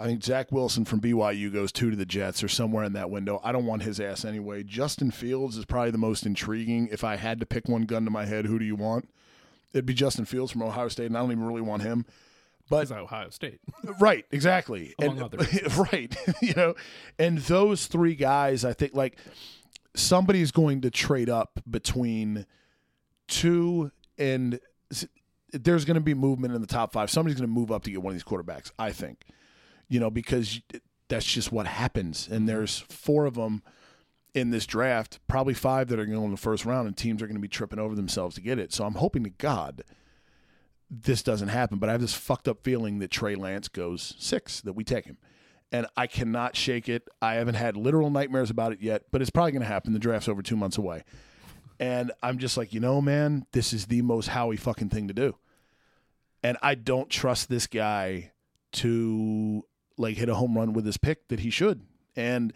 I 0.01 0.05
think 0.05 0.23
Zach 0.23 0.51
Wilson 0.51 0.83
from 0.83 0.99
BYU 0.99 1.53
goes 1.53 1.71
two 1.71 1.91
to 1.91 1.95
the 1.95 2.05
Jets 2.05 2.43
or 2.43 2.47
somewhere 2.47 2.83
in 2.83 2.93
that 2.93 3.11
window. 3.11 3.39
I 3.43 3.51
don't 3.51 3.65
want 3.65 3.83
his 3.83 3.99
ass 3.99 4.25
anyway. 4.25 4.63
Justin 4.63 5.11
Fields 5.11 5.57
is 5.57 5.65
probably 5.65 5.91
the 5.91 5.99
most 5.99 6.25
intriguing. 6.25 6.89
If 6.91 7.03
I 7.03 7.17
had 7.17 7.39
to 7.39 7.45
pick 7.45 7.67
one 7.67 7.83
gun 7.83 8.05
to 8.05 8.11
my 8.11 8.25
head, 8.25 8.45
who 8.45 8.57
do 8.57 8.65
you 8.65 8.75
want? 8.75 9.07
It'd 9.73 9.85
be 9.85 9.93
Justin 9.93 10.25
Fields 10.25 10.51
from 10.51 10.63
Ohio 10.63 10.87
State, 10.87 11.05
and 11.05 11.17
I 11.17 11.21
don't 11.21 11.31
even 11.31 11.45
really 11.45 11.61
want 11.61 11.83
him. 11.83 12.05
But 12.69 12.83
It's 12.83 12.91
Ohio 12.91 13.29
State. 13.29 13.59
right, 13.99 14.25
exactly, 14.31 14.95
Among 14.99 15.17
and, 15.17 15.23
other 15.23 15.37
reasons. 15.37 15.77
right, 15.91 16.15
you 16.41 16.53
know, 16.55 16.73
and 17.19 17.37
those 17.39 17.87
three 17.87 18.15
guys, 18.15 18.65
I 18.65 18.73
think, 18.73 18.95
like 18.95 19.17
somebody's 19.93 20.51
going 20.51 20.81
to 20.81 20.89
trade 20.89 21.29
up 21.29 21.59
between 21.69 22.45
two 23.27 23.91
and 24.17 24.59
there's 25.51 25.85
going 25.85 25.95
to 25.95 26.01
be 26.01 26.13
movement 26.13 26.55
in 26.55 26.61
the 26.61 26.67
top 26.67 26.93
five. 26.93 27.09
Somebody's 27.09 27.37
going 27.39 27.49
to 27.49 27.53
move 27.53 27.71
up 27.71 27.83
to 27.83 27.91
get 27.91 28.01
one 28.01 28.11
of 28.11 28.15
these 28.15 28.23
quarterbacks. 28.23 28.71
I 28.79 28.91
think, 28.91 29.25
you 29.91 29.99
know, 29.99 30.09
because 30.09 30.61
that's 31.09 31.25
just 31.25 31.51
what 31.51 31.67
happens. 31.67 32.25
And 32.27 32.39
mm-hmm. 32.39 32.45
there's 32.45 32.79
four 32.79 33.25
of 33.25 33.35
them 33.35 33.61
in 34.33 34.49
this 34.49 34.65
draft, 34.65 35.19
probably 35.27 35.53
five 35.53 35.89
that 35.89 35.99
are 35.99 36.05
going 36.05 36.15
to 36.15 36.21
go 36.21 36.25
in 36.25 36.31
the 36.31 36.37
first 36.37 36.65
round, 36.65 36.87
and 36.87 36.95
teams 36.95 37.21
are 37.21 37.27
going 37.27 37.35
to 37.35 37.41
be 37.41 37.49
tripping 37.49 37.77
over 37.77 37.93
themselves 37.93 38.35
to 38.35 38.41
get 38.41 38.57
it. 38.57 38.71
So 38.71 38.85
I'm 38.85 38.95
hoping 38.95 39.25
to 39.25 39.29
God 39.29 39.83
this 40.89 41.21
doesn't 41.21 41.49
happen. 41.49 41.77
But 41.77 41.89
I 41.89 41.91
have 41.91 42.01
this 42.01 42.13
fucked 42.13 42.47
up 42.47 42.63
feeling 42.63 42.99
that 42.99 43.11
Trey 43.11 43.35
Lance 43.35 43.67
goes 43.67 44.15
six, 44.17 44.61
that 44.61 44.73
we 44.73 44.85
take 44.85 45.05
him. 45.05 45.17
And 45.73 45.87
I 45.97 46.07
cannot 46.07 46.55
shake 46.55 46.87
it. 46.87 47.09
I 47.21 47.35
haven't 47.35 47.55
had 47.55 47.75
literal 47.75 48.09
nightmares 48.09 48.49
about 48.49 48.71
it 48.71 48.81
yet, 48.81 49.03
but 49.11 49.21
it's 49.21 49.29
probably 49.29 49.51
going 49.51 49.61
to 49.61 49.67
happen. 49.67 49.91
The 49.91 49.99
draft's 49.99 50.29
over 50.29 50.41
two 50.41 50.57
months 50.57 50.77
away. 50.77 51.03
And 51.79 52.13
I'm 52.23 52.37
just 52.37 52.55
like, 52.55 52.73
you 52.73 52.79
know, 52.79 53.01
man, 53.01 53.45
this 53.51 53.73
is 53.73 53.87
the 53.87 54.01
most 54.01 54.27
Howie 54.27 54.57
fucking 54.57 54.89
thing 54.89 55.09
to 55.09 55.13
do. 55.13 55.35
And 56.43 56.57
I 56.61 56.75
don't 56.75 57.09
trust 57.09 57.49
this 57.49 57.67
guy 57.67 58.31
to 58.73 59.65
like 60.01 60.17
hit 60.17 60.29
a 60.29 60.35
home 60.35 60.57
run 60.57 60.73
with 60.73 60.85
his 60.85 60.97
pick 60.97 61.27
that 61.29 61.39
he 61.41 61.49
should. 61.49 61.81
And 62.15 62.51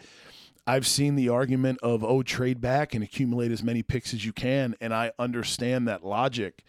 I've 0.67 0.87
seen 0.87 1.15
the 1.15 1.29
argument 1.29 1.79
of, 1.83 2.03
oh, 2.03 2.23
trade 2.23 2.59
back 2.59 2.93
and 2.93 3.03
accumulate 3.03 3.51
as 3.51 3.61
many 3.63 3.83
picks 3.83 4.13
as 4.13 4.25
you 4.25 4.33
can. 4.33 4.75
And 4.81 4.93
I 4.93 5.11
understand 5.19 5.87
that 5.87 6.03
logic. 6.03 6.63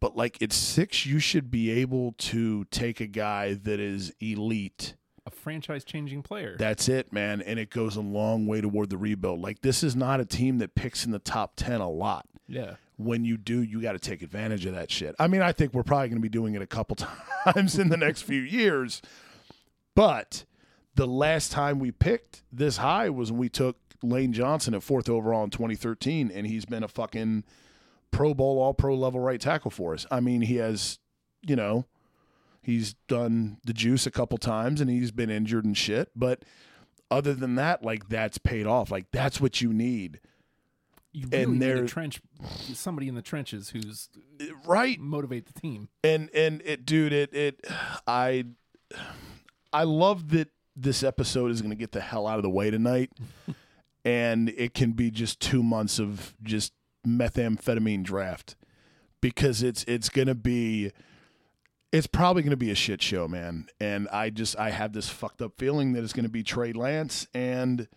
But 0.00 0.16
like 0.16 0.40
at 0.42 0.52
six, 0.52 1.04
you 1.04 1.18
should 1.18 1.50
be 1.50 1.70
able 1.70 2.12
to 2.18 2.64
take 2.70 3.00
a 3.00 3.06
guy 3.06 3.54
that 3.54 3.78
is 3.78 4.12
elite. 4.20 4.94
A 5.26 5.30
franchise 5.30 5.84
changing 5.84 6.22
player. 6.22 6.56
That's 6.58 6.88
it, 6.88 7.12
man. 7.12 7.42
And 7.42 7.58
it 7.58 7.68
goes 7.68 7.96
a 7.96 8.00
long 8.00 8.46
way 8.46 8.62
toward 8.62 8.88
the 8.88 8.96
rebuild. 8.96 9.42
Like 9.42 9.60
this 9.60 9.82
is 9.82 9.94
not 9.94 10.18
a 10.18 10.24
team 10.24 10.56
that 10.58 10.74
picks 10.74 11.04
in 11.04 11.10
the 11.10 11.18
top 11.18 11.52
10 11.56 11.80
a 11.82 11.90
lot. 11.90 12.26
yeah. 12.48 12.76
When 12.96 13.24
you 13.24 13.38
do, 13.38 13.62
you 13.62 13.80
got 13.80 13.92
to 13.92 13.98
take 13.98 14.20
advantage 14.20 14.66
of 14.66 14.74
that 14.74 14.90
shit. 14.90 15.14
I 15.18 15.26
mean, 15.26 15.40
I 15.40 15.52
think 15.52 15.72
we're 15.72 15.82
probably 15.82 16.08
going 16.08 16.18
to 16.18 16.22
be 16.22 16.28
doing 16.28 16.54
it 16.54 16.60
a 16.60 16.66
couple 16.66 16.96
times 17.44 17.78
in 17.78 17.88
the 17.88 17.96
next 17.96 18.22
few 18.22 18.42
years. 18.42 19.00
But 19.94 20.44
the 20.94 21.06
last 21.06 21.52
time 21.52 21.78
we 21.78 21.90
picked 21.90 22.42
this 22.52 22.78
high 22.78 23.10
was 23.10 23.30
when 23.30 23.40
we 23.40 23.48
took 23.48 23.76
Lane 24.02 24.32
Johnson 24.32 24.74
at 24.74 24.82
fourth 24.82 25.08
overall 25.08 25.44
in 25.44 25.50
2013, 25.50 26.30
and 26.30 26.46
he's 26.46 26.64
been 26.64 26.82
a 26.82 26.88
fucking 26.88 27.44
Pro 28.10 28.34
Bowl, 28.34 28.60
all 28.60 28.74
pro 28.74 28.94
level 28.94 29.20
right 29.20 29.40
tackle 29.40 29.70
for 29.70 29.94
us. 29.94 30.06
I 30.10 30.20
mean, 30.20 30.42
he 30.42 30.56
has, 30.56 30.98
you 31.42 31.54
know, 31.54 31.86
he's 32.62 32.94
done 33.08 33.58
the 33.64 33.72
juice 33.72 34.06
a 34.06 34.10
couple 34.10 34.36
times 34.38 34.80
and 34.80 34.90
he's 34.90 35.10
been 35.12 35.30
injured 35.30 35.64
and 35.64 35.76
shit. 35.76 36.10
But 36.16 36.44
other 37.10 37.34
than 37.34 37.54
that, 37.56 37.84
like 37.84 38.08
that's 38.08 38.38
paid 38.38 38.66
off. 38.66 38.90
Like 38.90 39.06
that's 39.12 39.40
what 39.40 39.60
you 39.60 39.72
need. 39.72 40.20
You 41.12 41.24
And 41.24 41.32
really 41.32 41.52
need 41.52 41.58
there- 41.60 41.84
a 41.84 41.88
trench 41.88 42.20
somebody 42.72 43.06
in 43.08 43.14
the 43.16 43.22
trenches 43.22 43.70
who's 43.70 44.08
Right. 44.66 44.98
motivate 45.00 45.46
the 45.46 45.60
team. 45.60 45.88
and 46.04 46.30
and 46.34 46.62
it 46.64 46.86
dude 46.86 47.12
it 47.12 47.32
it 47.34 47.64
i 48.06 48.44
i 49.72 49.82
love 49.84 50.30
that 50.30 50.48
this 50.76 51.02
episode 51.02 51.50
is 51.50 51.60
going 51.60 51.70
to 51.70 51.76
get 51.76 51.92
the 51.92 52.00
hell 52.00 52.26
out 52.26 52.36
of 52.38 52.42
the 52.42 52.50
way 52.50 52.70
tonight 52.70 53.10
and 54.04 54.48
it 54.50 54.72
can 54.74 54.92
be 54.92 55.10
just 55.10 55.40
two 55.40 55.62
months 55.62 55.98
of 55.98 56.34
just 56.42 56.72
methamphetamine 57.06 58.02
draft 58.02 58.56
because 59.20 59.62
it's 59.62 59.84
it's 59.84 60.08
going 60.08 60.28
to 60.28 60.34
be 60.34 60.90
it's 61.92 62.06
probably 62.06 62.42
going 62.42 62.50
to 62.50 62.56
be 62.56 62.70
a 62.70 62.74
shit 62.74 63.02
show 63.02 63.26
man. 63.26 63.66
And 63.80 64.08
i 64.08 64.30
just 64.30 64.58
i 64.58 64.70
have 64.70 64.92
this 64.92 65.08
fucked 65.08 65.42
up 65.42 65.52
feeling 65.58 65.92
that 65.94 66.04
it's 66.04 66.12
going 66.12 66.24
to 66.24 66.30
be 66.30 66.42
trey 66.42 66.72
lance 66.72 67.26
and 67.34 67.88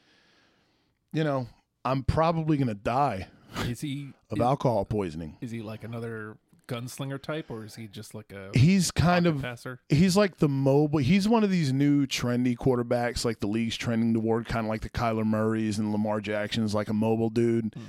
you 1.11 1.23
know 1.23 1.47
i'm 1.85 2.03
probably 2.03 2.57
going 2.57 2.67
to 2.67 2.73
die 2.73 3.27
Is 3.67 3.81
he 3.81 4.09
of 4.31 4.39
is, 4.39 4.43
alcohol 4.43 4.83
poisoning. 4.85 5.37
is 5.41 5.51
he 5.51 5.61
like 5.61 5.83
another 5.83 6.37
gunslinger 6.67 7.21
type 7.21 7.51
or 7.51 7.65
is 7.65 7.75
he 7.75 7.87
just 7.87 8.15
like 8.15 8.31
a 8.31 8.57
he's 8.57 8.91
kind 8.91 9.27
of 9.27 9.41
passer? 9.41 9.81
he's 9.89 10.15
like 10.15 10.37
the 10.37 10.49
mobile. 10.49 10.99
He's 10.99 11.27
one 11.27 11.43
of 11.43 11.49
these 11.49 11.73
new 11.73 12.05
trendy 12.05 12.55
quarterbacks, 12.55 13.25
like 13.25 13.39
the 13.39 13.47
league's 13.47 13.77
trending 13.77 14.13
toward, 14.13 14.47
kind 14.47 14.65
of 14.65 14.69
like 14.69 14.81
the 14.81 14.89
Kyler 14.89 15.25
Murrays 15.25 15.79
and 15.79 15.91
Lamar 15.91 16.21
Jackson's, 16.21 16.73
like 16.73 16.89
a 16.89 16.93
mobile 16.93 17.29
dude. 17.29 17.73
Hmm. 17.73 17.81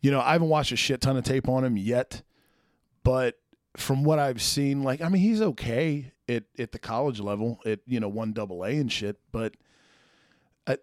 You 0.00 0.10
know, 0.10 0.20
I 0.20 0.32
haven't 0.32 0.48
watched 0.48 0.72
a 0.72 0.76
shit 0.76 1.00
ton 1.00 1.16
of 1.16 1.24
tape 1.24 1.48
on 1.48 1.64
him 1.64 1.76
yet, 1.76 2.22
but 3.02 3.36
from 3.76 4.04
what 4.04 4.18
I've 4.18 4.42
seen, 4.42 4.82
like 4.82 5.00
I 5.00 5.08
mean, 5.08 5.22
he's 5.22 5.42
okay 5.42 6.12
at 6.28 6.44
at 6.58 6.72
the 6.72 6.78
college 6.78 7.20
level, 7.20 7.60
at 7.64 7.80
you 7.86 8.00
know 8.00 8.08
one 8.08 8.32
double 8.32 8.64
A 8.64 8.70
and 8.70 8.90
shit, 8.90 9.16
but 9.32 9.54
I, 10.66 10.72
I 10.72 10.76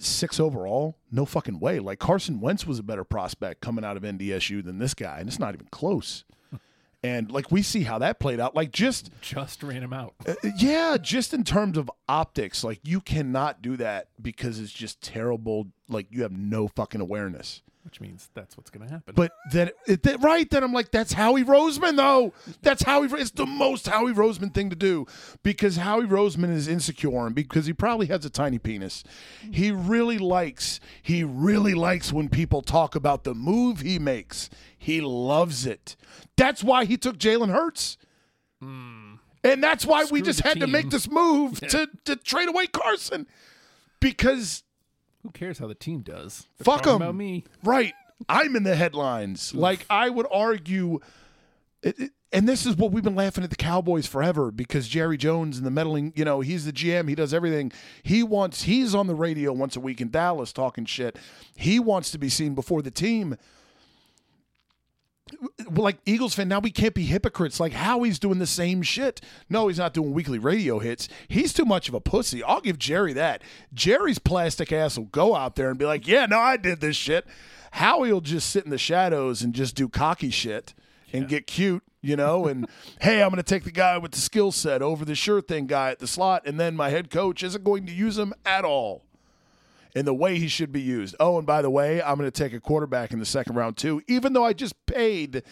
six 0.00 0.38
overall, 0.40 0.96
no 1.10 1.24
fucking 1.24 1.60
way. 1.60 1.78
Like 1.78 1.98
Carson 1.98 2.40
Wentz 2.40 2.66
was 2.66 2.78
a 2.78 2.82
better 2.82 3.04
prospect 3.04 3.60
coming 3.60 3.84
out 3.84 3.96
of 3.96 4.02
NDSU 4.02 4.64
than 4.64 4.78
this 4.78 4.94
guy, 4.94 5.18
and 5.18 5.28
it's 5.28 5.38
not 5.38 5.54
even 5.54 5.66
close. 5.70 6.24
And 7.02 7.30
like 7.30 7.52
we 7.52 7.62
see 7.62 7.82
how 7.84 7.98
that 7.98 8.18
played 8.18 8.40
out, 8.40 8.56
like 8.56 8.72
just 8.72 9.10
Just 9.20 9.62
ran 9.62 9.82
him 9.82 9.92
out. 9.92 10.14
uh, 10.26 10.34
yeah, 10.58 10.96
just 11.00 11.32
in 11.34 11.44
terms 11.44 11.78
of 11.78 11.88
optics, 12.08 12.64
like 12.64 12.80
you 12.82 13.00
cannot 13.00 13.62
do 13.62 13.76
that 13.76 14.08
because 14.20 14.58
it's 14.58 14.72
just 14.72 15.02
terrible. 15.02 15.68
Like 15.88 16.06
you 16.10 16.22
have 16.22 16.32
no 16.32 16.66
fucking 16.66 17.00
awareness. 17.00 17.62
Which 17.86 18.00
means 18.00 18.30
that's 18.34 18.56
what's 18.56 18.68
gonna 18.68 18.90
happen. 18.90 19.14
But 19.14 19.30
then, 19.52 19.70
it, 19.86 20.02
that, 20.02 20.20
right 20.20 20.50
then, 20.50 20.64
I'm 20.64 20.72
like, 20.72 20.90
that's 20.90 21.12
Howie 21.12 21.44
Roseman, 21.44 21.96
though. 21.96 22.32
That's 22.60 22.82
Howie. 22.82 23.06
It's 23.12 23.30
the 23.30 23.46
most 23.46 23.86
Howie 23.86 24.12
Roseman 24.12 24.52
thing 24.52 24.70
to 24.70 24.76
do 24.76 25.06
because 25.44 25.76
Howie 25.76 26.06
Roseman 26.06 26.52
is 26.52 26.66
insecure 26.66 27.24
and 27.24 27.34
because 27.34 27.66
he 27.66 27.72
probably 27.72 28.06
has 28.08 28.24
a 28.24 28.30
tiny 28.30 28.58
penis. 28.58 29.04
He 29.52 29.70
really 29.70 30.18
likes. 30.18 30.80
He 31.00 31.22
really 31.22 31.74
likes 31.74 32.12
when 32.12 32.28
people 32.28 32.60
talk 32.60 32.96
about 32.96 33.22
the 33.22 33.34
move 33.34 33.82
he 33.82 34.00
makes. 34.00 34.50
He 34.76 35.00
loves 35.00 35.64
it. 35.64 35.94
That's 36.36 36.64
why 36.64 36.86
he 36.86 36.96
took 36.96 37.18
Jalen 37.18 37.52
Hurts. 37.52 37.98
Hmm. 38.60 39.14
And 39.44 39.62
that's 39.62 39.86
why 39.86 40.04
we 40.10 40.22
just 40.22 40.40
had 40.40 40.58
to 40.58 40.66
make 40.66 40.90
this 40.90 41.08
move 41.08 41.60
to, 41.68 41.88
to 42.04 42.16
trade 42.16 42.48
away 42.48 42.66
Carson 42.66 43.28
because 44.00 44.64
Who 45.26 45.32
cares 45.32 45.58
how 45.58 45.66
the 45.66 45.74
team 45.74 46.02
does? 46.02 46.46
They're 46.58 46.64
Fuck 46.64 46.82
talking 46.84 46.92
'em. 46.94 47.02
about 47.02 47.14
me. 47.16 47.44
Right. 47.64 47.92
I'm 48.28 48.54
in 48.54 48.62
the 48.62 48.76
headlines. 48.76 49.52
Like 49.54 49.84
I 49.90 50.08
would 50.08 50.26
argue 50.30 51.00
it, 51.82 51.98
it- 51.98 52.10
and 52.32 52.48
this 52.48 52.66
is 52.66 52.76
what 52.76 52.92
we've 52.92 53.04
been 53.04 53.14
laughing 53.14 53.44
at 53.44 53.50
the 53.50 53.56
Cowboys 53.56 54.06
forever 54.06 54.50
because 54.50 54.88
Jerry 54.88 55.16
Jones 55.16 55.56
and 55.58 55.66
the 55.66 55.70
meddling, 55.70 56.12
you 56.16 56.24
know, 56.24 56.40
he's 56.40 56.64
the 56.64 56.72
GM, 56.72 57.08
he 57.08 57.14
does 57.14 57.32
everything. 57.34 57.72
He 58.02 58.22
wants 58.22 58.62
he's 58.62 58.94
on 58.94 59.06
the 59.06 59.14
radio 59.14 59.52
once 59.52 59.74
a 59.76 59.80
week 59.80 60.00
in 60.00 60.10
Dallas 60.10 60.52
talking 60.52 60.84
shit. 60.84 61.16
He 61.54 61.78
wants 61.80 62.10
to 62.12 62.18
be 62.18 62.28
seen 62.28 62.54
before 62.54 62.82
the 62.82 62.90
team. 62.90 63.36
Like 65.70 65.98
Eagles 66.04 66.34
fan, 66.34 66.48
now 66.48 66.60
we 66.60 66.70
can't 66.70 66.94
be 66.94 67.04
hypocrites. 67.04 67.58
Like 67.58 67.72
Howie's 67.72 68.18
doing 68.18 68.38
the 68.38 68.46
same 68.46 68.82
shit. 68.82 69.20
No, 69.48 69.68
he's 69.68 69.78
not 69.78 69.94
doing 69.94 70.12
weekly 70.12 70.38
radio 70.38 70.78
hits. 70.78 71.08
He's 71.28 71.52
too 71.52 71.64
much 71.64 71.88
of 71.88 71.94
a 71.94 72.00
pussy. 72.00 72.42
I'll 72.42 72.60
give 72.60 72.78
Jerry 72.78 73.12
that. 73.14 73.42
Jerry's 73.74 74.18
plastic 74.18 74.72
ass 74.72 74.96
will 74.96 75.06
go 75.06 75.34
out 75.34 75.56
there 75.56 75.68
and 75.68 75.78
be 75.78 75.84
like, 75.84 76.06
"Yeah, 76.06 76.26
no, 76.26 76.38
I 76.38 76.56
did 76.56 76.80
this 76.80 76.96
shit." 76.96 77.26
Howie 77.72 78.12
will 78.12 78.20
just 78.20 78.50
sit 78.50 78.64
in 78.64 78.70
the 78.70 78.78
shadows 78.78 79.42
and 79.42 79.52
just 79.52 79.74
do 79.74 79.88
cocky 79.88 80.30
shit 80.30 80.72
and 81.12 81.28
get 81.28 81.46
cute, 81.46 81.82
you 82.00 82.16
know, 82.16 82.46
and 82.46 82.66
hey, 83.00 83.22
I'm 83.22 83.30
going 83.30 83.36
to 83.36 83.42
take 83.42 83.64
the 83.64 83.70
guy 83.70 83.98
with 83.98 84.12
the 84.12 84.20
skill 84.20 84.52
set 84.52 84.82
over 84.82 85.04
the 85.04 85.14
sure 85.14 85.40
thing 85.40 85.66
guy 85.66 85.90
at 85.90 85.98
the 85.98 86.06
slot, 86.06 86.42
and 86.46 86.58
then 86.58 86.76
my 86.76 86.90
head 86.90 87.10
coach 87.10 87.42
isn't 87.42 87.64
going 87.64 87.86
to 87.86 87.92
use 87.92 88.16
him 88.16 88.32
at 88.44 88.64
all 88.64 89.05
in 89.96 90.04
the 90.04 90.14
way 90.14 90.38
he 90.38 90.46
should 90.46 90.70
be 90.70 90.80
used. 90.80 91.16
Oh, 91.18 91.38
and 91.38 91.46
by 91.46 91.62
the 91.62 91.70
way, 91.70 92.02
I'm 92.02 92.18
going 92.18 92.30
to 92.30 92.42
take 92.42 92.52
a 92.52 92.60
quarterback 92.60 93.12
in 93.12 93.18
the 93.18 93.24
second 93.24 93.56
round 93.56 93.78
too, 93.78 94.02
even 94.06 94.34
though 94.34 94.44
I 94.44 94.52
just 94.52 94.74
paid 94.84 95.42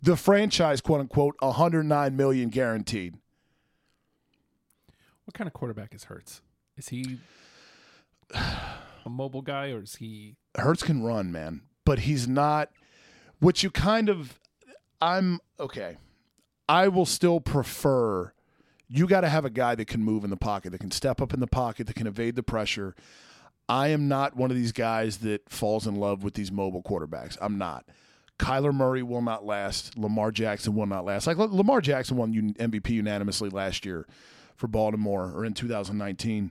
the 0.00 0.16
franchise 0.16 0.80
quote 0.80 1.00
unquote 1.00 1.36
109 1.40 2.16
million 2.16 2.48
guaranteed. 2.48 3.18
What 5.26 5.34
kind 5.34 5.46
of 5.46 5.52
quarterback 5.52 5.94
is 5.94 6.04
Hurts? 6.04 6.40
Is 6.78 6.88
he 6.88 7.18
a 8.34 9.10
mobile 9.10 9.42
guy 9.42 9.70
or 9.70 9.82
is 9.82 9.96
he 9.96 10.36
Hurts 10.56 10.82
can 10.82 11.02
run, 11.02 11.30
man, 11.30 11.60
but 11.84 12.00
he's 12.00 12.26
not 12.26 12.70
what 13.38 13.62
you 13.62 13.70
kind 13.70 14.08
of 14.08 14.40
I'm 15.02 15.40
okay. 15.60 15.98
I 16.70 16.88
will 16.88 17.06
still 17.06 17.38
prefer 17.38 18.32
you 18.88 19.06
got 19.06 19.20
to 19.20 19.28
have 19.28 19.44
a 19.44 19.50
guy 19.50 19.74
that 19.74 19.86
can 19.86 20.02
move 20.02 20.24
in 20.24 20.30
the 20.30 20.36
pocket, 20.38 20.72
that 20.72 20.80
can 20.80 20.90
step 20.90 21.20
up 21.20 21.34
in 21.34 21.40
the 21.40 21.46
pocket, 21.46 21.86
that 21.86 21.94
can 21.94 22.06
evade 22.06 22.34
the 22.34 22.42
pressure. 22.42 22.96
I 23.70 23.88
am 23.88 24.08
not 24.08 24.34
one 24.36 24.50
of 24.50 24.56
these 24.56 24.72
guys 24.72 25.18
that 25.18 25.48
falls 25.48 25.86
in 25.86 25.94
love 25.94 26.24
with 26.24 26.34
these 26.34 26.50
mobile 26.50 26.82
quarterbacks. 26.82 27.38
I'm 27.40 27.56
not. 27.56 27.86
Kyler 28.36 28.74
Murray 28.74 29.04
will 29.04 29.22
not 29.22 29.46
last. 29.46 29.96
Lamar 29.96 30.32
Jackson 30.32 30.74
will 30.74 30.86
not 30.86 31.04
last. 31.04 31.28
Like 31.28 31.36
Lamar 31.36 31.80
Jackson 31.80 32.16
won 32.16 32.34
MVP 32.34 32.90
unanimously 32.90 33.48
last 33.48 33.86
year 33.86 34.08
for 34.56 34.66
Baltimore 34.66 35.30
or 35.32 35.44
in 35.44 35.54
2019. 35.54 36.50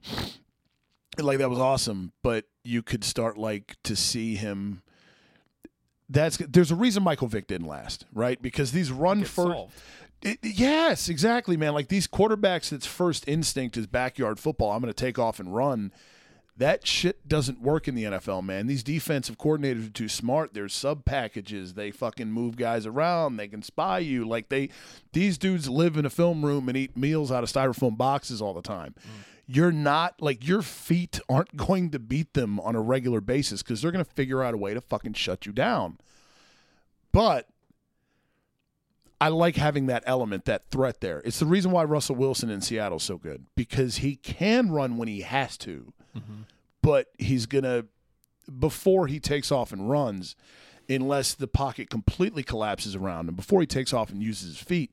Like 1.17 1.39
that 1.39 1.49
was 1.49 1.59
awesome, 1.59 2.13
but 2.24 2.45
you 2.63 2.82
could 2.82 3.03
start 3.03 3.38
like 3.38 3.76
to 3.84 3.97
see 3.97 4.36
him 4.36 4.82
that's 6.07 6.38
there's 6.38 6.72
a 6.72 6.76
reason 6.76 7.03
Michael 7.03 7.28
Vick 7.28 7.47
didn't 7.47 7.67
last, 7.67 8.05
right? 8.13 8.41
Because 8.41 8.72
these 8.72 8.93
run 8.93 9.26
first 9.26 9.67
yes, 10.41 11.09
exactly, 11.09 11.57
man. 11.57 11.74
Like 11.74 11.89
these 11.89 12.07
quarterbacks 12.07 12.70
that's 12.70 12.86
first 12.86 13.28
instinct 13.28 13.76
is 13.76 13.88
backyard 13.88 14.39
football. 14.39 14.72
I'm 14.72 14.82
going 14.82 14.93
to 14.93 14.97
take 14.97 15.20
off 15.20 15.41
and 15.41 15.53
run 15.53 15.91
that 16.60 16.86
shit 16.86 17.26
doesn't 17.28 17.62
work 17.62 17.88
in 17.88 17.95
the 17.95 18.03
NFL, 18.03 18.43
man. 18.43 18.68
These 18.68 18.84
defensive 18.84 19.38
coordinators 19.38 19.88
are 19.88 19.91
too 19.91 20.10
smart. 20.10 20.53
There's 20.53 20.74
sub 20.74 21.05
packages. 21.05 21.74
They 21.74 21.89
fucking 21.89 22.32
move 22.32 22.57
guys 22.57 22.86
around. 22.86 23.38
They 23.38 23.47
can 23.47 23.64
spy 23.64 23.99
you. 23.99 24.28
Like 24.28 24.49
they, 24.49 24.70
these 25.14 25.38
dudes 25.38 25.70
live 25.70 25.95
in 25.95 26.05
a 26.05 26.10
film 26.10 26.43
room 26.43 26.68
and 26.68 26.78
eat 26.78 26.97
meals 26.97 27.32
out 27.32 27.43
of 27.43 27.51
styrofoam 27.51 27.97
boxes 27.97 28.41
all 28.41 28.53
the 28.53 28.62
time. 28.62 28.93
Mm. 28.99 29.24
You're 29.47 29.72
not 29.72 30.22
like 30.22 30.45
your 30.45 30.62
feet 30.62 31.22
aren't 31.30 31.55
going 31.55 31.91
to 31.91 31.99
beat 31.99 32.34
them 32.34 32.60
on 32.60 32.76
a 32.76 32.82
regular 32.82 33.22
basis 33.22 33.64
because 33.64 33.82
they're 33.82 33.91
going 33.91 34.05
to 34.05 34.12
figure 34.12 34.43
out 34.43 34.53
a 34.53 34.57
way 34.57 34.74
to 34.74 34.82
fucking 34.82 35.14
shut 35.14 35.45
you 35.45 35.53
down. 35.53 35.97
But 37.14 37.47
I 39.22 39.30
like 39.30 39.55
having 39.55 39.88
that 39.88 40.03
element, 40.05 40.43
that 40.45 40.70
threat 40.72 40.99
there. 40.99 41.22
It's 41.24 41.39
the 41.39 41.45
reason 41.45 41.72
why 41.72 41.86
Russell 41.86 42.16
Wilson 42.16 42.49
in 42.49 42.60
Seattle 42.62 42.97
is 42.97 43.03
so 43.03 43.18
good 43.18 43.45
because 43.55 43.97
he 43.97 44.18
can 44.18 44.72
run 44.72 44.97
when 44.97 45.07
he 45.07 45.22
has 45.22 45.57
to 45.60 45.93
Mm-hmm. 46.18 46.41
But 46.82 47.07
he's 47.18 47.45
going 47.45 47.66
to, 47.66 47.86
before 48.57 49.07
he 49.07 49.20
takes 49.20 49.51
off 49.51 49.72
and 49.72 49.89
runs, 49.89 50.36
unless 50.88 51.34
the 51.34 51.47
pocket 51.47 51.89
completely 51.89 52.43
collapses 52.43 52.95
around 52.95 53.30
him, 53.30 53.36
before 53.36 53.62
he 53.62 53.68
takes 53.68 53.93
off 53.93 54.10
and 54.10 54.24
uses 54.24 54.57
his 54.57 54.66
feet, 54.66 54.91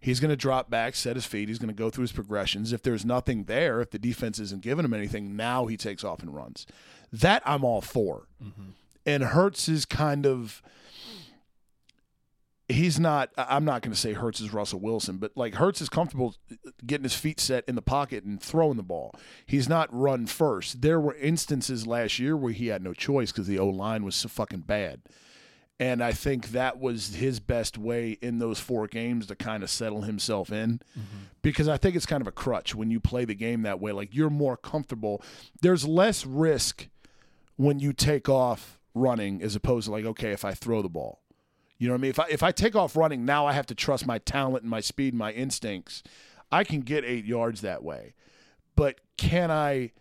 he's 0.00 0.20
going 0.20 0.30
to 0.30 0.36
drop 0.36 0.70
back, 0.70 0.94
set 0.94 1.16
his 1.16 1.26
feet. 1.26 1.48
He's 1.48 1.58
going 1.58 1.68
to 1.68 1.74
go 1.74 1.90
through 1.90 2.02
his 2.02 2.12
progressions. 2.12 2.72
If 2.72 2.82
there's 2.82 3.04
nothing 3.04 3.44
there, 3.44 3.80
if 3.80 3.90
the 3.90 3.98
defense 3.98 4.38
isn't 4.38 4.62
giving 4.62 4.84
him 4.84 4.94
anything, 4.94 5.36
now 5.36 5.66
he 5.66 5.76
takes 5.76 6.04
off 6.04 6.20
and 6.20 6.34
runs. 6.34 6.66
That 7.12 7.42
I'm 7.44 7.64
all 7.64 7.80
for. 7.80 8.28
Mm-hmm. 8.42 8.70
And 9.06 9.22
Hurts 9.24 9.68
is 9.68 9.84
kind 9.84 10.26
of 10.26 10.62
he's 12.68 12.98
not 12.98 13.30
I'm 13.36 13.64
not 13.64 13.82
going 13.82 13.92
to 13.92 13.98
say 13.98 14.12
Hurts 14.12 14.40
is 14.40 14.52
Russell 14.52 14.80
Wilson, 14.80 15.18
but 15.18 15.32
like 15.36 15.54
Hurts 15.54 15.80
is 15.80 15.88
comfortable 15.88 16.34
getting 16.84 17.04
his 17.04 17.14
feet 17.14 17.40
set 17.40 17.64
in 17.68 17.74
the 17.74 17.82
pocket 17.82 18.24
and 18.24 18.40
throwing 18.40 18.76
the 18.76 18.82
ball. 18.82 19.14
He's 19.46 19.68
not 19.68 19.88
run 19.92 20.26
first. 20.26 20.80
There 20.80 21.00
were 21.00 21.14
instances 21.14 21.86
last 21.86 22.18
year 22.18 22.36
where 22.36 22.52
he 22.52 22.68
had 22.68 22.82
no 22.82 22.94
choice 22.94 23.32
because 23.32 23.46
the 23.46 23.58
O 23.58 23.68
line 23.68 24.04
was 24.04 24.16
so 24.16 24.28
fucking 24.28 24.60
bad. 24.60 25.02
And 25.80 26.02
I 26.02 26.12
think 26.12 26.50
that 26.52 26.78
was 26.78 27.16
his 27.16 27.40
best 27.40 27.76
way 27.76 28.12
in 28.22 28.38
those 28.38 28.60
four 28.60 28.86
games 28.86 29.26
to 29.26 29.34
kind 29.34 29.64
of 29.64 29.68
settle 29.70 30.02
himself 30.02 30.52
in. 30.52 30.80
Mm-hmm. 30.96 31.24
Because 31.42 31.68
I 31.68 31.76
think 31.76 31.96
it's 31.96 32.06
kind 32.06 32.20
of 32.20 32.28
a 32.28 32.32
crutch 32.32 32.76
when 32.76 32.92
you 32.92 33.00
play 33.00 33.24
the 33.24 33.34
game 33.34 33.62
that 33.62 33.80
way. 33.80 33.90
Like 33.90 34.14
you're 34.14 34.30
more 34.30 34.56
comfortable. 34.56 35.20
There's 35.60 35.84
less 35.84 36.24
risk 36.24 36.88
when 37.56 37.80
you 37.80 37.92
take 37.92 38.28
off 38.28 38.78
running 38.94 39.42
as 39.42 39.56
opposed 39.56 39.86
to 39.86 39.92
like, 39.92 40.04
okay, 40.04 40.30
if 40.30 40.44
I 40.44 40.52
throw 40.52 40.80
the 40.80 40.88
ball 40.88 41.23
you 41.78 41.88
know 41.88 41.94
what 41.94 41.98
I 41.98 42.02
mean? 42.02 42.10
If 42.10 42.20
I 42.20 42.26
if 42.30 42.42
I 42.42 42.52
take 42.52 42.76
off 42.76 42.96
running, 42.96 43.24
now 43.24 43.46
I 43.46 43.52
have 43.52 43.66
to 43.66 43.74
trust 43.74 44.06
my 44.06 44.18
talent 44.18 44.62
and 44.62 44.70
my 44.70 44.80
speed 44.80 45.12
and 45.12 45.18
my 45.18 45.32
instincts. 45.32 46.02
I 46.52 46.64
can 46.64 46.80
get 46.80 47.04
eight 47.04 47.24
yards 47.24 47.62
that 47.62 47.82
way. 47.82 48.14
But 48.76 49.00
can 49.16 49.50
I 49.50 49.92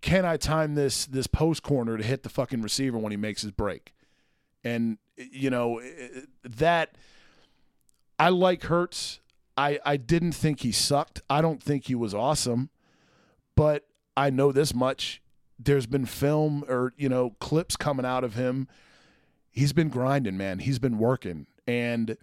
can 0.00 0.24
I 0.26 0.36
time 0.36 0.74
this 0.74 1.06
this 1.06 1.26
post 1.26 1.62
corner 1.62 1.96
to 1.96 2.04
hit 2.04 2.22
the 2.22 2.28
fucking 2.28 2.60
receiver 2.62 2.98
when 2.98 3.10
he 3.10 3.16
makes 3.16 3.42
his 3.42 3.52
break? 3.52 3.94
And 4.62 4.98
you 5.16 5.50
know 5.50 5.80
that 6.42 6.96
I 8.18 8.28
like 8.28 8.64
Hurts. 8.64 9.20
I 9.56 9.78
I 9.84 9.96
didn't 9.96 10.32
think 10.32 10.60
he 10.60 10.72
sucked. 10.72 11.22
I 11.30 11.40
don't 11.40 11.62
think 11.62 11.86
he 11.86 11.94
was 11.94 12.14
awesome, 12.14 12.70
but 13.56 13.86
I 14.16 14.28
know 14.30 14.52
this 14.52 14.74
much. 14.74 15.22
There's 15.58 15.86
been 15.86 16.04
film 16.04 16.64
or 16.68 16.92
you 16.98 17.08
know 17.08 17.30
clips 17.40 17.76
coming 17.76 18.04
out 18.04 18.24
of 18.24 18.34
him 18.34 18.68
he's 19.54 19.72
been 19.72 19.88
grinding, 19.88 20.36
man. 20.36 20.58
He's 20.58 20.78
been 20.78 20.98
working. 20.98 21.46
And 21.66 22.16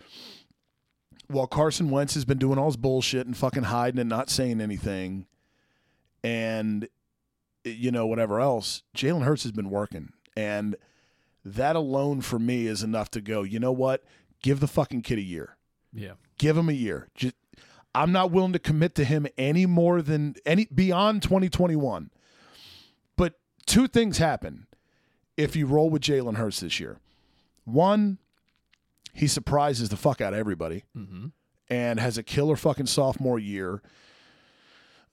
while 1.28 1.48
Carson 1.48 1.90
Wentz 1.90 2.14
has 2.14 2.26
been 2.26 2.38
doing 2.38 2.60
all 2.60 2.68
his 2.68 2.78
bullshit 2.78 3.26
and 3.26 3.36
fucking 3.36 3.64
hiding 3.64 4.00
and 4.00 4.10
not 4.10 4.30
saying 4.30 4.62
anything, 4.62 5.26
and 6.24 6.88
you 7.64 7.92
know 7.92 8.06
whatever 8.06 8.40
else, 8.40 8.84
Jalen 8.96 9.24
Hurts 9.24 9.44
has 9.44 9.52
been 9.52 9.70
working, 9.70 10.12
and 10.36 10.76
that 11.44 11.76
alone 11.76 12.22
for 12.22 12.38
me 12.38 12.68
is 12.68 12.84
enough 12.84 13.10
to 13.12 13.22
go. 13.22 13.44
You 13.44 13.60
know 13.60 13.72
what? 13.72 14.04
Give 14.44 14.60
the 14.60 14.68
fucking 14.68 15.02
kid 15.02 15.18
a 15.18 15.24
year. 15.24 15.58
Yeah, 15.94 16.14
give 16.38 16.58
him 16.58 16.70
a 16.70 16.74
year. 16.74 17.08
Just, 17.16 17.36
I'm 17.96 18.12
not 18.12 18.32
willing 18.32 18.54
to 18.54 18.60
commit 18.60 18.96
to 18.96 19.04
him 19.04 19.28
any 19.38 19.66
more 19.66 20.02
than 20.02 20.36
any 20.46 20.68
beyond 20.74 21.24
2021. 21.24 22.12
But 23.16 23.40
two 23.66 23.88
things 23.88 24.18
happen 24.18 24.68
if 25.38 25.56
you 25.56 25.66
roll 25.66 25.90
with 25.90 26.02
Jalen 26.02 26.36
Hurts 26.36 26.60
this 26.60 26.80
year. 26.80 27.00
One, 27.64 28.18
he 29.14 29.28
surprises 29.28 29.90
the 29.90 29.98
fuck 29.98 30.22
out 30.22 30.34
of 30.34 30.40
everybody 30.40 30.84
mm-hmm. 30.98 31.28
and 31.70 32.00
has 32.00 32.18
a 32.18 32.24
killer 32.24 32.56
fucking 32.56 32.88
sophomore 32.88 33.40
year. 33.40 33.82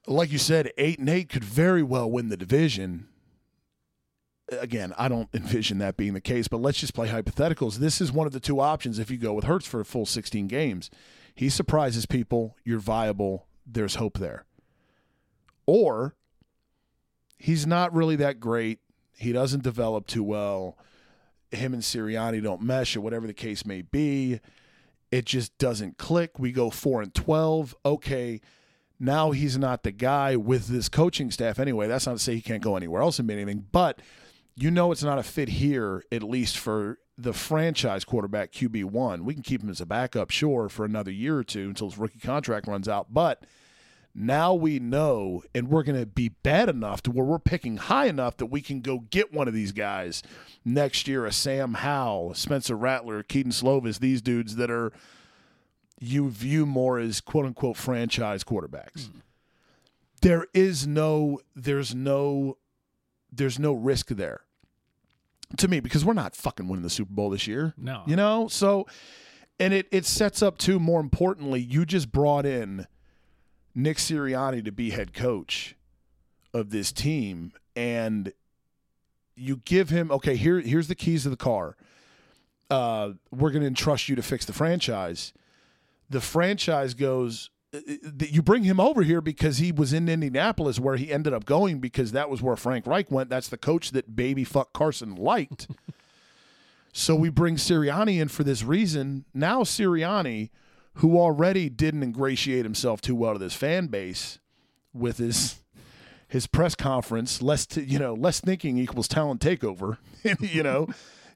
Like 0.07 0.33
you 0.33 0.39
said, 0.39 0.73
eight 0.79 0.99
and 0.99 1.09
eight 1.09 1.29
could 1.29 1.45
very 1.45 1.83
well 1.83 2.11
win 2.11 2.29
the 2.29 2.37
division. 2.37 3.09
Again, 4.51 4.95
I 4.97 5.09
don't 5.09 5.29
envision 5.35 5.79
that 5.79 5.97
being 5.97 6.15
the 6.15 6.21
case, 6.21 6.49
but 6.49 6.63
let's 6.63 6.79
just 6.79 6.95
play 6.95 7.09
hypotheticals. 7.09 7.77
This 7.77 8.01
is 8.01 8.13
one 8.13 8.27
of 8.27 8.33
the 8.33 8.41
two 8.41 8.61
options 8.61 8.99
if 8.99 9.11
you 9.11 9.19
go 9.19 9.35
with 9.35 9.45
Hurts 9.45 9.67
for 9.67 9.81
a 9.81 9.85
full 9.85 10.07
16 10.07 10.47
games. 10.47 10.91
He 11.35 11.49
surprises 11.49 12.07
people, 12.07 12.57
you're 12.65 12.79
viable, 12.79 13.47
there's 13.67 13.97
hope 13.97 14.19
there. 14.19 14.47
Or 15.67 16.17
he's 17.37 17.67
not 17.67 17.93
really 17.95 18.17
that 18.17 18.41
great. 18.41 18.79
He 19.13 19.33
doesn't 19.33 19.63
develop 19.63 20.07
too 20.07 20.23
well 20.23 20.79
him 21.51 21.75
and 21.75 21.83
Sirianni 21.83 22.43
don't 22.43 22.63
mesh 22.63 22.97
or 22.97 23.01
whatever 23.01 23.27
the 23.27 23.35
case 23.35 23.65
may 23.65 23.83
be. 23.83 24.41
It 25.11 25.25
just 25.25 25.57
doesn't 25.59 25.99
click. 25.99 26.39
We 26.39 26.53
go 26.53 26.71
four 26.71 27.01
and 27.01 27.15
twelve. 27.15 27.75
Okay, 27.85 28.41
now 29.01 29.31
he's 29.31 29.57
not 29.57 29.83
the 29.83 29.93
guy 29.93 30.37
with 30.37 30.67
this 30.69 30.89
coaching 30.89 31.31
staff 31.31 31.59
anyway. 31.59 31.89
That's 31.89 32.07
not 32.07 32.15
to 32.15 32.19
say 32.19 32.35
he 32.35 32.43
can't 32.43 32.63
go 32.63 32.77
anywhere 32.77 33.03
else 33.03 33.19
and 33.19 33.29
be 33.29 33.35
anything, 33.35 33.67
but 33.73 34.01
you 34.55 34.71
know 34.71 34.93
it's 34.93 35.03
not 35.05 35.19
a 35.19 35.23
fit 35.23 35.49
here, 35.49 36.03
at 36.11 36.23
least 36.23 36.59
for 36.59 36.99
the 37.17 37.33
franchise 37.33 38.05
quarterback 38.05 38.53
QB 38.53 38.85
one. 38.85 39.25
We 39.25 39.35
can 39.35 39.43
keep 39.43 39.63
him 39.63 39.71
as 39.71 39.81
a 39.81 39.87
backup, 39.87 40.31
sure, 40.31 40.69
for 40.69 40.85
another 40.85 41.11
year 41.11 41.39
or 41.39 41.45
two 41.45 41.69
until 41.69 41.89
his 41.89 41.99
rookie 41.99 42.21
contract 42.21 42.67
runs 42.67 42.89
out, 42.89 43.13
but 43.13 43.45
now 44.19 44.53
we 44.53 44.81
know, 44.81 45.45
and 45.55 45.69
we're 45.69 45.85
going 45.85 45.99
to 46.01 46.07
be 46.07 46.29
bad 46.29 46.69
enough 46.69 47.03
to 47.03 47.11
where 47.11 47.25
we're 47.25 47.39
picking 47.39 47.77
high 47.77 48.07
enough 48.07 48.37
that 48.39 48.47
we 48.47 48.61
can 48.61 48.81
go 48.81 49.05
get 49.11 49.33
one 49.33 49.47
of 49.47 49.55
these 49.55 49.71
guys 49.71 50.23
next 50.64 51.07
year 51.07 51.25
a 51.25 51.33
Sam 51.33 51.75
Howell, 51.75 52.35
Spencer 52.35 52.77
Rattler, 52.77 53.23
Kedon 53.23 53.53
Slovis, 53.53 54.01
these 54.01 54.21
dudes 54.21 54.57
that 54.57 54.71
are 54.71 54.93
you 56.01 56.31
view 56.31 56.66
more 56.66 56.99
as 56.99 57.21
quote 57.21 57.47
unquote 57.47 57.77
franchise 57.77 58.43
quarterbacks. 58.43 59.09
Mm. 59.09 59.23
There 60.21 60.47
is 60.53 60.87
no 60.87 61.39
there's 61.55 61.95
no 61.95 62.59
there's 63.31 63.59
no 63.59 63.73
risk 63.73 64.09
there 64.09 64.41
to 65.57 65.69
me 65.69 65.81
because 65.81 66.05
we're 66.05 66.12
not 66.12 66.35
fucking 66.35 66.66
winning 66.69 66.83
the 66.83 66.91
Super 66.91 67.12
Bowl 67.12 67.31
this 67.31 67.47
year. 67.47 67.75
No. 67.77 68.03
You 68.07 68.16
know? 68.16 68.49
So 68.49 68.87
and 69.61 69.73
it 69.73 69.87
it 69.93 70.07
sets 70.07 70.43
up 70.43 70.59
too. 70.59 70.81
More 70.81 71.01
importantly, 71.01 71.61
you 71.61 71.87
just 71.87 72.11
brought 72.11 72.47
in 72.47 72.87
Nick 73.79 73.99
Sirianni 73.99 74.64
to 74.64 74.72
be 74.72 74.91
head 74.91 75.14
coach 75.14 75.76
of 76.53 76.70
this 76.70 76.91
team, 76.91 77.53
and 77.76 78.33
you 79.37 79.59
give 79.64 79.91
him 79.91 80.11
okay. 80.11 80.35
Here 80.35 80.61
here's 80.61 80.89
the 80.89 80.95
keys 80.97 81.22
to 81.22 81.31
the 81.31 81.37
car. 81.37 81.76
Uh, 82.68 83.12
we're 83.31 83.51
going 83.51 83.62
to 83.62 83.68
entrust 83.68 84.09
you 84.09 84.16
to 84.16 84.22
fix 84.22 84.45
the 84.45 84.53
franchise. 84.53 85.33
The 86.11 86.20
franchise 86.20 86.95
goes. 86.95 87.51
uh, 87.72 87.79
You 88.18 88.43
bring 88.43 88.64
him 88.64 88.81
over 88.81 89.03
here 89.03 89.20
because 89.20 89.59
he 89.59 89.70
was 89.70 89.93
in 89.93 90.09
Indianapolis, 90.09 90.81
where 90.81 90.97
he 90.97 91.12
ended 91.12 91.33
up 91.33 91.45
going 91.45 91.79
because 91.79 92.11
that 92.12 92.29
was 92.29 92.43
where 92.43 92.57
Frank 92.57 92.85
Reich 92.87 93.11
went. 93.12 93.31
That's 93.31 93.49
the 93.49 93.57
coach 93.57 93.93
that 93.93 94.16
baby 94.16 94.43
fuck 94.45 94.72
Carson 94.72 95.14
liked. 95.14 95.68
So 96.91 97.14
we 97.14 97.29
bring 97.29 97.57
Sirianni 97.57 98.20
in 98.20 98.26
for 98.29 98.43
this 98.43 98.64
reason. 98.64 99.24
Now 99.33 99.62
Sirianni, 99.62 100.51
who 100.99 101.17
already 101.17 101.69
didn't 101.69 102.03
ingratiate 102.03 102.65
himself 102.65 103.01
too 103.01 103.15
well 103.15 103.33
to 103.33 103.39
this 103.39 103.55
fan 103.55 103.87
base 103.87 104.39
with 104.93 105.19
his 105.19 105.61
his 106.27 106.47
press 106.47 106.75
conference, 106.75 107.41
less 107.41 107.65
t- 107.67 107.83
you 107.83 107.99
know, 107.99 108.15
less 108.15 108.41
thinking 108.41 108.77
equals 108.77 109.09
talent 109.09 109.41
takeover. 109.41 109.97
you 110.41 110.63
know, 110.63 110.89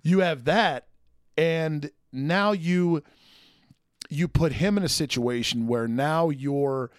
you 0.02 0.18
have 0.18 0.44
that, 0.44 0.88
and 1.36 1.90
now 2.12 2.52
you 2.52 3.02
you 4.10 4.28
put 4.28 4.54
him 4.54 4.76
in 4.76 4.82
a 4.82 4.88
situation 4.88 5.66
where 5.66 5.88
now 5.88 6.28
you're 6.28 6.90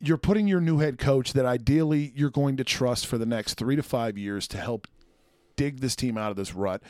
you're 0.00 0.16
putting 0.16 0.48
your 0.48 0.60
new 0.60 0.78
head 0.78 0.98
coach 0.98 1.34
that 1.34 1.44
ideally 1.44 2.12
you're 2.14 2.30
going 2.30 2.56
to 2.56 2.64
trust 2.64 3.06
for 3.06 3.18
the 3.18 3.26
next 3.26 3.54
three 3.54 3.76
to 3.76 3.82
five 3.82 4.16
years 4.16 4.48
to 4.48 4.56
help 4.56 4.86
dig 5.56 5.80
this 5.80 5.94
team 5.94 6.16
out 6.16 6.30
of 6.30 6.36
this 6.36 6.54
rut. 6.54 6.82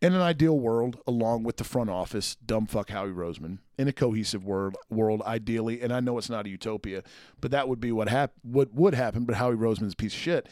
In 0.00 0.12
an 0.12 0.20
ideal 0.20 0.58
world, 0.58 0.98
along 1.06 1.44
with 1.44 1.56
the 1.56 1.64
front 1.64 1.88
office, 1.88 2.34
dumb 2.34 2.66
fuck 2.66 2.90
Howie 2.90 3.08
Roseman, 3.10 3.58
in 3.78 3.88
a 3.88 3.92
cohesive 3.92 4.44
world, 4.44 4.76
world 4.90 5.22
ideally, 5.22 5.80
and 5.80 5.92
I 5.92 6.00
know 6.00 6.18
it's 6.18 6.28
not 6.28 6.44
a 6.44 6.50
utopia, 6.50 7.02
but 7.40 7.50
that 7.52 7.68
would 7.68 7.80
be 7.80 7.90
what 7.90 8.08
hap- 8.08 8.34
what 8.42 8.74
would 8.74 8.94
happen. 8.94 9.24
But 9.24 9.36
Howie 9.36 9.54
Roseman's 9.54 9.94
piece 9.94 10.12
of 10.12 10.20
shit. 10.20 10.48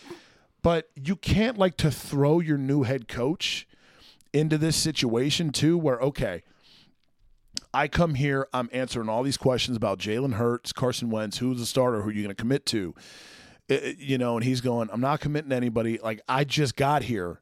But 0.63 0.89
you 0.95 1.17
can't 1.17 1.59
like 1.59 1.77
to 1.79 1.91
throw 1.91 2.41
your 2.41 2.57
new 2.57 2.85
head 2.85 3.09
coach 3.09 3.67
into 4.33 4.57
this 4.57 4.77
situation 4.77 5.51
too, 5.51 5.77
where 5.77 6.01
okay, 6.01 6.45
I 7.75 7.89
come 7.89 8.15
here, 8.15 8.49
I'm 8.55 8.71
answering 8.73 9.11
all 9.11 9.23
these 9.23 9.37
questions 9.37 9.77
about 9.77 9.99
Jalen 9.99 10.35
Hurts, 10.35 10.73
Carson 10.73 11.11
Wentz, 11.11 11.39
who's 11.39 11.59
the 11.59 11.67
starter, 11.67 12.01
who 12.01 12.09
are 12.09 12.13
you 12.13 12.23
going 12.23 12.35
to 12.35 12.41
commit 12.41 12.65
to, 12.67 12.95
Uh, 13.71 13.77
you 13.99 14.17
know, 14.17 14.37
and 14.37 14.45
he's 14.45 14.63
going, 14.63 14.89
I'm 14.91 15.01
not 15.03 15.21
committing 15.21 15.51
to 15.51 15.57
anybody. 15.57 15.99
Like 15.99 16.23
I 16.27 16.45
just 16.45 16.75
got 16.75 17.03
here 17.03 17.41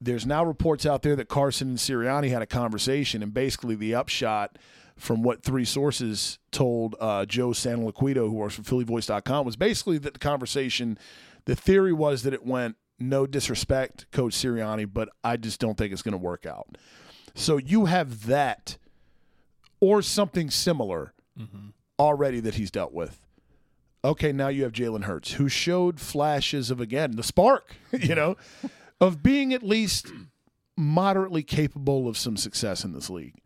there's 0.00 0.26
now 0.26 0.44
reports 0.44 0.86
out 0.86 1.02
there 1.02 1.16
that 1.16 1.28
Carson 1.28 1.68
and 1.70 1.78
Sirianni 1.78 2.30
had 2.30 2.42
a 2.42 2.46
conversation, 2.46 3.22
and 3.22 3.34
basically 3.34 3.74
the 3.74 3.94
upshot 3.94 4.58
from 4.96 5.22
what 5.22 5.42
three 5.42 5.64
sources 5.64 6.38
told 6.50 6.94
uh, 7.00 7.24
Joe 7.24 7.48
Santoliquito, 7.48 8.28
who 8.28 8.32
works 8.32 8.54
for 8.54 8.62
PhillyVoice.com, 8.62 9.46
was 9.46 9.56
basically 9.56 9.98
that 9.98 10.14
the 10.14 10.18
conversation, 10.18 10.98
the 11.46 11.56
theory 11.56 11.92
was 11.92 12.22
that 12.22 12.34
it 12.34 12.44
went, 12.44 12.76
no 12.98 13.26
disrespect, 13.26 14.06
Coach 14.10 14.34
Sirianni, 14.34 14.86
but 14.92 15.08
I 15.24 15.36
just 15.38 15.58
don't 15.58 15.76
think 15.76 15.92
it's 15.92 16.02
going 16.02 16.12
to 16.12 16.18
work 16.18 16.44
out. 16.44 16.76
So 17.34 17.56
you 17.56 17.86
have 17.86 18.26
that 18.26 18.76
or 19.80 20.02
something 20.02 20.50
similar 20.50 21.14
already 21.98 22.40
that 22.40 22.54
he's 22.54 22.70
dealt 22.70 22.92
with. 22.92 23.20
Okay, 24.04 24.32
now 24.32 24.48
you 24.48 24.62
have 24.64 24.72
Jalen 24.72 25.04
Hurts, 25.04 25.32
who 25.32 25.48
showed 25.48 26.00
flashes 26.00 26.70
of, 26.70 26.80
again, 26.80 27.16
the 27.16 27.22
spark, 27.22 27.76
you 27.92 28.14
know, 28.14 28.36
of 29.00 29.22
being 29.22 29.52
at 29.54 29.62
least 29.62 30.12
moderately 30.76 31.42
capable 31.42 32.08
of 32.08 32.18
some 32.18 32.36
success 32.36 32.84
in 32.84 32.92
this 32.92 33.10
league. 33.10 33.40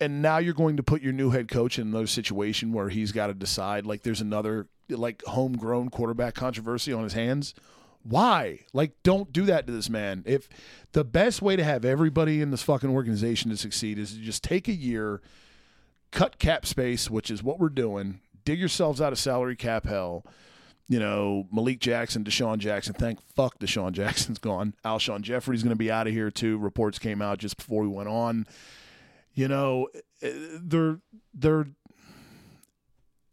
And 0.00 0.20
now 0.20 0.38
you're 0.38 0.54
going 0.54 0.76
to 0.76 0.82
put 0.82 1.02
your 1.02 1.12
new 1.12 1.30
head 1.30 1.48
coach 1.48 1.78
in 1.78 1.88
another 1.88 2.06
situation 2.06 2.72
where 2.72 2.88
he's 2.88 3.12
got 3.12 3.28
to 3.28 3.34
decide 3.34 3.86
like 3.86 4.02
there's 4.02 4.20
another 4.20 4.66
like 4.88 5.22
homegrown 5.24 5.88
quarterback 5.88 6.34
controversy 6.34 6.92
on 6.92 7.04
his 7.04 7.12
hands. 7.12 7.54
Why? 8.02 8.60
Like 8.72 8.92
don't 9.02 9.32
do 9.32 9.44
that 9.44 9.66
to 9.66 9.72
this 9.72 9.88
man. 9.88 10.24
If 10.26 10.48
the 10.92 11.04
best 11.04 11.40
way 11.40 11.56
to 11.56 11.64
have 11.64 11.84
everybody 11.84 12.42
in 12.42 12.50
this 12.50 12.62
fucking 12.62 12.90
organization 12.90 13.50
to 13.50 13.56
succeed 13.56 13.98
is 13.98 14.12
to 14.12 14.18
just 14.18 14.42
take 14.42 14.68
a 14.68 14.74
year, 14.74 15.22
cut 16.10 16.38
cap 16.38 16.66
space, 16.66 17.08
which 17.08 17.30
is 17.30 17.42
what 17.42 17.58
we're 17.58 17.68
doing, 17.68 18.20
dig 18.44 18.58
yourselves 18.58 19.00
out 19.00 19.12
of 19.12 19.18
salary 19.18 19.56
cap 19.56 19.86
hell 19.86 20.24
you 20.88 20.98
know, 20.98 21.46
Malik 21.50 21.80
Jackson, 21.80 22.24
DeSean 22.24 22.58
Jackson. 22.58 22.94
Thank 22.94 23.20
fuck 23.34 23.58
DeSean 23.58 23.92
Jackson's 23.92 24.38
gone. 24.38 24.74
Alshon 24.84 25.22
Jeffery's 25.22 25.62
going 25.62 25.70
to 25.70 25.76
be 25.76 25.90
out 25.90 26.06
of 26.06 26.12
here 26.12 26.30
too. 26.30 26.58
Reports 26.58 26.98
came 26.98 27.22
out 27.22 27.38
just 27.38 27.56
before 27.56 27.82
we 27.82 27.88
went 27.88 28.08
on. 28.08 28.46
You 29.32 29.48
know, 29.48 29.88
eh, 30.22 30.32
they're 30.60 31.00
they're. 31.32 31.66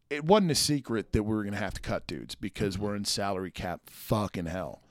It 0.09 0.25
wasn't 0.25 0.51
a 0.51 0.55
secret 0.55 1.13
that 1.13 1.23
we 1.23 1.33
were 1.33 1.43
going 1.43 1.53
to 1.53 1.59
have 1.59 1.73
to 1.75 1.81
cut 1.81 2.05
dudes 2.05 2.35
because 2.35 2.77
we're 2.77 2.95
in 2.95 3.05
salary 3.05 3.51
cap 3.51 3.81
fucking 3.89 4.47
hell. 4.47 4.81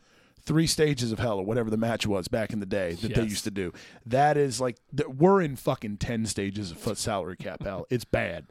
Three 0.42 0.66
stages 0.66 1.12
of 1.12 1.18
hell, 1.18 1.38
or 1.38 1.44
whatever 1.44 1.68
the 1.68 1.76
match 1.76 2.06
was 2.06 2.26
back 2.26 2.54
in 2.54 2.60
the 2.60 2.66
day 2.66 2.94
that 2.94 3.14
they 3.14 3.24
used 3.24 3.44
to 3.44 3.50
do. 3.50 3.72
That 4.06 4.36
is 4.38 4.60
like 4.60 4.76
we're 5.06 5.42
in 5.42 5.56
fucking 5.56 5.98
ten 5.98 6.26
stages 6.26 6.70
of 6.70 6.78
foot 6.78 6.98
salary 6.98 7.36
cap 7.36 7.62
hell. 7.62 7.86
It's 7.90 8.04
bad, 8.04 8.46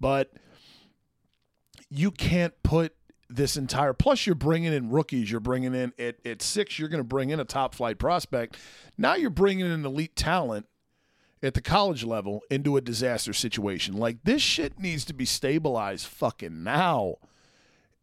but 0.00 0.32
you 1.90 2.10
can't 2.10 2.54
put 2.62 2.94
this 3.28 3.56
entire 3.56 3.92
plus 3.92 4.26
you're 4.26 4.34
bringing 4.34 4.72
in 4.72 4.90
rookies 4.90 5.30
you're 5.30 5.40
bringing 5.40 5.74
in 5.74 5.92
at, 5.98 6.16
at 6.24 6.42
six 6.42 6.78
you're 6.78 6.88
going 6.88 7.00
to 7.00 7.04
bring 7.04 7.30
in 7.30 7.40
a 7.40 7.44
top 7.44 7.74
flight 7.74 7.98
prospect. 7.98 8.56
Now 8.96 9.14
you're 9.14 9.30
bringing 9.30 9.66
in 9.66 9.84
elite 9.84 10.16
talent 10.16 10.66
at 11.42 11.54
the 11.54 11.60
college 11.60 12.04
level 12.04 12.42
into 12.50 12.76
a 12.76 12.80
disaster 12.80 13.32
situation. 13.32 13.96
Like 13.96 14.24
this 14.24 14.42
shit 14.42 14.78
needs 14.78 15.04
to 15.06 15.14
be 15.14 15.24
stabilized 15.24 16.06
fucking 16.06 16.62
now. 16.62 17.16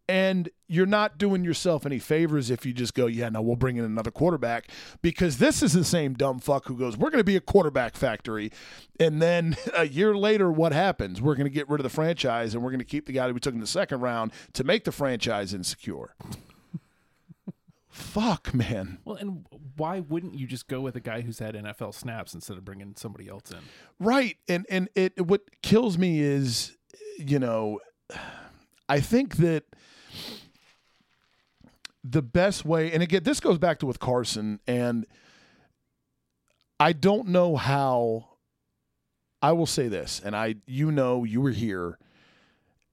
And 0.08 0.50
you're 0.74 0.88
not 0.88 1.20
doing 1.20 1.44
yourself 1.44 1.86
any 1.86 2.00
favors 2.00 2.50
if 2.50 2.66
you 2.66 2.74
just 2.74 2.96
go, 2.96 3.06
yeah, 3.06 3.30
no, 3.30 3.44
we'll 3.44 3.56
bring 3.56 3.78
in 3.78 3.86
another 3.86 4.10
quarterback 4.10 4.68
because 5.04 5.38
this 5.38 5.62
is 5.62 5.74
the 5.74 5.84
same 5.84 6.16
dumb 6.16 6.40
fuck 6.40 6.66
who 6.66 6.76
goes, 6.76 6.98
we're 6.98 7.12
going 7.12 7.20
to 7.20 7.24
be 7.24 7.36
a 7.36 7.42
quarterback 7.42 7.96
factory. 7.96 8.52
And 9.00 9.22
then 9.22 9.56
a 9.76 9.88
year 9.88 10.16
later, 10.16 10.52
what 10.52 10.74
happens? 10.74 11.22
We're 11.22 11.36
going 11.36 11.46
to 11.46 11.54
get 11.54 11.70
rid 11.70 11.80
of 11.80 11.84
the 11.84 11.90
franchise 11.90 12.56
and 12.56 12.64
we're 12.64 12.72
going 12.72 12.80
to 12.80 12.86
keep 12.86 13.06
the 13.06 13.14
guy 13.14 13.28
that 13.28 13.34
we 13.36 13.40
took 13.40 13.54
in 13.54 13.60
the 13.60 13.68
second 13.68 14.02
round 14.02 14.34
to 14.54 14.64
make 14.64 14.84
the 14.84 14.92
franchise 14.92 15.54
insecure. 15.54 16.16
fuck, 17.90 18.52
man. 18.52 18.98
Well, 19.06 19.18
and 19.18 19.46
why 19.78 20.00
wouldn't 20.00 20.40
you 20.40 20.48
just 20.48 20.68
go 20.68 20.82
with 20.82 20.96
a 20.96 21.02
guy 21.02 21.22
who's 21.22 21.38
had 21.38 21.54
NFL 21.54 21.94
snaps 21.94 22.34
instead 22.34 22.58
of 22.58 22.66
bringing 22.66 22.96
somebody 22.98 23.30
else 23.30 23.52
in? 23.52 23.60
Right. 24.00 24.38
And 24.50 24.66
and 24.72 24.90
it 24.96 25.28
what 25.28 25.42
kills 25.62 26.00
me 26.00 26.20
is, 26.20 26.76
you 27.20 27.38
know, 27.38 27.80
I 28.90 29.00
think 29.00 29.36
that 29.38 29.66
the 32.04 32.22
best 32.22 32.66
way 32.66 32.92
and 32.92 33.02
again 33.02 33.24
this 33.24 33.40
goes 33.40 33.58
back 33.58 33.80
to 33.80 33.86
with 33.86 34.00
Carson 34.00 34.60
and 34.68 35.06
I 36.80 36.92
don't 36.92 37.30
know 37.30 37.56
how 37.56 38.30
I 39.42 39.54
will 39.54 39.66
say 39.66 39.88
this 39.88 40.22
and 40.24 40.36
I 40.36 40.56
you 40.66 40.92
know 40.92 41.24
you 41.24 41.42
were 41.42 41.52
here 41.52 41.98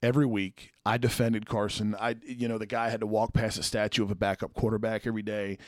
every 0.03 0.27
week. 0.27 0.73
I 0.87 0.97
defended 0.97 1.47
Carson. 1.47 1.95
I 1.99 2.17
you 2.25 2.49
know 2.49 2.59
the 2.59 2.67
guy 2.67 2.89
had 2.89 3.01
to 3.01 3.07
walk 3.07 3.33
past 3.33 3.59
a 3.59 3.63
statue 3.63 4.03
of 4.03 4.11
a 4.11 4.15
backup 4.15 4.55
quarterback 4.55 5.07
every 5.07 5.23
day. 5.23 5.59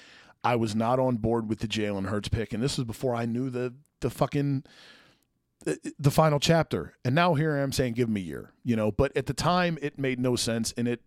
I 0.44 0.56
was 0.56 0.74
not 0.74 0.98
on 0.98 1.16
board 1.16 1.48
with 1.48 1.60
the 1.60 1.68
Jalen 1.68 2.06
Hurts 2.06 2.28
pick 2.28 2.52
and 2.52 2.62
this 2.62 2.78
was 2.78 2.84
before 2.84 3.14
I 3.14 3.26
knew 3.26 3.50
the 3.50 3.74
the 4.00 4.10
fucking 4.10 4.64
the, 5.64 6.10
final 6.10 6.40
chapter. 6.40 6.94
And 7.04 7.14
now 7.14 7.34
here 7.34 7.56
I 7.56 7.60
am 7.60 7.70
saying 7.70 7.92
give 7.92 8.08
him 8.08 8.16
a 8.16 8.20
year 8.20 8.52
you 8.64 8.76
know? 8.76 8.92
But 8.92 9.16
at 9.16 9.26
the 9.26 9.34
time 9.34 9.78
it 9.82 9.98
made 9.98 10.18
no 10.18 10.36
sense 10.36 10.72
and 10.76 10.86
it 10.88 11.00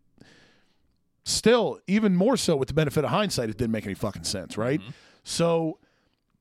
still 1.26 1.80
even 1.88 2.16
more 2.16 2.38
so 2.38 2.56
with 2.56 2.68
the 2.68 2.74
benefit 2.74 3.04
of 3.04 3.10
hindsight 3.10 3.50
it 3.50 3.58
didn't 3.58 3.72
make 3.72 3.86
any 3.86 3.96
fucking 3.96 4.24
sense 4.24 4.58
right? 4.58 4.80
Mm-hmm. 4.80 4.92
So 5.24 5.80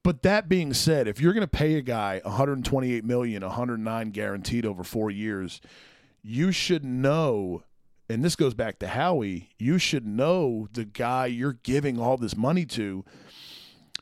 but 0.03 0.23
that 0.23 0.49
being 0.49 0.75
said 0.75 1.09
if 1.09 1.21
you're 1.21 1.33
going 1.33 1.41
to 1.41 1.49
pay 1.49 1.75
a 1.75 1.83
guy 1.83 2.21
128 2.25 3.05
million 3.05 3.43
109 3.43 4.11
guaranteed 4.11 4.67
over 4.67 4.85
4 4.85 5.11
years 5.11 5.61
you 6.23 6.53
should 6.53 6.85
know 6.85 7.65
and 8.09 8.23
this 8.23 8.37
goes 8.37 8.53
back 8.53 8.79
to 8.81 8.89
Howie 8.89 9.51
you 9.59 9.79
should 9.79 10.07
know 10.07 10.69
the 10.73 10.85
guy 10.85 11.27
you're 11.27 11.55
giving 11.63 11.99
all 11.99 12.17
this 12.17 12.37
money 12.37 12.67
to. 12.67 13.05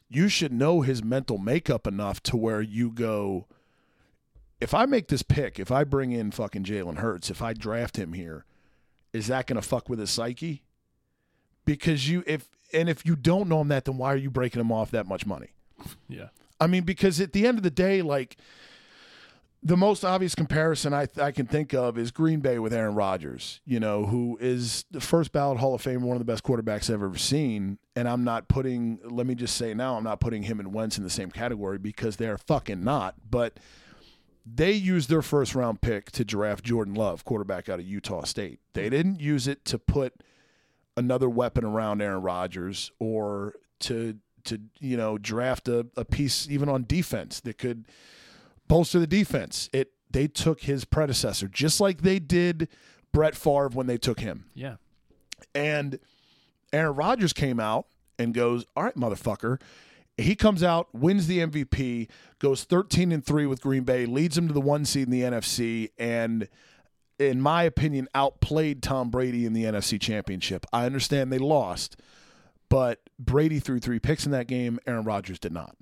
You 0.09 0.29
should 0.29 0.53
know 0.53 0.83
his 0.83 1.03
mental 1.03 1.39
makeup 1.39 1.87
enough 1.87 2.23
to 2.25 2.37
where 2.37 2.61
you 2.61 2.91
go 2.91 3.47
if 4.61 4.75
I 4.75 4.85
make 4.85 5.09
this 5.09 5.23
pick 5.23 5.59
if 5.59 5.71
I 5.71 5.85
bring 5.85 6.13
in 6.13 6.33
fucking 6.33 6.65
Jalen 6.65 6.99
Hurts 6.99 7.31
if 7.31 7.41
I 7.41 7.53
draft 7.53 7.97
him 7.97 8.13
here 8.13 8.45
is 9.13 9.29
that 9.29 9.47
going 9.47 9.61
to 9.61 9.67
fuck 9.67 9.89
with 9.89 9.99
his 9.99 10.11
psyche 10.11 10.65
because 11.65 12.09
you 12.09 12.23
if 12.27 12.49
and 12.73 12.89
if 12.89 13.05
you 13.05 13.17
don't 13.17 13.49
know 13.49 13.61
him 13.61 13.69
that 13.69 13.85
then 13.85 13.99
why 13.99 14.13
are 14.13 14.17
you 14.17 14.31
breaking 14.31 14.61
him 14.61 14.73
off 14.73 14.91
that 14.91 15.07
much 15.07 15.27
money 15.27 15.49
Yeah. 16.09 16.29
I 16.61 16.69
mean, 16.69 16.85
because 16.85 17.21
at 17.21 17.33
the 17.33 17.47
end 17.47 17.59
of 17.59 17.65
the 17.65 17.71
day, 17.71 18.03
like 18.03 18.37
the 19.65 19.77
most 19.77 20.05
obvious 20.05 20.35
comparison 20.35 20.95
I, 20.95 21.09
I 21.21 21.33
can 21.33 21.47
think 21.47 21.73
of 21.75 21.99
is 21.99 22.11
Green 22.11 22.41
Bay 22.41 22.59
with 22.61 22.73
Aaron 22.73 22.95
Rodgers, 22.95 23.61
you 23.65 23.81
know, 23.81 24.07
who 24.07 24.39
is 24.41 24.85
the 24.91 25.01
first 25.01 25.33
ballot 25.33 25.59
Hall 25.59 25.75
of 25.75 25.81
Fame, 25.81 26.03
one 26.03 26.17
of 26.17 26.21
the 26.21 26.25
best 26.25 26.45
quarterbacks 26.45 26.89
I've 26.89 27.03
ever 27.03 27.17
seen. 27.17 27.79
And 27.97 28.09
I'm 28.09 28.25
not 28.25 28.49
putting, 28.49 29.01
let 29.05 29.27
me 29.27 29.35
just 29.35 29.57
say 29.57 29.75
now, 29.75 29.97
I'm 29.97 30.05
not 30.05 30.21
putting 30.21 30.45
him 30.45 30.61
and 30.61 30.73
Wentz 30.73 30.99
in 30.99 31.05
the 31.05 31.11
same 31.11 31.31
category 31.31 31.79
because 31.79 32.17
they're 32.17 32.39
fucking 32.39 32.83
not. 32.83 33.15
But 33.29 33.59
they 34.47 34.73
used 34.73 35.09
their 35.09 35.23
first 35.23 35.55
round 35.55 35.81
pick 35.81 36.11
to 36.13 36.25
draft 36.25 36.65
Jordan 36.65 36.95
Love, 36.95 37.25
quarterback 37.25 37.69
out 37.69 37.81
of 37.81 37.87
Utah 37.87 38.25
State. 38.25 38.61
They 38.73 38.89
didn't 38.89 39.21
use 39.21 39.47
it 39.47 39.65
to 39.67 39.79
put 39.79 40.23
another 40.97 41.29
weapon 41.29 41.65
around 41.65 42.03
Aaron 42.03 42.23
Rodgers 42.23 42.91
or 42.99 43.55
to, 43.81 44.19
to 44.45 44.61
you 44.81 44.97
know, 44.97 45.19
draft 45.19 45.69
a, 45.69 45.87
a 45.97 46.05
piece 46.05 46.49
even 46.51 46.69
on 46.69 46.85
defense 46.87 47.41
that 47.41 47.59
could– 47.59 47.87
bolster 48.73 48.99
the 48.99 49.07
defense. 49.07 49.69
It 49.73 49.93
they 50.11 50.27
took 50.29 50.63
his 50.63 50.85
predecessor, 50.87 51.47
just 51.47 51.81
like 51.81 52.01
they 52.03 52.19
did 52.19 52.69
Brett 53.13 53.35
Favre 53.35 53.69
when 53.69 53.87
they 53.87 53.99
took 53.99 54.21
him. 54.21 54.47
Yeah. 54.55 54.77
And 55.55 55.99
Aaron 56.73 56.95
Rodgers 56.95 57.35
came 57.35 57.61
out 57.61 57.87
and 58.19 58.33
goes, 58.33 58.65
"All 58.75 58.85
right, 58.85 58.97
motherfucker." 58.97 59.61
He 60.19 60.35
comes 60.35 60.63
out, 60.63 60.89
wins 60.95 61.27
the 61.27 61.39
MVP, 61.39 62.07
goes 62.39 62.65
13 62.65 63.13
and 63.13 63.25
3 63.25 63.47
with 63.47 63.63
Green 63.63 63.83
Bay, 63.83 64.05
leads 64.05 64.37
them 64.37 64.47
to 64.47 64.53
the 64.53 64.61
1 64.61 64.85
seed 64.85 65.09
in 65.09 65.11
the 65.11 65.23
NFC 65.23 65.89
and 65.99 66.49
in 67.19 67.41
my 67.41 67.63
opinion 67.65 68.09
outplayed 68.15 68.83
Tom 68.83 69.11
Brady 69.11 69.47
in 69.47 69.53
the 69.53 69.65
NFC 69.65 70.01
Championship. 70.01 70.67
I 70.73 70.87
understand 70.87 71.33
they 71.33 71.39
lost, 71.39 71.97
but 72.69 73.01
Brady 73.19 73.61
threw 73.61 73.79
3 73.79 73.99
picks 73.99 74.27
in 74.27 74.33
that 74.33 74.47
game, 74.47 74.79
Aaron 74.87 75.05
Rodgers 75.05 75.39
did 75.39 75.53
not. 75.53 75.77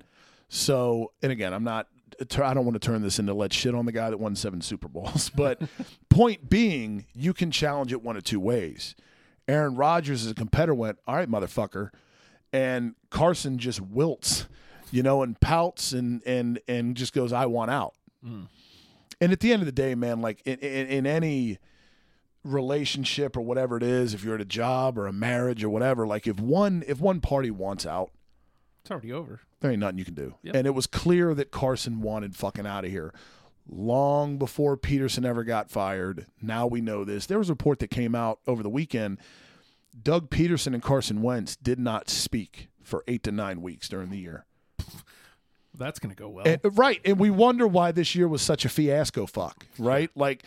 So, 0.49 1.13
and 1.21 1.31
again, 1.31 1.53
I'm 1.53 1.63
not 1.63 1.87
I 2.19 2.53
don't 2.53 2.65
want 2.65 2.79
to 2.79 2.85
turn 2.85 3.01
this 3.01 3.19
into 3.19 3.33
let's 3.33 3.55
shit 3.55 3.73
on 3.73 3.85
the 3.85 3.91
guy 3.91 4.09
that 4.09 4.17
won 4.17 4.35
seven 4.35 4.61
Super 4.61 4.87
Bowls. 4.87 5.31
But 5.35 5.61
point 6.09 6.49
being, 6.49 7.05
you 7.13 7.33
can 7.33 7.51
challenge 7.51 7.91
it 7.91 8.03
one 8.03 8.17
of 8.17 8.23
two 8.23 8.39
ways. 8.39 8.95
Aaron 9.47 9.75
Rodgers 9.75 10.25
as 10.25 10.31
a 10.31 10.35
competitor 10.35 10.75
went, 10.75 10.99
all 11.07 11.15
right, 11.15 11.29
motherfucker. 11.29 11.89
And 12.53 12.95
Carson 13.09 13.57
just 13.57 13.81
wilts, 13.81 14.45
you 14.91 15.03
know, 15.03 15.23
and 15.23 15.39
pouts 15.39 15.93
and 15.93 16.21
and 16.25 16.59
and 16.67 16.95
just 16.95 17.13
goes, 17.13 17.31
I 17.31 17.45
want 17.45 17.71
out. 17.71 17.93
Mm. 18.25 18.47
And 19.21 19.31
at 19.31 19.39
the 19.39 19.53
end 19.53 19.61
of 19.61 19.67
the 19.67 19.71
day, 19.71 19.95
man, 19.95 20.19
like 20.19 20.41
in, 20.45 20.57
in, 20.59 20.87
in 20.87 21.07
any 21.07 21.59
relationship 22.43 23.37
or 23.37 23.41
whatever 23.41 23.77
it 23.77 23.83
is, 23.83 24.13
if 24.13 24.23
you're 24.23 24.35
at 24.35 24.41
a 24.41 24.45
job 24.45 24.97
or 24.97 25.05
a 25.07 25.13
marriage 25.13 25.63
or 25.63 25.69
whatever, 25.69 26.07
like 26.07 26.27
if 26.27 26.39
one 26.39 26.83
if 26.87 26.99
one 26.99 27.21
party 27.21 27.51
wants 27.51 27.85
out, 27.85 28.11
it's 28.81 28.91
already 28.91 29.13
over. 29.13 29.41
There 29.59 29.71
ain't 29.71 29.79
nothing 29.79 29.99
you 29.99 30.05
can 30.05 30.15
do. 30.15 30.35
Yep. 30.41 30.55
And 30.55 30.67
it 30.67 30.71
was 30.71 30.87
clear 30.87 31.35
that 31.35 31.51
Carson 31.51 32.01
wanted 32.01 32.35
fucking 32.35 32.65
out 32.65 32.83
of 32.83 32.89
here 32.91 33.13
long 33.69 34.37
before 34.37 34.75
Pederson 34.75 35.23
ever 35.23 35.43
got 35.43 35.69
fired. 35.69 36.25
Now 36.41 36.65
we 36.65 36.81
know 36.81 37.05
this. 37.05 37.27
There 37.27 37.37
was 37.37 37.49
a 37.49 37.53
report 37.53 37.79
that 37.79 37.89
came 37.89 38.15
out 38.15 38.39
over 38.47 38.63
the 38.63 38.69
weekend. 38.69 39.19
Doug 40.01 40.29
Pederson 40.29 40.73
and 40.73 40.81
Carson 40.81 41.21
Wentz 41.21 41.55
did 41.55 41.79
not 41.79 42.09
speak 42.09 42.69
for 42.81 43.03
eight 43.07 43.23
to 43.23 43.31
nine 43.31 43.61
weeks 43.61 43.87
during 43.87 44.09
the 44.09 44.17
year. 44.17 44.45
That's 45.77 45.99
going 45.99 46.13
to 46.13 46.15
go 46.15 46.29
well. 46.29 46.47
And, 46.47 46.59
uh, 46.63 46.71
right. 46.71 46.99
And 47.05 47.19
we 47.19 47.29
wonder 47.29 47.67
why 47.67 47.91
this 47.91 48.15
year 48.15 48.27
was 48.27 48.41
such 48.41 48.65
a 48.65 48.69
fiasco 48.69 49.25
fuck, 49.25 49.65
right? 49.77 50.09
Like, 50.15 50.43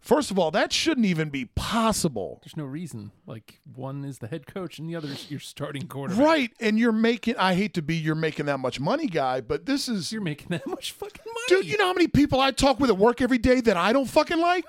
First 0.00 0.30
of 0.30 0.38
all, 0.38 0.50
that 0.52 0.72
shouldn't 0.72 1.06
even 1.06 1.28
be 1.28 1.44
possible. 1.44 2.40
There's 2.42 2.56
no 2.56 2.64
reason. 2.64 3.10
Like 3.26 3.60
one 3.74 4.04
is 4.04 4.18
the 4.18 4.28
head 4.28 4.46
coach 4.46 4.78
and 4.78 4.88
the 4.88 4.96
other 4.96 5.08
is 5.08 5.30
your 5.30 5.40
starting 5.40 5.86
quarterback. 5.86 6.24
Right. 6.24 6.50
And 6.60 6.78
you're 6.78 6.92
making 6.92 7.36
I 7.36 7.54
hate 7.54 7.74
to 7.74 7.82
be 7.82 7.96
you're 7.96 8.14
making 8.14 8.46
that 8.46 8.58
much 8.58 8.80
money 8.80 9.06
guy, 9.06 9.40
but 9.40 9.66
this 9.66 9.88
is 9.88 10.12
You're 10.12 10.22
making 10.22 10.48
that 10.48 10.66
much 10.66 10.92
fucking 10.92 11.24
money. 11.26 11.62
Dude, 11.62 11.66
you 11.66 11.76
know 11.76 11.86
how 11.86 11.92
many 11.92 12.08
people 12.08 12.40
I 12.40 12.52
talk 12.52 12.80
with 12.80 12.90
at 12.90 12.96
work 12.96 13.20
every 13.20 13.38
day 13.38 13.60
that 13.60 13.76
I 13.76 13.92
don't 13.92 14.06
fucking 14.06 14.38
like? 14.38 14.64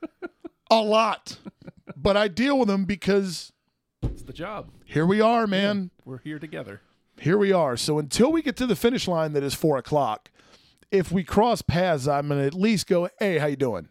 A 0.70 0.82
lot. 0.82 1.38
But 1.96 2.16
I 2.16 2.28
deal 2.28 2.58
with 2.58 2.68
them 2.68 2.84
because 2.84 3.52
it's 4.02 4.24
the 4.24 4.32
job. 4.32 4.70
Here 4.84 5.06
we 5.06 5.20
are, 5.20 5.46
man. 5.46 5.90
We're 6.04 6.18
here 6.18 6.38
together. 6.38 6.82
Here 7.20 7.38
we 7.38 7.52
are. 7.52 7.76
So 7.76 7.98
until 7.98 8.30
we 8.30 8.42
get 8.42 8.56
to 8.56 8.66
the 8.66 8.76
finish 8.76 9.08
line 9.08 9.32
that 9.32 9.42
is 9.42 9.54
four 9.54 9.78
o'clock, 9.78 10.30
if 10.90 11.10
we 11.10 11.24
cross 11.24 11.62
paths, 11.62 12.06
I'm 12.06 12.28
gonna 12.28 12.46
at 12.46 12.54
least 12.54 12.86
go, 12.86 13.08
hey, 13.18 13.38
how 13.38 13.46
you 13.46 13.56
doing? 13.56 13.88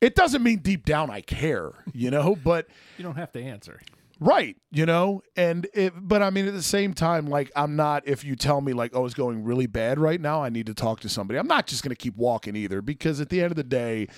It 0.00 0.14
doesn't 0.14 0.42
mean 0.42 0.58
deep 0.58 0.84
down 0.84 1.10
I 1.10 1.20
care, 1.20 1.72
you 1.92 2.10
know, 2.10 2.36
but 2.44 2.66
you 2.96 3.04
don't 3.04 3.16
have 3.16 3.32
to 3.32 3.42
answer. 3.42 3.80
Right, 4.20 4.56
you 4.72 4.84
know, 4.84 5.22
and 5.36 5.68
it, 5.74 5.92
but 5.96 6.22
I 6.22 6.30
mean 6.30 6.48
at 6.48 6.54
the 6.54 6.62
same 6.62 6.92
time, 6.92 7.28
like 7.28 7.52
I'm 7.54 7.76
not. 7.76 8.02
If 8.06 8.24
you 8.24 8.34
tell 8.34 8.60
me 8.60 8.72
like, 8.72 8.90
oh, 8.92 9.04
it's 9.04 9.14
going 9.14 9.44
really 9.44 9.66
bad 9.68 10.00
right 10.00 10.20
now, 10.20 10.42
I 10.42 10.48
need 10.48 10.66
to 10.66 10.74
talk 10.74 10.98
to 11.00 11.08
somebody. 11.08 11.38
I'm 11.38 11.46
not 11.46 11.68
just 11.68 11.84
going 11.84 11.90
to 11.90 11.96
keep 11.96 12.16
walking 12.16 12.56
either, 12.56 12.82
because 12.82 13.20
at 13.20 13.28
the 13.28 13.40
end 13.40 13.52
of 13.52 13.56
the 13.56 13.62
day, 13.62 14.08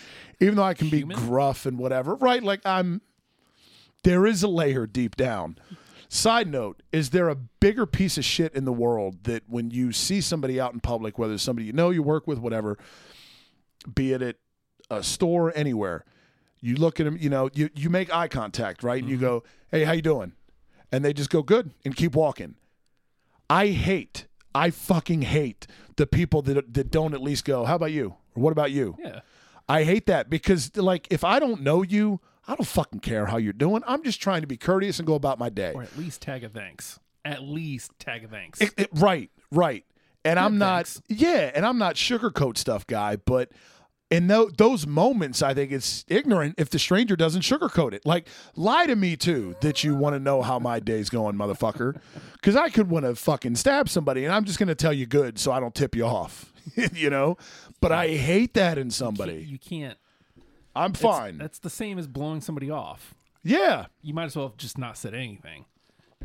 even 0.40 0.54
though 0.54 0.62
I 0.62 0.72
can 0.72 0.86
Human? 0.86 1.18
be 1.18 1.22
gruff 1.22 1.66
and 1.66 1.76
whatever, 1.78 2.14
right? 2.14 2.42
Like 2.42 2.62
I'm, 2.64 3.02
there 4.02 4.24
is 4.24 4.42
a 4.42 4.48
layer 4.48 4.86
deep 4.86 5.16
down. 5.16 5.58
Side 6.12 6.48
note: 6.48 6.82
Is 6.90 7.10
there 7.10 7.28
a 7.28 7.36
bigger 7.36 7.86
piece 7.86 8.18
of 8.18 8.24
shit 8.24 8.52
in 8.52 8.64
the 8.64 8.72
world 8.72 9.22
that 9.24 9.44
when 9.46 9.70
you 9.70 9.92
see 9.92 10.20
somebody 10.20 10.60
out 10.60 10.74
in 10.74 10.80
public, 10.80 11.18
whether 11.18 11.34
it's 11.34 11.42
somebody 11.44 11.66
you 11.66 11.72
know, 11.72 11.90
you 11.90 12.02
work 12.02 12.26
with, 12.26 12.38
whatever, 12.38 12.76
be 13.94 14.12
it 14.12 14.20
at 14.20 14.36
a 14.90 15.04
store, 15.04 15.52
anywhere. 15.54 16.04
You 16.60 16.74
look 16.74 16.98
at 16.98 17.04
them, 17.04 17.16
you 17.18 17.30
know, 17.30 17.48
you, 17.54 17.70
you 17.76 17.90
make 17.90 18.12
eye 18.12 18.26
contact, 18.26 18.82
right? 18.82 19.02
Mm-hmm. 19.02 19.12
And 19.12 19.20
you 19.20 19.24
go, 19.24 19.44
hey, 19.70 19.84
how 19.84 19.92
you 19.92 20.02
doing? 20.02 20.32
And 20.90 21.04
they 21.04 21.12
just 21.12 21.30
go, 21.30 21.44
good, 21.44 21.70
and 21.84 21.94
keep 21.94 22.16
walking. 22.16 22.56
I 23.48 23.68
hate, 23.68 24.26
I 24.52 24.70
fucking 24.70 25.22
hate 25.22 25.68
the 25.94 26.08
people 26.08 26.42
that, 26.42 26.74
that 26.74 26.90
don't 26.90 27.14
at 27.14 27.22
least 27.22 27.44
go, 27.44 27.64
how 27.64 27.76
about 27.76 27.92
you? 27.92 28.16
Or 28.34 28.42
what 28.42 28.50
about 28.50 28.72
you? 28.72 28.96
Yeah. 28.98 29.20
I 29.68 29.84
hate 29.84 30.06
that 30.06 30.28
because, 30.28 30.76
like, 30.76 31.06
if 31.08 31.22
I 31.22 31.38
don't 31.38 31.62
know 31.62 31.82
you, 31.82 32.20
I 32.50 32.56
don't 32.56 32.66
fucking 32.66 32.98
care 32.98 33.26
how 33.26 33.36
you're 33.36 33.52
doing. 33.52 33.84
I'm 33.86 34.02
just 34.02 34.20
trying 34.20 34.40
to 34.40 34.48
be 34.48 34.56
courteous 34.56 34.98
and 34.98 35.06
go 35.06 35.14
about 35.14 35.38
my 35.38 35.50
day. 35.50 35.72
Or 35.72 35.84
at 35.84 35.96
least 35.96 36.20
tag 36.20 36.42
a 36.42 36.48
thanks. 36.48 36.98
At 37.24 37.44
least 37.44 37.92
tag 38.00 38.24
a 38.24 38.28
thanks. 38.28 38.60
It, 38.60 38.72
it, 38.76 38.88
right, 38.94 39.30
right. 39.52 39.84
And 40.24 40.36
Good 40.36 40.44
I'm 40.44 40.58
not, 40.58 40.88
thanks. 40.88 41.02
yeah, 41.08 41.52
and 41.54 41.64
I'm 41.64 41.78
not 41.78 41.94
sugarcoat 41.94 42.58
stuff 42.58 42.88
guy, 42.88 43.14
but 43.14 43.52
in 44.10 44.26
th- 44.26 44.48
those 44.56 44.84
moments, 44.84 45.42
I 45.42 45.54
think 45.54 45.70
it's 45.70 46.04
ignorant 46.08 46.56
if 46.58 46.70
the 46.70 46.80
stranger 46.80 47.14
doesn't 47.14 47.42
sugarcoat 47.42 47.92
it. 47.92 48.04
Like, 48.04 48.26
lie 48.56 48.86
to 48.86 48.96
me 48.96 49.16
too 49.16 49.54
that 49.60 49.84
you 49.84 49.94
want 49.94 50.14
to 50.16 50.18
know 50.18 50.42
how 50.42 50.58
my 50.58 50.80
day's 50.80 51.08
going, 51.08 51.36
motherfucker. 51.36 52.00
Because 52.32 52.56
I 52.56 52.68
could 52.68 52.90
want 52.90 53.04
to 53.04 53.14
fucking 53.14 53.54
stab 53.54 53.88
somebody, 53.88 54.24
and 54.24 54.34
I'm 54.34 54.44
just 54.44 54.58
going 54.58 54.66
to 54.66 54.74
tell 54.74 54.92
you 54.92 55.06
good 55.06 55.38
so 55.38 55.52
I 55.52 55.60
don't 55.60 55.74
tip 55.74 55.94
you 55.94 56.04
off, 56.04 56.52
you 56.94 57.10
know. 57.10 57.38
But 57.80 57.92
I 57.92 58.08
hate 58.08 58.54
that 58.54 58.76
in 58.76 58.90
somebody. 58.90 59.34
You 59.34 59.38
can't. 59.38 59.50
You 59.50 59.58
can't 59.58 59.98
I'm 60.80 60.92
fine. 60.94 61.38
That's 61.38 61.58
the 61.58 61.70
same 61.70 61.98
as 61.98 62.06
blowing 62.06 62.40
somebody 62.40 62.70
off. 62.70 63.14
Yeah. 63.42 63.86
You 64.02 64.14
might 64.14 64.24
as 64.24 64.36
well 64.36 64.48
have 64.48 64.56
just 64.56 64.78
not 64.78 64.96
said 64.96 65.14
anything. 65.14 65.66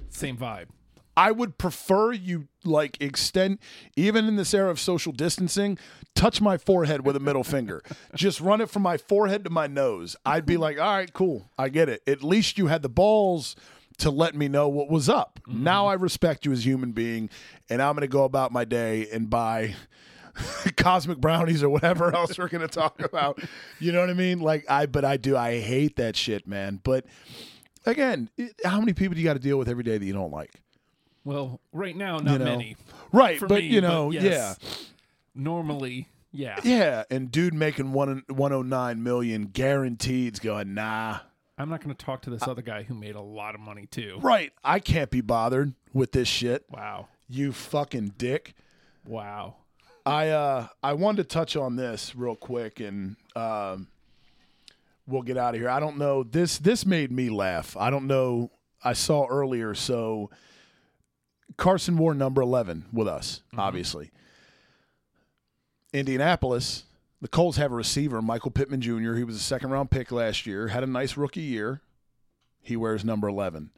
Same 0.10 0.38
vibe. 0.38 0.68
I 1.18 1.32
would 1.32 1.58
prefer 1.58 2.12
you 2.12 2.48
like 2.66 2.98
extend 3.02 3.60
even 3.96 4.26
in 4.26 4.36
this 4.36 4.54
era 4.54 4.70
of 4.70 4.80
social 4.80 5.14
distancing, 5.14 5.78
touch 6.14 6.42
my 6.42 6.58
forehead 6.58 7.06
with 7.06 7.16
a 7.16 7.22
middle 7.22 7.44
finger. 7.56 7.82
Just 8.14 8.42
run 8.42 8.60
it 8.60 8.70
from 8.70 8.82
my 8.82 8.98
forehead 8.98 9.46
to 9.46 9.50
my 9.50 9.68
nose. 9.68 10.16
I'd 10.26 10.46
be 10.46 10.58
like, 10.58 10.78
"All 10.80 10.96
right, 10.96 11.12
cool. 11.14 11.50
I 11.58 11.70
get 11.70 11.88
it. 11.88 12.02
At 12.06 12.24
least 12.24 12.58
you 12.58 12.68
had 12.68 12.82
the 12.82 12.90
balls 12.90 13.56
to 13.98 14.10
let 14.10 14.36
me 14.36 14.48
know 14.48 14.68
what 14.68 14.90
was 14.90 15.08
up. 15.08 15.40
Mm-hmm. 15.48 15.64
Now 15.64 15.88
I 15.88 15.94
respect 15.94 16.46
you 16.46 16.52
as 16.52 16.60
a 16.60 16.64
human 16.64 16.92
being 16.92 17.30
and 17.70 17.82
I'm 17.82 17.96
going 17.96 18.02
to 18.02 18.08
go 18.08 18.26
about 18.26 18.52
my 18.52 18.66
day 18.66 19.08
and 19.12 19.30
buy 19.30 19.76
cosmic 20.78 21.20
brownies 21.20 21.64
or 21.64 21.70
whatever 21.70 22.14
else 22.16 22.38
we're 22.38 22.48
going 22.48 22.68
to 22.68 22.74
talk 22.74 23.02
about. 23.02 23.40
You 23.80 23.92
know 23.92 24.00
what 24.00 24.10
I 24.10 24.14
mean? 24.14 24.40
Like 24.40 24.66
I 24.70 24.86
but 24.86 25.06
I 25.06 25.18
do 25.18 25.36
I 25.38 25.60
hate 25.60 25.96
that 25.98 26.16
shit, 26.16 26.48
man. 26.48 26.80
But 26.84 27.06
again, 27.86 28.30
how 28.64 28.80
many 28.80 28.94
people 28.94 29.16
do 29.16 29.22
you 29.22 29.26
got 29.26 29.34
to 29.34 29.40
deal 29.40 29.58
with 29.58 29.70
every 29.70 29.84
day 29.84 29.98
that 29.98 30.06
you 30.06 30.14
don't 30.14 30.32
like? 30.32 30.62
Well, 31.24 31.60
right 31.72 31.96
now, 31.96 32.18
not 32.18 32.34
you 32.34 32.40
know? 32.40 32.46
many. 32.46 32.78
Right, 33.12 33.40
but 33.40 33.50
me, 33.50 33.60
you 33.62 33.82
know, 33.82 34.12
but 34.12 34.22
yes, 34.22 34.58
yeah. 34.62 34.78
Normally, 35.34 36.08
yeah. 36.36 36.60
Yeah, 36.64 37.04
and 37.10 37.32
dude 37.32 37.54
making 37.54 37.94
one 37.94 38.24
109 38.28 39.04
million 39.04 39.46
guaranteed 39.46 40.42
going, 40.42 40.74
nah. 40.74 41.20
I'm 41.58 41.70
not 41.70 41.82
going 41.82 41.96
to 41.96 42.06
talk 42.06 42.22
to 42.24 42.30
this 42.30 42.44
other 42.44 42.62
guy 42.62 42.84
who 42.84 42.94
made 42.94 43.16
a 43.16 43.22
lot 43.22 43.56
of 43.56 43.62
money 43.62 43.86
too. 43.86 44.20
Right. 44.22 44.52
I 44.64 44.80
can't 44.80 45.10
be 45.10 45.22
bothered 45.22 45.74
with 45.94 46.12
this 46.12 46.28
shit. 46.28 46.66
Wow. 46.70 47.08
You 47.30 47.54
fucking 47.54 48.16
dick. 48.18 48.54
Wow. 49.06 49.56
I 50.06 50.30
uh 50.30 50.68
I 50.84 50.94
wanted 50.94 51.24
to 51.24 51.34
touch 51.34 51.56
on 51.56 51.76
this 51.76 52.16
real 52.16 52.36
quick 52.36 52.80
and 52.80 53.16
um 53.36 53.88
we'll 55.08 55.24
get 55.24 55.38
out 55.38 55.56
of 55.56 55.60
here. 55.60 55.70
I 55.70 55.80
don't 55.80 55.98
know 55.98 56.24
this 56.24 56.58
this 56.58 56.86
made 56.86 57.12
me 57.12 57.30
laugh. 57.30 57.76
I 57.78 57.90
don't 57.90 58.08
know 58.08 58.52
I 58.84 58.94
saw 58.94 59.26
earlier 59.26 59.74
so 59.74 60.30
Carson 61.58 61.98
wore 61.98 62.14
number 62.14 62.42
11 62.42 62.86
with 62.92 63.08
us, 63.08 63.42
mm-hmm. 63.48 63.60
obviously. 63.60 64.12
Indianapolis, 65.94 66.84
the 67.22 67.28
Colts 67.28 67.58
have 67.58 67.72
a 67.72 67.76
receiver, 67.76 68.22
Michael 68.22 68.52
Pittman 68.52 68.82
Jr. 68.82 69.14
He 69.14 69.24
was 69.24 69.38
a 69.38 69.40
second 69.40 69.70
round 69.70 69.90
pick 69.90 70.12
last 70.12 70.46
year, 70.46 70.68
had 70.68 70.84
a 70.84 70.88
nice 70.88 71.16
rookie 71.16 71.42
year. 71.42 71.82
He 72.62 72.76
wears 72.76 73.06
number 73.06 73.28
11. 73.28 73.72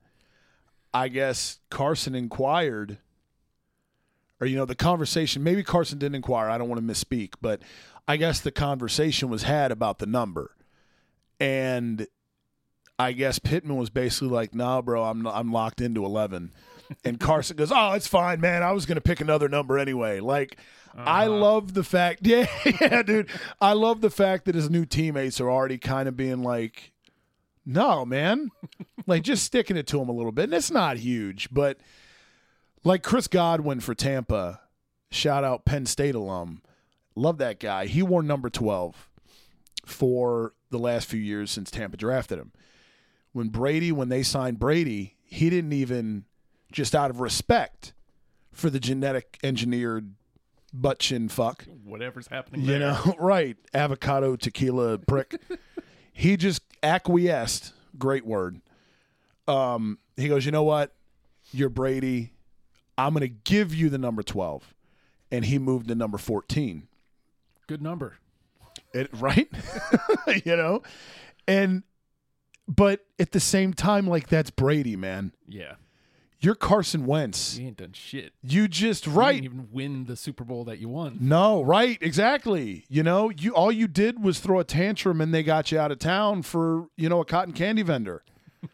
I 0.94 1.10
guess 1.10 1.60
Carson 1.70 2.16
inquired 2.16 2.98
or 4.40 4.48
you 4.48 4.56
know, 4.56 4.66
the 4.66 4.76
conversation. 4.76 5.44
Maybe 5.44 5.64
Carson 5.64 5.98
didn't 5.98 6.16
inquire. 6.16 6.50
I 6.50 6.58
don't 6.58 6.70
want 6.70 6.86
to 6.86 6.94
misspeak, 6.94 7.34
but 7.42 7.62
I 8.08 8.18
guess 8.18 8.40
the 8.40 8.52
conversation 8.52 9.30
was 9.30 9.44
had 9.44 9.72
about 9.72 10.00
the 10.00 10.06
number, 10.06 10.56
and 11.40 12.08
I 13.00 13.12
guess 13.12 13.40
Pittman 13.40 13.78
was 13.78 13.90
basically 13.90 14.30
like, 14.30 14.56
"Nah, 14.56 14.82
bro, 14.82 15.04
I'm 15.04 15.28
I'm 15.28 15.52
locked 15.52 15.82
into 15.82 16.06
11." 16.06 16.52
And 17.04 17.20
Carson 17.20 17.58
goes, 17.58 17.72
"Oh, 17.74 17.94
it's 17.94 18.08
fine, 18.08 18.40
man. 18.40 18.64
I 18.64 18.72
was 18.72 18.86
going 18.86 18.96
to 18.96 19.02
pick 19.02 19.22
another 19.22 19.50
number 19.50 19.78
anyway." 19.78 20.20
Like 20.20 20.58
I 20.96 21.26
uh-huh. 21.26 21.36
love 21.36 21.74
the 21.74 21.84
fact, 21.84 22.20
yeah, 22.26 22.48
yeah, 22.82 23.04
dude. 23.04 23.30
I 23.62 23.74
love 23.74 24.02
the 24.02 24.10
fact 24.10 24.46
that 24.46 24.56
his 24.56 24.70
new 24.70 24.86
teammates 24.86 25.40
are 25.42 25.50
already 25.50 25.78
kind 25.78 26.08
of 26.08 26.16
being 26.16 26.44
like, 26.44 26.94
"No, 27.66 28.06
man." 28.06 28.52
like 29.08 29.24
just 29.24 29.44
sticking 29.44 29.78
it 29.78 29.88
to 29.88 30.00
him 30.00 30.10
a 30.10 30.12
little 30.12 30.32
bit. 30.32 30.46
And 30.46 30.54
it's 30.54 30.70
not 30.70 30.98
huge, 30.98 31.48
but 31.52 31.80
like 32.84 33.04
Chris 33.04 33.28
Godwin 33.28 33.80
for 33.80 33.94
Tampa, 33.94 34.62
shout 35.12 35.44
out 35.44 35.66
Penn 35.66 35.86
State 35.86 36.16
alum. 36.16 36.62
Love 37.16 37.38
that 37.40 37.60
guy. 37.60 37.88
He 37.88 38.04
wore 38.04 38.22
number 38.24 38.50
12 38.50 39.10
for 39.86 40.54
the 40.70 40.78
last 40.80 41.08
few 41.08 41.20
years 41.20 41.50
since 41.52 41.72
Tampa 41.72 41.98
drafted 41.98 42.38
him. 42.40 42.52
When 43.32 43.50
Brady, 43.50 43.92
when 43.92 44.10
they 44.10 44.24
signed 44.24 44.60
Brady, 44.60 45.16
he 45.24 45.50
didn't 45.50 45.74
even, 45.74 46.26
just 46.72 46.94
out 46.96 47.10
of 47.10 47.20
respect 47.20 47.94
for 48.52 48.70
the 48.70 48.80
genetic 48.80 49.38
engineered 49.44 50.14
butt 50.74 51.00
chin 51.00 51.30
fuck, 51.30 51.66
Whatever's 51.84 52.28
happening 52.28 52.62
you 52.62 52.68
there. 52.68 52.80
know, 52.80 53.16
right? 53.20 53.58
Avocado 53.74 54.36
tequila 54.36 54.98
prick. 54.98 55.40
he 56.14 56.38
just 56.38 56.62
acquiesced. 56.84 57.74
Great 57.98 58.26
word. 58.26 58.62
Um, 59.48 59.98
he 60.18 60.28
goes, 60.28 60.46
you 60.46 60.52
know 60.52 60.64
what? 60.64 60.94
You're 61.52 61.70
Brady. 61.70 62.34
I'm 62.98 63.14
going 63.14 63.22
to 63.22 63.36
give 63.44 63.74
you 63.74 63.90
the 63.90 63.98
number 63.98 64.24
12. 64.24 64.74
And 65.32 65.46
he 65.46 65.60
moved 65.60 65.90
to 65.90 65.96
number 65.96 66.18
14. 66.18 66.88
Good 67.68 67.82
number. 67.82 68.18
It, 68.94 69.10
right? 69.14 69.50
you 70.46 70.56
know? 70.56 70.82
And, 71.48 71.84
but 72.68 73.06
at 73.20 73.32
the 73.32 73.40
same 73.40 73.74
time, 73.74 74.08
like, 74.08 74.30
that's 74.30 74.50
Brady, 74.50 74.96
man. 74.96 75.34
Yeah. 75.48 75.74
You're 76.40 76.56
Carson 76.56 77.06
Wentz. 77.06 77.58
You 77.58 77.68
ain't 77.68 77.78
done 77.78 77.94
shit. 77.94 78.32
You 78.44 78.68
just, 78.68 79.08
You 79.08 79.12
right. 79.14 79.42
didn't 79.42 79.46
even 79.46 79.70
win 79.72 80.06
the 80.06 80.16
Super 80.16 80.44
Bowl 80.44 80.64
that 80.66 80.78
you 80.78 80.88
won. 80.88 81.18
No, 81.20 81.64
right, 81.64 81.98
exactly. 82.00 82.86
You 82.90 83.02
know, 83.02 83.30
you 83.32 83.54
all 83.56 83.72
you 83.72 83.88
did 83.88 84.24
was 84.24 84.40
throw 84.40 84.60
a 84.60 84.64
tantrum 84.64 85.20
and 85.20 85.34
they 85.34 85.42
got 85.42 85.72
you 85.72 85.80
out 85.80 85.92
of 85.92 85.98
town 85.98 86.44
for, 86.44 86.88
you 86.96 87.10
know, 87.10 87.22
a 87.22 87.26
cotton 87.26 87.54
candy 87.54 87.82
vendor. 87.82 88.24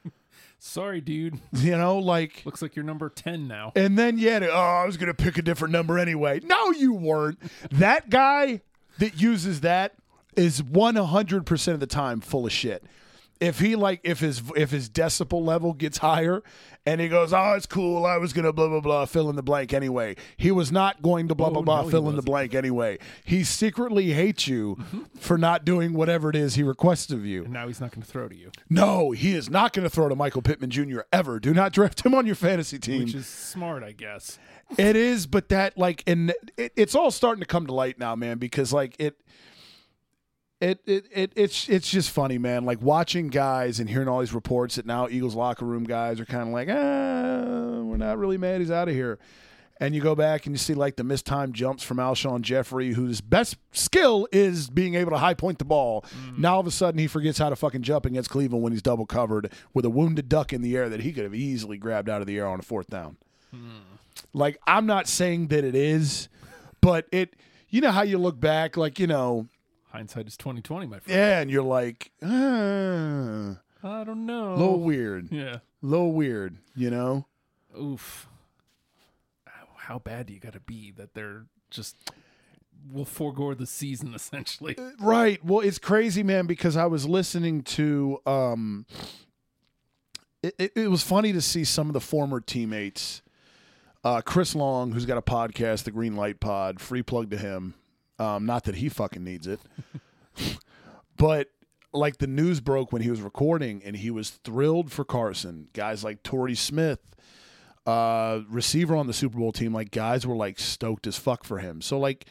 Sorry, 0.65 1.01
dude. 1.01 1.39
You 1.51 1.77
know, 1.77 1.97
like 1.99 2.41
Looks 2.45 2.61
like 2.61 2.75
you're 2.75 2.85
number 2.85 3.09
10 3.09 3.47
now. 3.49 3.73
and 3.75 3.97
then 3.99 4.17
yeah, 4.17 4.39
oh, 4.49 4.55
I 4.55 4.85
was 4.85 4.95
gonna 4.97 5.13
pick 5.13 5.37
a 5.37 5.41
different 5.41 5.73
number 5.73 5.99
anyway. 5.99 6.39
No, 6.41 6.71
you 6.71 6.93
weren't. 6.93 7.37
that 7.71 8.09
guy 8.09 8.61
that 8.99 9.19
uses 9.19 9.59
that 9.61 9.93
is 10.37 10.63
one 10.63 10.95
hundred 10.95 11.45
percent 11.45 11.73
of 11.73 11.79
the 11.81 11.85
time 11.87 12.21
full 12.21 12.45
of 12.45 12.51
shit. 12.53 12.83
If 13.43 13.59
he 13.59 13.75
like 13.75 13.99
if 14.03 14.19
his 14.21 14.41
if 14.55 14.71
his 14.71 14.89
decibel 14.89 15.43
level 15.45 15.73
gets 15.73 15.97
higher 15.97 16.41
and 16.85 17.01
he 17.01 17.09
goes, 17.09 17.33
Oh, 17.33 17.53
it's 17.57 17.65
cool, 17.65 18.05
I 18.05 18.17
was 18.17 18.31
gonna 18.31 18.53
blah 18.53 18.69
blah 18.69 18.79
blah 18.79 19.05
fill 19.05 19.29
in 19.29 19.35
the 19.35 19.43
blank 19.43 19.73
anyway. 19.73 20.15
He 20.37 20.49
was 20.51 20.71
not 20.71 21.01
going 21.01 21.27
to 21.27 21.35
blah 21.35 21.49
blah 21.49 21.59
Oh, 21.59 21.63
blah 21.63 21.81
no, 21.81 21.89
fill 21.89 22.09
in 22.09 22.15
the 22.15 22.21
blank 22.21 22.55
anyway. 22.55 22.99
He 23.25 23.43
secretly 23.43 24.13
hates 24.13 24.47
you 24.47 24.77
for 25.19 25.37
not 25.37 25.65
doing 25.65 25.93
whatever 25.93 26.29
it 26.29 26.35
is 26.37 26.55
he 26.55 26.63
requests 26.63 27.11
of 27.11 27.25
you. 27.25 27.43
And 27.43 27.53
now 27.53 27.67
he's 27.67 27.81
not 27.81 27.91
going 27.91 28.01
to 28.03 28.07
throw 28.09 28.29
to 28.29 28.35
you, 28.35 28.49
No, 28.69 29.11
he 29.11 29.33
is 29.35 29.49
not 29.49 29.73
going 29.73 29.83
to 29.83 29.89
throw 29.89 30.07
to 30.07 30.15
Michael 30.15 30.41
Pittman 30.41 30.69
Jr. 30.69 31.01
ever. 31.11 31.39
Do 31.39 31.53
not 31.53 31.73
draft 31.73 32.05
him 32.05 32.13
on 32.15 32.25
your 32.25 32.35
fantasy 32.35 32.79
team. 32.79 33.03
which 33.03 33.13
is 33.15 33.27
smart, 33.27 33.83
I 33.83 33.91
guess. 33.91 34.39
It 34.77 34.95
is, 34.95 35.27
but 35.27 35.49
that 35.49 35.77
like, 35.77 36.01
and 36.07 36.33
it, 36.57 36.71
it's 36.77 36.95
all 36.95 37.11
starting 37.11 37.41
to 37.41 37.45
come 37.45 37.67
to 37.67 37.73
light 37.73 37.99
now, 37.99 38.15
man. 38.15 38.37
Because 38.37 38.71
like 38.71 38.95
it, 38.99 39.19
it, 40.63 40.79
it, 40.85 41.05
it, 41.11 41.33
it's 41.35 41.67
it's 41.67 41.89
just 41.89 42.09
funny, 42.09 42.37
man. 42.37 42.63
Like 42.63 42.81
watching 42.81 43.27
guys 43.27 43.81
and 43.81 43.89
hearing 43.89 44.07
all 44.07 44.21
these 44.21 44.33
reports 44.33 44.75
that 44.75 44.85
now 44.85 45.09
Eagles 45.09 45.35
locker 45.35 45.65
room 45.65 45.83
guys 45.83 46.21
are 46.21 46.25
kind 46.25 46.47
of 46.47 46.53
like, 46.53 46.69
ah, 46.69 47.81
we're 47.83 47.97
not 47.97 48.17
really 48.17 48.37
mad 48.37 48.61
he's 48.61 48.71
out 48.71 48.87
of 48.87 48.95
here. 48.95 49.19
And 49.79 49.93
you 49.93 49.99
go 49.99 50.15
back 50.15 50.45
and 50.45 50.53
you 50.53 50.57
see 50.57 50.73
like 50.73 50.95
the 50.95 51.03
missed 51.03 51.25
time 51.25 51.51
jumps 51.51 51.83
from 51.83 51.97
Alshon 51.97 52.41
Jeffery, 52.43 52.93
whose 52.93 53.19
best 53.19 53.57
skill 53.73 54.25
is 54.31 54.69
being 54.69 54.95
able 54.95 55.11
to 55.11 55.17
high 55.17 55.33
point 55.33 55.59
the 55.59 55.65
ball. 55.65 56.05
Now 56.37 56.53
all 56.53 56.59
of 56.61 56.67
a 56.67 56.71
sudden 56.71 56.97
he 56.97 57.07
forgets 57.07 57.39
how 57.39 57.49
to 57.49 57.57
fucking 57.57 57.81
jump 57.81 58.05
against 58.05 58.29
Cleveland 58.29 58.63
when 58.63 58.71
he's 58.71 58.81
double 58.81 59.05
covered 59.05 59.51
with 59.73 59.83
a 59.83 59.89
wounded 59.89 60.29
duck 60.29 60.53
in 60.53 60.61
the 60.61 60.77
air 60.77 60.87
that 60.87 61.01
he 61.01 61.11
could 61.11 61.25
have 61.25 61.35
easily 61.35 61.77
grabbed 61.77 62.07
out 62.07 62.21
of 62.21 62.27
the 62.27 62.37
air 62.37 62.47
on 62.47 62.59
a 62.59 62.63
fourth 62.63 62.87
down. 62.89 63.17
Like 64.33 64.57
I'm 64.65 64.85
not 64.85 65.09
saying 65.09 65.47
that 65.47 65.65
it 65.65 65.75
is, 65.75 66.29
but 66.79 67.07
it. 67.11 67.35
You 67.69 67.81
know 67.81 67.91
how 67.91 68.03
you 68.03 68.19
look 68.19 68.39
back, 68.39 68.77
like 68.77 68.99
you 68.99 69.07
know, 69.07 69.47
Hindsight 69.93 70.27
is 70.27 70.35
2020, 70.37 70.87
my 70.87 70.99
friend. 70.99 71.17
yeah, 71.19 71.39
and 71.39 71.51
you're 71.51 71.61
like, 71.63 72.11
ah, 72.23 73.57
I 73.83 74.03
don't 74.03 74.25
know. 74.25 74.53
a 74.53 74.57
little 74.57 74.79
weird, 74.79 75.31
a 75.31 75.35
Yeah. 75.35 75.57
little 75.81 76.13
weird. 76.13 76.57
You 76.75 76.89
know, 76.89 77.27
Oof. 77.79 78.27
How- 79.45 79.67
How 79.77 79.99
bad 79.99 80.25
do 80.27 80.33
you 80.33 80.39
got 80.39 80.53
to 80.53 80.59
be 80.59 80.91
that 80.97 81.13
they're 81.13 81.45
just 81.69 81.95
will 82.91 83.05
forego 83.05 83.53
the 83.53 83.67
season 83.67 84.13
essentially? 84.15 84.75
right? 84.99 85.43
Well, 85.45 85.59
it's 85.59 85.77
crazy, 85.79 86.23
man, 86.23 86.47
because 86.47 86.75
I 86.75 86.85
was 86.87 87.05
listening 87.07 87.61
to. 87.63 88.19
um 88.25 88.85
it, 90.41 90.55
it, 90.59 90.71
it 90.75 90.87
was 90.89 91.03
funny 91.03 91.31
to 91.31 91.39
see 91.41 91.63
some 91.63 91.87
of 91.87 91.93
the 91.93 92.01
former 92.01 92.41
teammates. 92.41 93.21
Uh, 94.03 94.19
Chris 94.19 94.53
Long, 94.55 94.91
who's 94.91 95.05
got 95.05 95.17
a 95.17 95.21
podcast, 95.21 95.83
the 95.85 95.91
Green 95.91 96.17
Light 96.17 96.41
Pod, 96.41 96.81
free 96.81 97.01
plug 97.01 97.29
to 97.31 97.37
him. 97.37 97.75
Um, 98.23 98.45
not 98.45 98.63
that 98.63 98.75
he 98.75 98.89
fucking 98.89 99.23
needs 99.23 99.47
it, 99.47 99.59
but 101.17 101.49
like 101.91 102.17
the 102.17 102.27
news 102.27 102.61
broke 102.61 102.91
when 102.91 103.01
he 103.01 103.09
was 103.09 103.21
recording, 103.21 103.81
and 103.83 103.95
he 103.97 104.09
was 104.09 104.29
thrilled 104.29 104.91
for 104.91 105.03
Carson. 105.03 105.67
Guys 105.73 106.03
like 106.03 106.23
Torrey 106.23 106.55
Smith, 106.55 106.99
uh, 107.85 108.39
receiver 108.49 108.95
on 108.95 109.07
the 109.07 109.13
Super 109.13 109.37
Bowl 109.37 109.51
team, 109.51 109.73
like 109.73 109.91
guys 109.91 110.25
were 110.25 110.35
like 110.35 110.59
stoked 110.59 111.05
as 111.05 111.17
fuck 111.17 111.43
for 111.43 111.59
him. 111.59 111.81
So 111.81 111.99
like 111.99 112.25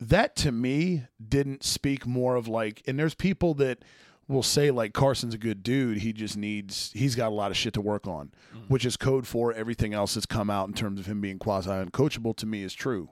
that 0.00 0.36
to 0.36 0.52
me 0.52 1.04
didn't 1.26 1.62
speak 1.62 2.06
more 2.06 2.36
of 2.36 2.48
like, 2.48 2.82
and 2.86 2.98
there's 2.98 3.14
people 3.14 3.54
that 3.54 3.84
will 4.26 4.42
say 4.42 4.70
like 4.70 4.92
Carson's 4.92 5.34
a 5.34 5.38
good 5.38 5.62
dude. 5.62 5.98
He 5.98 6.12
just 6.12 6.36
needs 6.36 6.90
he's 6.94 7.14
got 7.14 7.28
a 7.28 7.34
lot 7.34 7.50
of 7.50 7.56
shit 7.56 7.74
to 7.74 7.80
work 7.80 8.06
on, 8.06 8.32
which 8.68 8.84
is 8.84 8.96
code 8.96 9.26
for 9.26 9.52
everything 9.52 9.94
else 9.94 10.14
that's 10.14 10.26
come 10.26 10.50
out 10.50 10.68
in 10.68 10.74
terms 10.74 11.00
of 11.00 11.06
him 11.06 11.20
being 11.20 11.38
quasi 11.38 11.70
uncoachable. 11.70 12.36
To 12.36 12.46
me, 12.46 12.62
is 12.62 12.74
true. 12.74 13.10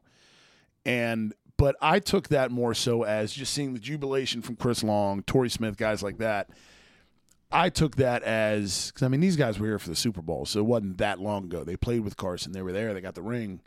And 0.87 1.34
but 1.59 1.74
I 1.82 1.99
took 1.99 2.28
that 2.28 2.51
more 2.51 2.72
so 2.72 3.03
as 3.03 3.32
just 3.32 3.53
seeing 3.53 3.74
the 3.74 3.80
jubilation 3.80 4.41
from 4.41 4.57
Chris 4.57 4.84
Long, 4.84 5.22
Torrey 5.24 5.51
Smith, 5.51 5.76
guys 5.76 6.03
like 6.03 6.18
that. 6.18 6.49
I 7.51 7.70
took 7.70 7.97
that 7.97 8.22
as 8.22 8.91
because 8.91 9.03
I 9.03 9.09
mean 9.09 9.20
these 9.20 9.37
guys 9.37 9.59
were 9.59 9.66
here 9.66 9.78
for 9.78 9.89
the 9.89 9.97
Super 9.97 10.22
Bowl, 10.22 10.47
so 10.47 10.61
it 10.61 10.66
wasn't 10.66 10.99
that 10.99 11.20
long 11.20 11.45
ago. 11.45 11.64
They 11.64 11.76
played 11.76 12.01
with 12.01 12.16
Carson, 12.16 12.53
they 12.53 12.62
were 12.62 12.72
there, 12.72 12.95
they 12.95 13.01
got 13.01 13.14
the 13.14 13.22
ring. 13.22 13.61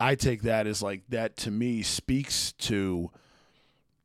I 0.00 0.14
take 0.16 0.42
that 0.42 0.66
as 0.66 0.82
like 0.82 1.02
that 1.10 1.36
to 1.38 1.50
me 1.50 1.82
speaks 1.82 2.52
to 2.52 3.10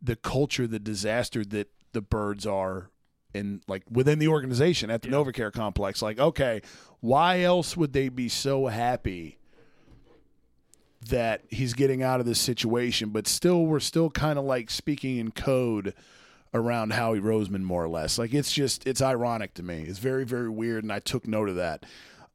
the 0.01 0.15
culture, 0.15 0.67
the 0.67 0.80
disaster 0.80 1.43
that 1.45 1.70
the 1.93 2.01
birds 2.01 2.45
are 2.45 2.89
in 3.34 3.61
like 3.67 3.84
within 3.89 4.20
the 4.20 4.28
organization 4.28 4.89
at 4.89 5.01
the 5.01 5.09
Novacare 5.09 5.51
complex. 5.51 6.01
Like, 6.01 6.20
okay, 6.20 6.61
why 6.99 7.41
else 7.41 7.78
would 7.78 7.93
they 7.93 8.09
be 8.09 8.30
so 8.30 8.67
happy 8.67 9.39
that 11.08 11.41
he's 11.50 11.74
getting 11.74 12.04
out 12.04 12.20
of 12.20 12.26
this 12.26 12.39
situation? 12.39 13.10
But 13.10 13.28
still 13.28 13.66
we're 13.66 13.80
still 13.80 14.10
kind 14.10 14.38
of 14.38 14.45
like 14.45 14.70
speaking 14.70 15.18
in 15.18 15.32
code 15.32 15.93
around 16.54 16.93
Howie 16.93 17.20
Roseman 17.20 17.62
more 17.62 17.84
or 17.84 17.89
less. 17.89 18.18
Like 18.18 18.34
it's 18.34 18.52
just 18.52 18.88
it's 18.88 19.02
ironic 19.02 19.54
to 19.56 19.64
me. 19.64 19.84
It's 19.84 20.00
very, 20.00 20.26
very 20.26 20.50
weird 20.50 20.84
and 20.84 20.91
I 20.91 21.00
took 21.00 21.28
note 21.28 21.50
of 21.50 21.56
that. 21.56 21.86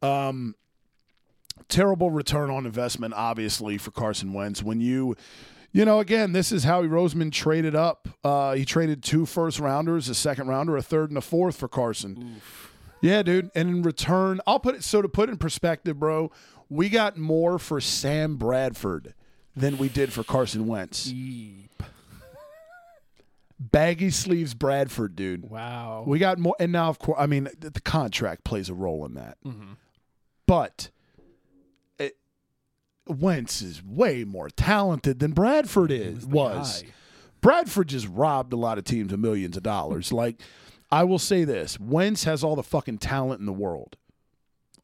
Um 0.03 0.55
terrible 1.69 2.11
return 2.11 2.51
on 2.51 2.67
investment, 2.67 3.15
obviously, 3.15 3.79
for 3.79 3.91
Carson 3.91 4.33
Wentz. 4.33 4.63
When 4.63 4.81
you, 4.81 5.17
you 5.73 5.85
know, 5.85 6.01
again, 6.01 6.33
this 6.33 6.53
is 6.53 6.65
Howie 6.65 6.89
Roseman 6.89 7.33
traded 7.33 7.75
up. 7.75 8.09
Uh, 8.23 8.55
he 8.55 8.65
traded 8.65 9.03
two 9.03 9.27
first 9.27 9.59
rounders, 9.59 10.09
a 10.09 10.15
second 10.15 10.49
rounder, 10.49 10.77
a 10.77 10.83
third, 10.83 11.11
and 11.11 11.19
a 11.19 11.23
fourth 11.23 11.57
for 11.57 11.69
Carson. 11.69 12.41
Yeah, 13.01 13.23
dude. 13.23 13.51
And 13.55 13.69
in 13.69 13.83
return, 13.83 14.41
I'll 14.47 14.61
put 14.61 14.75
it 14.75 14.83
so 14.83 15.03
to 15.03 15.09
put 15.09 15.29
in 15.29 15.37
perspective, 15.37 15.99
bro. 15.99 16.31
We 16.75 16.89
got 16.89 17.17
more 17.17 17.61
for 17.61 17.81
Sam 17.81 18.37
Bradford 18.37 19.15
than 19.55 19.79
we 19.79 19.89
did 19.89 20.13
for 20.13 20.25
Carson 20.25 20.67
Wentz. 20.67 21.05
Deep. 21.05 21.83
Baggy 23.61 24.11
sleeves 24.11 24.55
Bradford, 24.55 25.15
dude. 25.15 25.49
Wow. 25.49 26.03
We 26.05 26.19
got 26.19 26.41
more, 26.41 26.57
and 26.59 26.73
now 26.73 26.89
of 26.89 26.99
course, 26.99 27.17
I 27.21 27.27
mean, 27.27 27.49
the 27.61 27.81
contract 27.81 28.43
plays 28.43 28.69
a 28.69 28.75
role 28.75 29.07
in 29.07 29.15
that. 29.15 29.39
Mm-hmm. 29.47 29.75
But 30.47 30.91
it, 32.01 32.17
Wentz 33.07 33.63
is 33.63 33.81
way 33.85 34.25
more 34.25 34.51
talented 34.51 35.21
than 35.21 35.31
Bradford 35.31 35.93
is 35.93 36.27
the 36.27 36.35
was. 36.35 36.83
Bradford 37.41 37.89
just 37.89 38.09
robbed 38.09 38.53
a 38.53 38.57
lot 38.57 38.79
of 38.79 38.85
teams 38.85 39.13
of 39.13 39.21
millions 39.21 39.57
of 39.57 39.63
dollars. 39.63 40.13
like, 40.13 40.41
I 40.91 41.05
will 41.05 41.21
say 41.21 41.45
this: 41.45 41.79
Wentz 41.79 42.25
has 42.25 42.43
all 42.43 42.57
the 42.57 42.65
fucking 42.65 42.99
talent 42.99 43.39
in 43.39 43.47
the 43.47 43.53
world, 43.53 43.97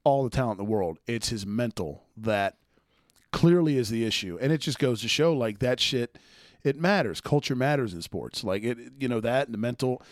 all 0.04 0.24
the 0.24 0.30
talent 0.30 0.58
in 0.58 0.64
the 0.64 0.70
world. 0.70 0.98
It's 1.06 1.28
his 1.28 1.46
mental 1.46 2.04
that 2.16 2.56
clearly 3.32 3.76
is 3.76 3.90
the 3.90 4.04
issue. 4.04 4.38
And 4.40 4.52
it 4.52 4.58
just 4.58 4.78
goes 4.78 5.00
to 5.02 5.08
show 5.08 5.32
like 5.32 5.58
that 5.60 5.80
shit 5.80 6.18
it 6.62 6.76
matters. 6.76 7.20
Culture 7.20 7.56
matters 7.56 7.94
in 7.94 8.02
sports. 8.02 8.44
Like 8.44 8.62
it 8.62 8.78
you 8.98 9.08
know 9.08 9.20
that 9.20 9.46
and 9.46 9.54
the 9.54 9.58
mental 9.58 10.02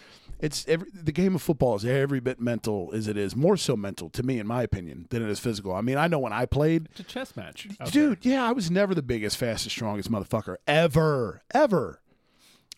it's 0.40 0.66
every 0.68 0.88
the 0.92 1.12
game 1.12 1.34
of 1.34 1.42
football 1.42 1.74
is 1.76 1.84
every 1.84 2.20
bit 2.20 2.40
mental 2.40 2.90
as 2.94 3.08
it 3.08 3.16
is, 3.16 3.34
more 3.34 3.56
so 3.56 3.76
mental 3.76 4.08
to 4.10 4.22
me 4.22 4.38
in 4.38 4.46
my 4.46 4.62
opinion 4.62 5.06
than 5.10 5.22
it 5.22 5.28
is 5.28 5.40
physical. 5.40 5.74
I 5.74 5.80
mean, 5.80 5.98
I 5.98 6.06
know 6.06 6.18
when 6.18 6.32
I 6.32 6.46
played 6.46 6.88
It's 6.92 7.00
a 7.00 7.04
chess 7.04 7.36
match. 7.36 7.68
Dude, 7.90 8.24
yeah, 8.24 8.46
I 8.46 8.52
was 8.52 8.70
never 8.70 8.94
the 8.94 9.02
biggest, 9.02 9.36
fastest, 9.36 9.74
strongest 9.74 10.10
motherfucker 10.10 10.56
ever, 10.66 11.42
ever. 11.52 12.00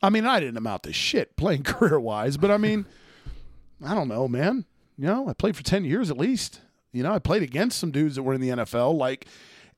I 0.02 0.08
mean, 0.08 0.24
I 0.24 0.40
didn't 0.40 0.56
amount 0.56 0.84
to 0.84 0.92
shit 0.92 1.36
playing 1.36 1.62
career 1.64 2.00
wise, 2.00 2.36
but 2.36 2.50
I 2.50 2.56
mean, 2.56 2.86
I 3.84 3.94
don't 3.94 4.08
know, 4.08 4.26
man. 4.26 4.64
You 4.96 5.06
know, 5.06 5.28
I 5.28 5.34
played 5.34 5.56
for 5.56 5.62
10 5.62 5.84
years 5.84 6.10
at 6.10 6.18
least. 6.18 6.60
You 6.92 7.02
know, 7.02 7.12
I 7.12 7.18
played 7.18 7.42
against 7.42 7.78
some 7.78 7.90
dudes 7.90 8.16
that 8.16 8.22
were 8.22 8.34
in 8.34 8.40
the 8.40 8.48
NFL, 8.50 8.96
like, 8.98 9.26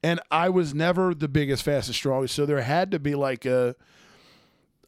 and 0.03 0.21
I 0.31 0.49
was 0.49 0.75
never 0.75 1.15
the 1.15 1.29
biggest, 1.29 1.63
fastest, 1.63 1.99
strongest. 1.99 2.35
So 2.35 2.47
there 2.47 2.61
had 2.63 2.91
to 2.93 2.99
be 2.99 3.15
like 3.15 3.45
a, 3.45 3.77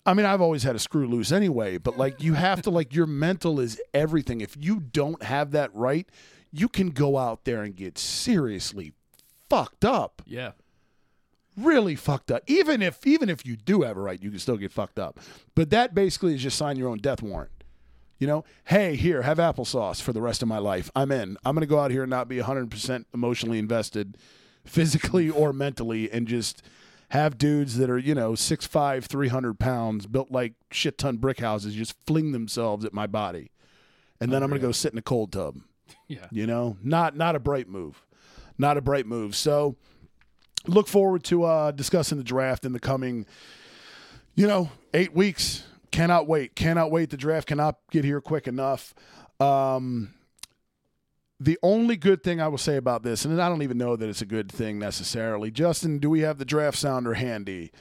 I 0.07 0.15
mean, 0.15 0.27
I've 0.27 0.41
always 0.41 0.63
had 0.63 0.75
a 0.75 0.79
screw 0.79 1.07
loose 1.07 1.33
anyway, 1.33 1.79
but 1.79 1.97
like, 1.99 2.23
you 2.23 2.35
have 2.35 2.63
to, 2.63 2.71
like, 2.71 2.95
your 2.95 3.07
mental 3.07 3.61
is 3.61 3.81
everything. 3.93 4.41
If 4.41 4.57
you 4.59 4.81
don't 4.81 5.23
have 5.23 5.51
that 5.53 5.71
right, 5.75 6.09
you 6.53 6.69
can 6.69 6.91
go 6.91 7.17
out 7.19 7.45
there 7.45 7.63
and 7.63 7.75
get 7.77 7.99
seriously 7.99 8.93
fucked 9.51 9.85
up. 9.85 10.23
Yeah. 10.27 10.53
really 11.57 11.95
fucked 11.95 12.31
up. 12.31 12.43
Even 12.47 12.83
if 12.83 13.07
even 13.07 13.29
if 13.29 13.47
you 13.47 13.57
do 13.57 13.83
have 13.83 13.97
a 13.97 14.01
right, 14.01 14.21
you 14.23 14.31
can 14.31 14.39
still 14.39 14.57
get 14.57 14.73
fucked 14.73 14.99
up. 14.99 15.21
But 15.55 15.71
that 15.71 15.95
basically 15.95 16.35
is 16.35 16.43
just 16.43 16.57
sign 16.59 16.77
your 16.77 16.89
own 16.89 16.99
death 16.99 17.23
warrant. 17.23 17.51
You 18.19 18.27
know, 18.27 18.45
hey, 18.67 18.97
here, 18.97 19.23
have 19.23 19.39
applesauce 19.39 20.01
for 20.01 20.13
the 20.13 20.23
rest 20.23 20.41
of 20.43 20.49
my 20.49 20.59
life. 20.59 20.91
I'm 20.95 21.11
in. 21.11 21.37
I'm 21.45 21.55
going 21.55 21.63
to 21.63 21.67
go 21.67 21.81
out 21.81 21.91
here 21.91 22.05
and 22.05 22.11
not 22.11 22.29
be 22.29 22.37
100% 22.39 23.05
emotionally 23.13 23.59
invested 23.59 24.17
physically 24.65 25.29
or 25.29 25.53
mentally 25.53 26.11
and 26.11 26.27
just 26.29 26.63
have 27.11 27.37
dudes 27.37 27.77
that 27.79 27.91
are, 27.91 27.99
you 27.99 28.15
know, 28.15 28.33
6'5, 28.33 29.05
300 29.05 29.59
pounds, 29.59 30.07
built 30.07 30.31
like 30.31 30.55
shit 30.71 30.97
ton 30.97 31.17
brick 31.19 31.41
houses, 31.41 31.75
just 31.75 31.95
fling 32.07 32.33
themselves 32.33 32.85
at 32.85 32.95
my 32.95 33.07
body. 33.07 33.51
And 34.21 34.33
then 34.33 34.43
I'm 34.43 34.49
going 34.49 34.61
to 34.61 34.67
go 34.67 34.73
sit 34.73 34.93
in 34.93 34.99
a 34.99 35.03
cold 35.03 35.33
tub 35.33 35.59
Yeah. 36.09 36.27
you 36.31 36.47
know 36.47 36.77
not 36.83 37.15
not 37.17 37.35
a 37.37 37.39
bright 37.39 37.69
move 37.69 38.07
not 38.57 38.77
a 38.79 38.81
bright 38.81 39.07
move 39.07 39.35
so 39.37 39.77
look 40.67 40.87
forward 40.89 41.25
to 41.25 41.45
uh 41.45 41.71
discussing 41.73 42.17
the 42.17 42.25
draft 42.25 42.65
in 42.65 42.73
the 42.73 42.81
coming 42.81 43.27
you 44.35 44.47
know 44.47 44.71
eight 44.95 45.15
weeks 45.15 45.65
cannot 45.95 46.27
wait 46.27 46.57
cannot 46.57 46.91
wait 46.91 47.11
the 47.11 47.17
draft 47.17 47.47
cannot 47.47 47.77
get 47.91 48.05
here 48.05 48.21
quick 48.21 48.47
enough 48.47 48.95
um 49.41 50.13
the 51.41 51.59
only 51.63 51.97
good 51.97 52.23
thing 52.23 52.41
I 52.41 52.49
will 52.49 52.59
say 52.59 52.77
about 52.77 53.03
this, 53.03 53.25
and 53.25 53.41
I 53.41 53.49
don't 53.49 53.63
even 53.63 53.77
know 53.77 53.97
that 53.97 54.09
it's 54.09 54.23
a 54.23 54.27
good 54.27 54.51
thing 54.51 54.79
necessarily. 54.79 55.51
Justin, 55.51 55.99
do 55.99 56.09
we 56.09 56.21
have 56.21 56.39
the 56.39 56.45
draft 56.45 56.79
sounder 56.79 57.15
handy? 57.15 57.73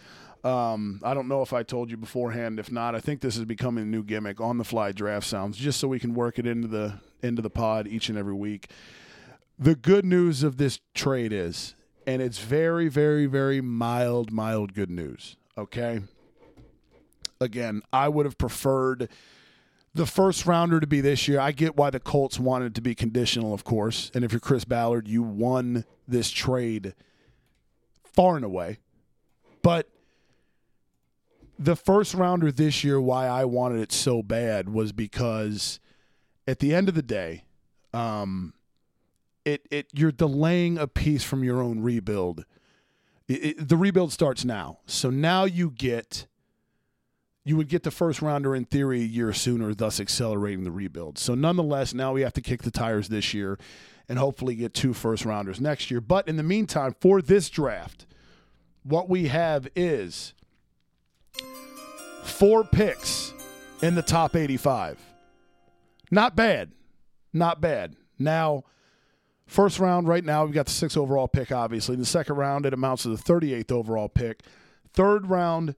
Um, 0.44 1.00
I 1.04 1.14
don't 1.14 1.30
know 1.30 1.42
if 1.42 1.54
I 1.54 1.64
told 1.64 1.90
you 1.90 1.96
beforehand. 1.96 2.60
If 2.60 2.72
not, 2.72 2.96
I 2.96 3.00
think 3.00 3.22
this 3.22 3.38
is 3.38 3.46
becoming 3.46 3.84
a 3.84 3.88
new 3.88 4.04
gimmick 4.04 4.42
on 4.42 4.58
the 4.58 4.66
fly 4.66 4.92
draft 4.92 5.26
sounds, 5.26 5.56
just 5.56 5.80
so 5.80 5.88
we 5.88 6.00
can 6.00 6.14
work 6.14 6.38
it 6.40 6.46
into 6.46 6.68
the 6.68 7.00
into 7.22 7.42
the 7.42 7.50
pod 7.50 7.88
each 7.88 8.10
and 8.10 8.18
every 8.18 8.34
week. 8.34 8.70
The 9.58 9.76
good 9.76 10.04
news 10.04 10.44
of 10.44 10.58
this 10.58 10.80
trade 10.94 11.32
is, 11.32 11.76
and 12.06 12.22
it's 12.22 12.40
very, 12.40 12.90
very, 12.90 13.28
very 13.28 13.62
mild, 13.62 14.32
mild 14.32 14.74
good 14.74 14.90
news. 14.90 15.38
Okay. 15.58 16.02
Again, 17.44 17.82
I 17.92 18.10
would 18.10 18.26
have 18.26 18.38
preferred 18.38 19.10
the 19.94 20.06
first 20.06 20.46
rounder 20.46 20.80
to 20.80 20.88
be 20.88 21.02
this 21.02 21.28
year. 21.28 21.40
I 21.40 21.52
get 21.52 21.78
why 21.78 21.90
the 21.90 22.00
Colts 22.00 22.40
wanted 22.40 22.74
to 22.76 22.82
be 22.82 22.96
conditional, 22.96 23.54
of 23.54 23.64
course. 23.64 24.10
And 24.16 24.26
if 24.26 24.32
you're 24.32 24.40
Chris 24.40 24.66
Ballard, 24.66 25.08
you 25.08 25.22
won 25.22 25.86
this 26.08 26.32
trade 26.32 26.96
far 28.04 28.36
and 28.36 28.46
away. 28.46 28.80
But 29.62 29.90
the 31.60 31.76
first 31.76 32.14
rounder 32.14 32.52
this 32.52 32.84
year, 32.84 33.00
why 33.00 33.28
I 33.28 33.46
wanted 33.46 33.80
it 33.80 33.92
so 33.92 34.24
bad 34.24 34.70
was 34.70 34.92
because 34.92 35.80
at 36.48 36.60
the 36.60 36.74
end 36.74 36.90
of 36.90 36.96
the 36.96 37.04
day, 37.04 37.46
um, 37.94 38.54
it 39.46 39.68
it 39.70 39.88
you're 39.94 40.12
delaying 40.12 40.78
a 40.78 40.88
piece 40.88 41.24
from 41.24 41.44
your 41.44 41.62
own 41.62 41.82
rebuild. 41.82 42.46
It, 43.28 43.46
it, 43.46 43.70
the 43.70 43.78
rebuild 43.78 44.12
starts 44.12 44.44
now, 44.44 44.80
so 44.86 45.10
now 45.10 45.46
you 45.46 45.70
get 45.70 46.28
you 47.46 47.58
would 47.58 47.68
get 47.68 47.84
the 47.84 47.92
first 47.92 48.22
rounder 48.22 48.56
in 48.56 48.66
theory 48.66 49.02
a 49.02 49.06
year 49.06 49.34
sooner, 49.34 49.74
thus 49.74 50.00
accelerating 50.00 50.64
the 50.64 50.72
rebuild. 50.72 51.18
So 51.18 51.36
nonetheless, 51.36 51.94
now 51.94 52.14
we 52.14 52.22
have 52.22 52.34
to 52.34 52.42
kick 52.42 52.64
the 52.64 52.72
tires 52.72 53.10
this 53.10 53.34
year 53.34 53.60
and 54.08 54.18
hopefully 54.18 54.56
get 54.56 54.74
two 54.74 54.94
first 54.94 55.26
rounders 55.26 55.60
next 55.60 55.92
year. 55.92 56.00
But 56.02 56.28
in 56.28 56.38
the 56.38 56.44
meantime, 56.44 56.96
for 57.02 57.22
this 57.22 57.50
draft, 57.50 58.06
what 58.84 59.10
we 59.10 59.28
have 59.28 59.68
is 59.76 60.34
four 62.24 62.64
picks 62.64 63.34
in 63.82 63.96
the 63.96 64.02
top 64.02 64.36
85. 64.36 65.00
Not 66.12 66.36
bad. 66.36 66.72
Not 67.34 67.60
bad. 67.60 67.96
Now, 68.20 68.64
first 69.48 69.80
round 69.80 70.08
right 70.08 70.24
now, 70.24 70.46
we've 70.46 70.54
got 70.54 70.68
the 70.68 70.72
sixth 70.72 70.98
overall 70.98 71.28
pick, 71.28 71.52
obviously. 71.52 71.94
In 71.94 72.00
the 72.00 72.06
second 72.06 72.36
round, 72.36 72.66
it 72.66 72.74
amounts 72.74 73.04
to 73.04 73.10
the 73.10 73.22
38th 73.22 73.72
overall 73.72 74.10
pick. 74.10 74.44
Third 74.94 75.28
round, 75.28 75.76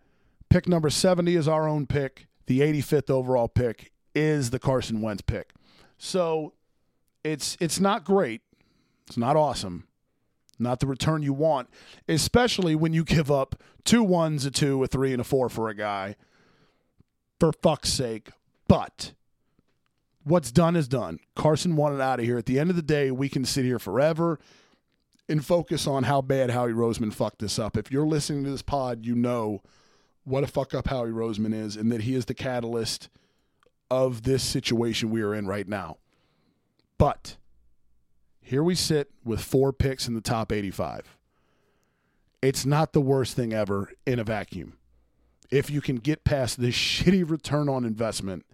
pick 0.55 0.69
number 0.69 0.89
70 0.89 1.35
is 1.35 1.49
our 1.49 1.67
own 1.67 1.85
pick. 1.85 2.27
The 2.45 2.61
85th 2.61 3.09
overall 3.09 3.49
pick 3.49 3.91
is 4.13 4.51
the 4.51 4.59
Carson 4.59 5.01
Wentz 5.01 5.21
pick. 5.21 5.51
So 5.97 6.53
it's 7.25 7.57
it's 7.59 7.81
not 7.81 8.05
great. 8.05 8.41
It's 9.05 9.17
not 9.17 9.35
awesome. 9.35 9.85
Not 10.57 10.79
the 10.79 10.87
return 10.87 11.23
you 11.23 11.33
want, 11.33 11.67
especially 12.07 12.73
when 12.73 12.93
you 12.93 13.03
give 13.03 13.29
up 13.29 13.61
two 13.83 14.01
ones, 14.01 14.45
a 14.45 14.51
two, 14.51 14.81
a 14.81 14.87
three, 14.87 15.11
and 15.11 15.19
a 15.19 15.25
four 15.25 15.49
for 15.49 15.67
a 15.67 15.75
guy. 15.75 16.15
For 17.37 17.51
fuck's 17.51 17.91
sake. 17.91 18.29
But 18.69 19.11
what's 20.23 20.53
done 20.53 20.77
is 20.77 20.87
done. 20.87 21.19
Carson 21.35 21.75
wanted 21.75 21.99
out 21.99 22.21
of 22.21 22.25
here. 22.25 22.37
At 22.37 22.45
the 22.45 22.59
end 22.59 22.69
of 22.69 22.77
the 22.77 22.81
day, 22.81 23.11
we 23.11 23.27
can 23.27 23.43
sit 23.43 23.65
here 23.65 23.77
forever 23.77 24.39
and 25.27 25.45
focus 25.45 25.85
on 25.85 26.03
how 26.03 26.21
bad 26.21 26.51
Howie 26.51 26.71
Roseman 26.71 27.13
fucked 27.13 27.39
this 27.39 27.59
up. 27.59 27.75
If 27.75 27.91
you're 27.91 28.07
listening 28.07 28.45
to 28.45 28.51
this 28.51 28.61
pod, 28.61 29.05
you 29.05 29.15
know 29.15 29.61
what 30.25 30.43
a 30.43 30.47
fuck 30.47 30.73
up 30.73 30.87
Howie 30.87 31.11
Roseman 31.11 31.53
is 31.53 31.75
and 31.77 31.91
that 31.91 32.01
he 32.01 32.15
is 32.15 32.25
the 32.25 32.33
catalyst 32.33 33.09
of 33.89 34.23
this 34.23 34.43
situation 34.43 35.11
we 35.11 35.21
are 35.21 35.33
in 35.33 35.47
right 35.47 35.67
now. 35.67 35.97
But 36.97 37.37
here 38.41 38.63
we 38.63 38.75
sit 38.75 39.11
with 39.23 39.41
four 39.41 39.71
picks 39.71 40.07
in 40.07 40.15
the 40.15 40.21
top 40.21 40.51
85. 40.51 41.17
It's 42.41 42.65
not 42.65 42.93
the 42.93 43.01
worst 43.01 43.35
thing 43.35 43.53
ever 43.53 43.91
in 44.05 44.19
a 44.19 44.23
vacuum. 44.23 44.77
If 45.51 45.69
you 45.69 45.81
can 45.81 45.97
get 45.97 46.23
past 46.23 46.59
this 46.59 46.75
shitty 46.75 47.29
return 47.29 47.69
on 47.69 47.85
investment, 47.85 48.45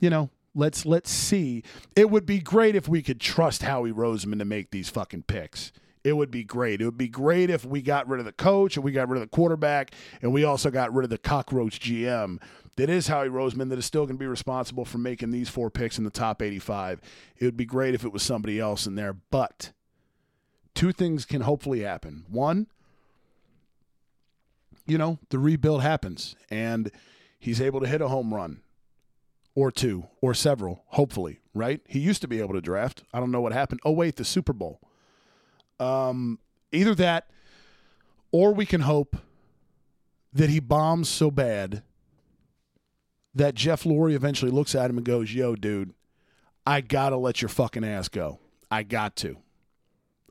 you 0.00 0.10
know, 0.10 0.30
let's 0.54 0.86
let's 0.86 1.10
see. 1.10 1.62
It 1.96 2.10
would 2.10 2.26
be 2.26 2.38
great 2.38 2.74
if 2.74 2.88
we 2.88 3.02
could 3.02 3.20
trust 3.20 3.62
Howie 3.62 3.92
Roseman 3.92 4.38
to 4.38 4.44
make 4.44 4.70
these 4.70 4.88
fucking 4.88 5.24
picks. 5.24 5.72
It 6.08 6.16
would 6.16 6.30
be 6.30 6.42
great. 6.42 6.80
It 6.80 6.86
would 6.86 6.96
be 6.96 7.08
great 7.08 7.50
if 7.50 7.66
we 7.66 7.82
got 7.82 8.08
rid 8.08 8.18
of 8.18 8.24
the 8.24 8.32
coach 8.32 8.76
and 8.76 8.84
we 8.84 8.92
got 8.92 9.10
rid 9.10 9.20
of 9.20 9.30
the 9.30 9.36
quarterback 9.36 9.90
and 10.22 10.32
we 10.32 10.42
also 10.42 10.70
got 10.70 10.94
rid 10.94 11.04
of 11.04 11.10
the 11.10 11.18
cockroach 11.18 11.80
GM. 11.80 12.40
That 12.76 12.88
is 12.88 13.08
Howie 13.08 13.28
Roseman 13.28 13.68
that 13.68 13.78
is 13.78 13.84
still 13.84 14.06
going 14.06 14.16
to 14.16 14.18
be 14.18 14.26
responsible 14.26 14.86
for 14.86 14.96
making 14.96 15.32
these 15.32 15.50
four 15.50 15.70
picks 15.70 15.98
in 15.98 16.04
the 16.04 16.10
top 16.10 16.40
85. 16.40 17.02
It 17.36 17.44
would 17.44 17.58
be 17.58 17.66
great 17.66 17.94
if 17.94 18.06
it 18.06 18.12
was 18.12 18.22
somebody 18.22 18.58
else 18.58 18.86
in 18.86 18.94
there, 18.94 19.12
but 19.12 19.72
two 20.74 20.92
things 20.92 21.26
can 21.26 21.42
hopefully 21.42 21.80
happen. 21.80 22.24
One, 22.26 22.68
you 24.86 24.96
know, 24.96 25.18
the 25.28 25.38
rebuild 25.38 25.82
happens 25.82 26.36
and 26.48 26.90
he's 27.38 27.60
able 27.60 27.80
to 27.80 27.86
hit 27.86 28.00
a 28.00 28.08
home 28.08 28.32
run 28.32 28.62
or 29.54 29.70
two 29.70 30.06
or 30.22 30.32
several, 30.32 30.84
hopefully, 30.86 31.40
right? 31.52 31.82
He 31.86 31.98
used 31.98 32.22
to 32.22 32.28
be 32.28 32.40
able 32.40 32.54
to 32.54 32.62
draft. 32.62 33.02
I 33.12 33.20
don't 33.20 33.30
know 33.30 33.42
what 33.42 33.52
happened. 33.52 33.80
Oh, 33.84 33.92
wait, 33.92 34.16
the 34.16 34.24
Super 34.24 34.54
Bowl. 34.54 34.80
Um, 35.80 36.38
either 36.72 36.94
that 36.96 37.30
or 38.32 38.52
we 38.52 38.66
can 38.66 38.82
hope 38.82 39.16
that 40.32 40.50
he 40.50 40.60
bombs 40.60 41.08
so 41.08 41.30
bad 41.30 41.82
that 43.34 43.54
Jeff 43.54 43.84
Lurie 43.84 44.14
eventually 44.14 44.50
looks 44.50 44.74
at 44.74 44.90
him 44.90 44.96
and 44.96 45.06
goes, 45.06 45.32
Yo, 45.32 45.54
dude, 45.54 45.94
I 46.66 46.80
got 46.80 47.10
to 47.10 47.16
let 47.16 47.40
your 47.40 47.48
fucking 47.48 47.84
ass 47.84 48.08
go. 48.08 48.40
I 48.70 48.82
got 48.82 49.16
to. 49.16 49.38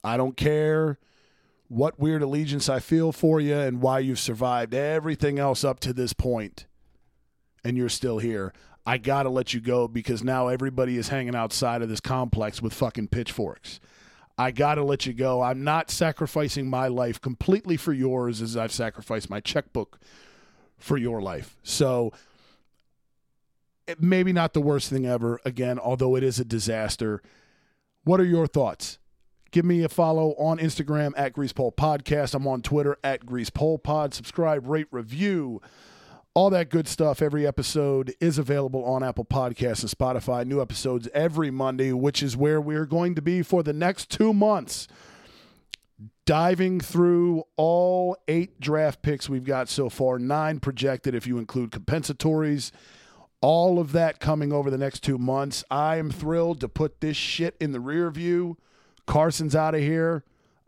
I 0.03 0.17
don't 0.17 0.37
care 0.37 0.99
what 1.67 1.99
weird 1.99 2.21
allegiance 2.21 2.69
I 2.69 2.79
feel 2.79 3.11
for 3.11 3.41
you 3.41 3.55
and 3.55 3.81
why 3.81 3.99
you've 3.99 4.19
survived 4.19 4.73
everything 4.73 5.39
else 5.39 5.63
up 5.63 5.79
to 5.81 5.93
this 5.93 6.13
point 6.13 6.65
and 7.63 7.77
you're 7.77 7.89
still 7.89 8.19
here. 8.19 8.53
I 8.85 8.97
got 8.97 9.23
to 9.23 9.29
let 9.29 9.53
you 9.53 9.59
go 9.59 9.87
because 9.87 10.23
now 10.23 10.47
everybody 10.47 10.97
is 10.97 11.09
hanging 11.09 11.35
outside 11.35 11.81
of 11.81 11.89
this 11.89 11.99
complex 11.99 12.61
with 12.61 12.73
fucking 12.73 13.09
pitchforks. 13.09 13.81
I 14.37 14.51
got 14.51 14.75
to 14.75 14.83
let 14.83 15.05
you 15.05 15.13
go. 15.13 15.41
I'm 15.41 15.63
not 15.63 15.89
sacrificing 15.89 16.69
my 16.69 16.87
life 16.87 17.19
completely 17.19 17.75
for 17.75 17.93
yours 17.93 18.41
as 18.41 18.55
I've 18.55 18.71
sacrificed 18.71 19.29
my 19.29 19.39
checkbook 19.39 19.99
for 20.77 20.97
your 20.97 21.21
life. 21.21 21.57
So 21.63 22.13
maybe 23.99 24.33
not 24.33 24.53
the 24.53 24.61
worst 24.61 24.89
thing 24.89 25.05
ever 25.05 25.39
again, 25.43 25.79
although 25.79 26.15
it 26.15 26.23
is 26.23 26.39
a 26.39 26.45
disaster. 26.45 27.21
What 28.03 28.19
are 28.19 28.25
your 28.25 28.47
thoughts? 28.47 28.99
Give 29.51 29.65
me 29.65 29.83
a 29.83 29.89
follow 29.89 30.35
on 30.35 30.59
Instagram 30.59 31.13
at 31.15 31.33
Greasepole 31.33 31.75
Podcast. 31.75 32.35
I'm 32.35 32.47
on 32.47 32.61
Twitter 32.61 32.97
at 33.03 33.25
Greasepole 33.25 33.81
Pod. 33.81 34.13
Subscribe, 34.13 34.67
rate, 34.67 34.87
review, 34.91 35.61
all 36.37 36.51
that 36.51 36.69
good 36.69 36.87
stuff. 36.87 37.19
Every 37.19 37.47
episode 37.47 38.13
is 38.19 38.37
available 38.37 38.85
on 38.85 39.01
Apple 39.01 39.25
Podcasts 39.25 39.81
and 39.81 39.89
Spotify. 39.89 40.45
New 40.45 40.61
episodes 40.61 41.09
every 41.11 41.49
Monday, 41.49 41.91
which 41.91 42.21
is 42.21 42.37
where 42.37 42.61
we're 42.61 42.85
going 42.85 43.15
to 43.15 43.23
be 43.23 43.41
for 43.41 43.63
the 43.63 43.73
next 43.73 44.11
two 44.11 44.35
months. 44.35 44.87
Diving 46.27 46.79
through 46.79 47.43
all 47.55 48.15
eight 48.27 48.59
draft 48.59 49.01
picks 49.01 49.27
we've 49.27 49.45
got 49.45 49.67
so 49.67 49.89
far, 49.89 50.19
nine 50.19 50.59
projected 50.59 51.15
if 51.15 51.25
you 51.25 51.39
include 51.39 51.71
compensatories. 51.71 52.69
All 53.41 53.79
of 53.79 53.91
that 53.93 54.19
coming 54.19 54.53
over 54.53 54.69
the 54.69 54.77
next 54.77 54.99
two 54.99 55.17
months. 55.17 55.63
I 55.71 55.95
am 55.95 56.11
thrilled 56.11 56.61
to 56.61 56.69
put 56.69 57.01
this 57.01 57.17
shit 57.17 57.57
in 57.59 57.71
the 57.71 57.79
rear 57.79 58.11
view. 58.11 58.57
Carson's 59.07 59.55
out 59.55 59.73
of 59.73 59.81
here. 59.81 60.23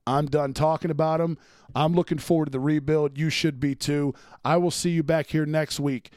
I'm 0.07 0.25
done 0.25 0.55
talking 0.55 0.89
about 0.89 1.21
him. 1.21 1.37
I'm 1.75 1.93
looking 1.93 2.17
forward 2.17 2.45
to 2.45 2.51
the 2.51 2.59
rebuild. 2.59 3.17
You 3.17 3.29
should 3.29 3.59
be 3.59 3.75
too. 3.75 4.13
I 4.43 4.57
will 4.57 4.71
see 4.71 4.91
you 4.91 5.03
back 5.03 5.27
here 5.27 5.45
next 5.45 5.79
week 5.79 6.11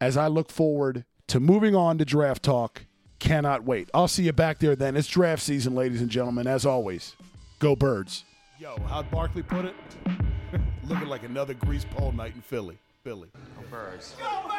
as 0.00 0.16
I 0.16 0.28
look 0.28 0.50
forward 0.50 1.04
to 1.28 1.40
moving 1.40 1.74
on 1.74 1.98
to 1.98 2.04
draft 2.04 2.42
talk. 2.42 2.86
Cannot 3.18 3.64
wait. 3.64 3.90
I'll 3.92 4.08
see 4.08 4.24
you 4.24 4.32
back 4.32 4.58
there 4.58 4.74
then. 4.74 4.96
It's 4.96 5.08
draft 5.08 5.42
season, 5.42 5.74
ladies 5.74 6.00
and 6.00 6.10
gentlemen. 6.10 6.46
As 6.46 6.64
always, 6.64 7.14
go 7.58 7.76
birds. 7.76 8.24
Yo, 8.58 8.76
how'd 8.88 9.10
Barkley 9.10 9.42
put 9.42 9.66
it? 9.66 9.74
Looking 10.84 11.08
like 11.08 11.22
another 11.22 11.54
grease 11.54 11.84
pole 11.84 12.12
night 12.12 12.34
in 12.34 12.40
Philly. 12.40 12.78
Philly. 13.04 13.28
Go 13.34 13.64
birds. 13.70 14.14
Go, 14.18 14.50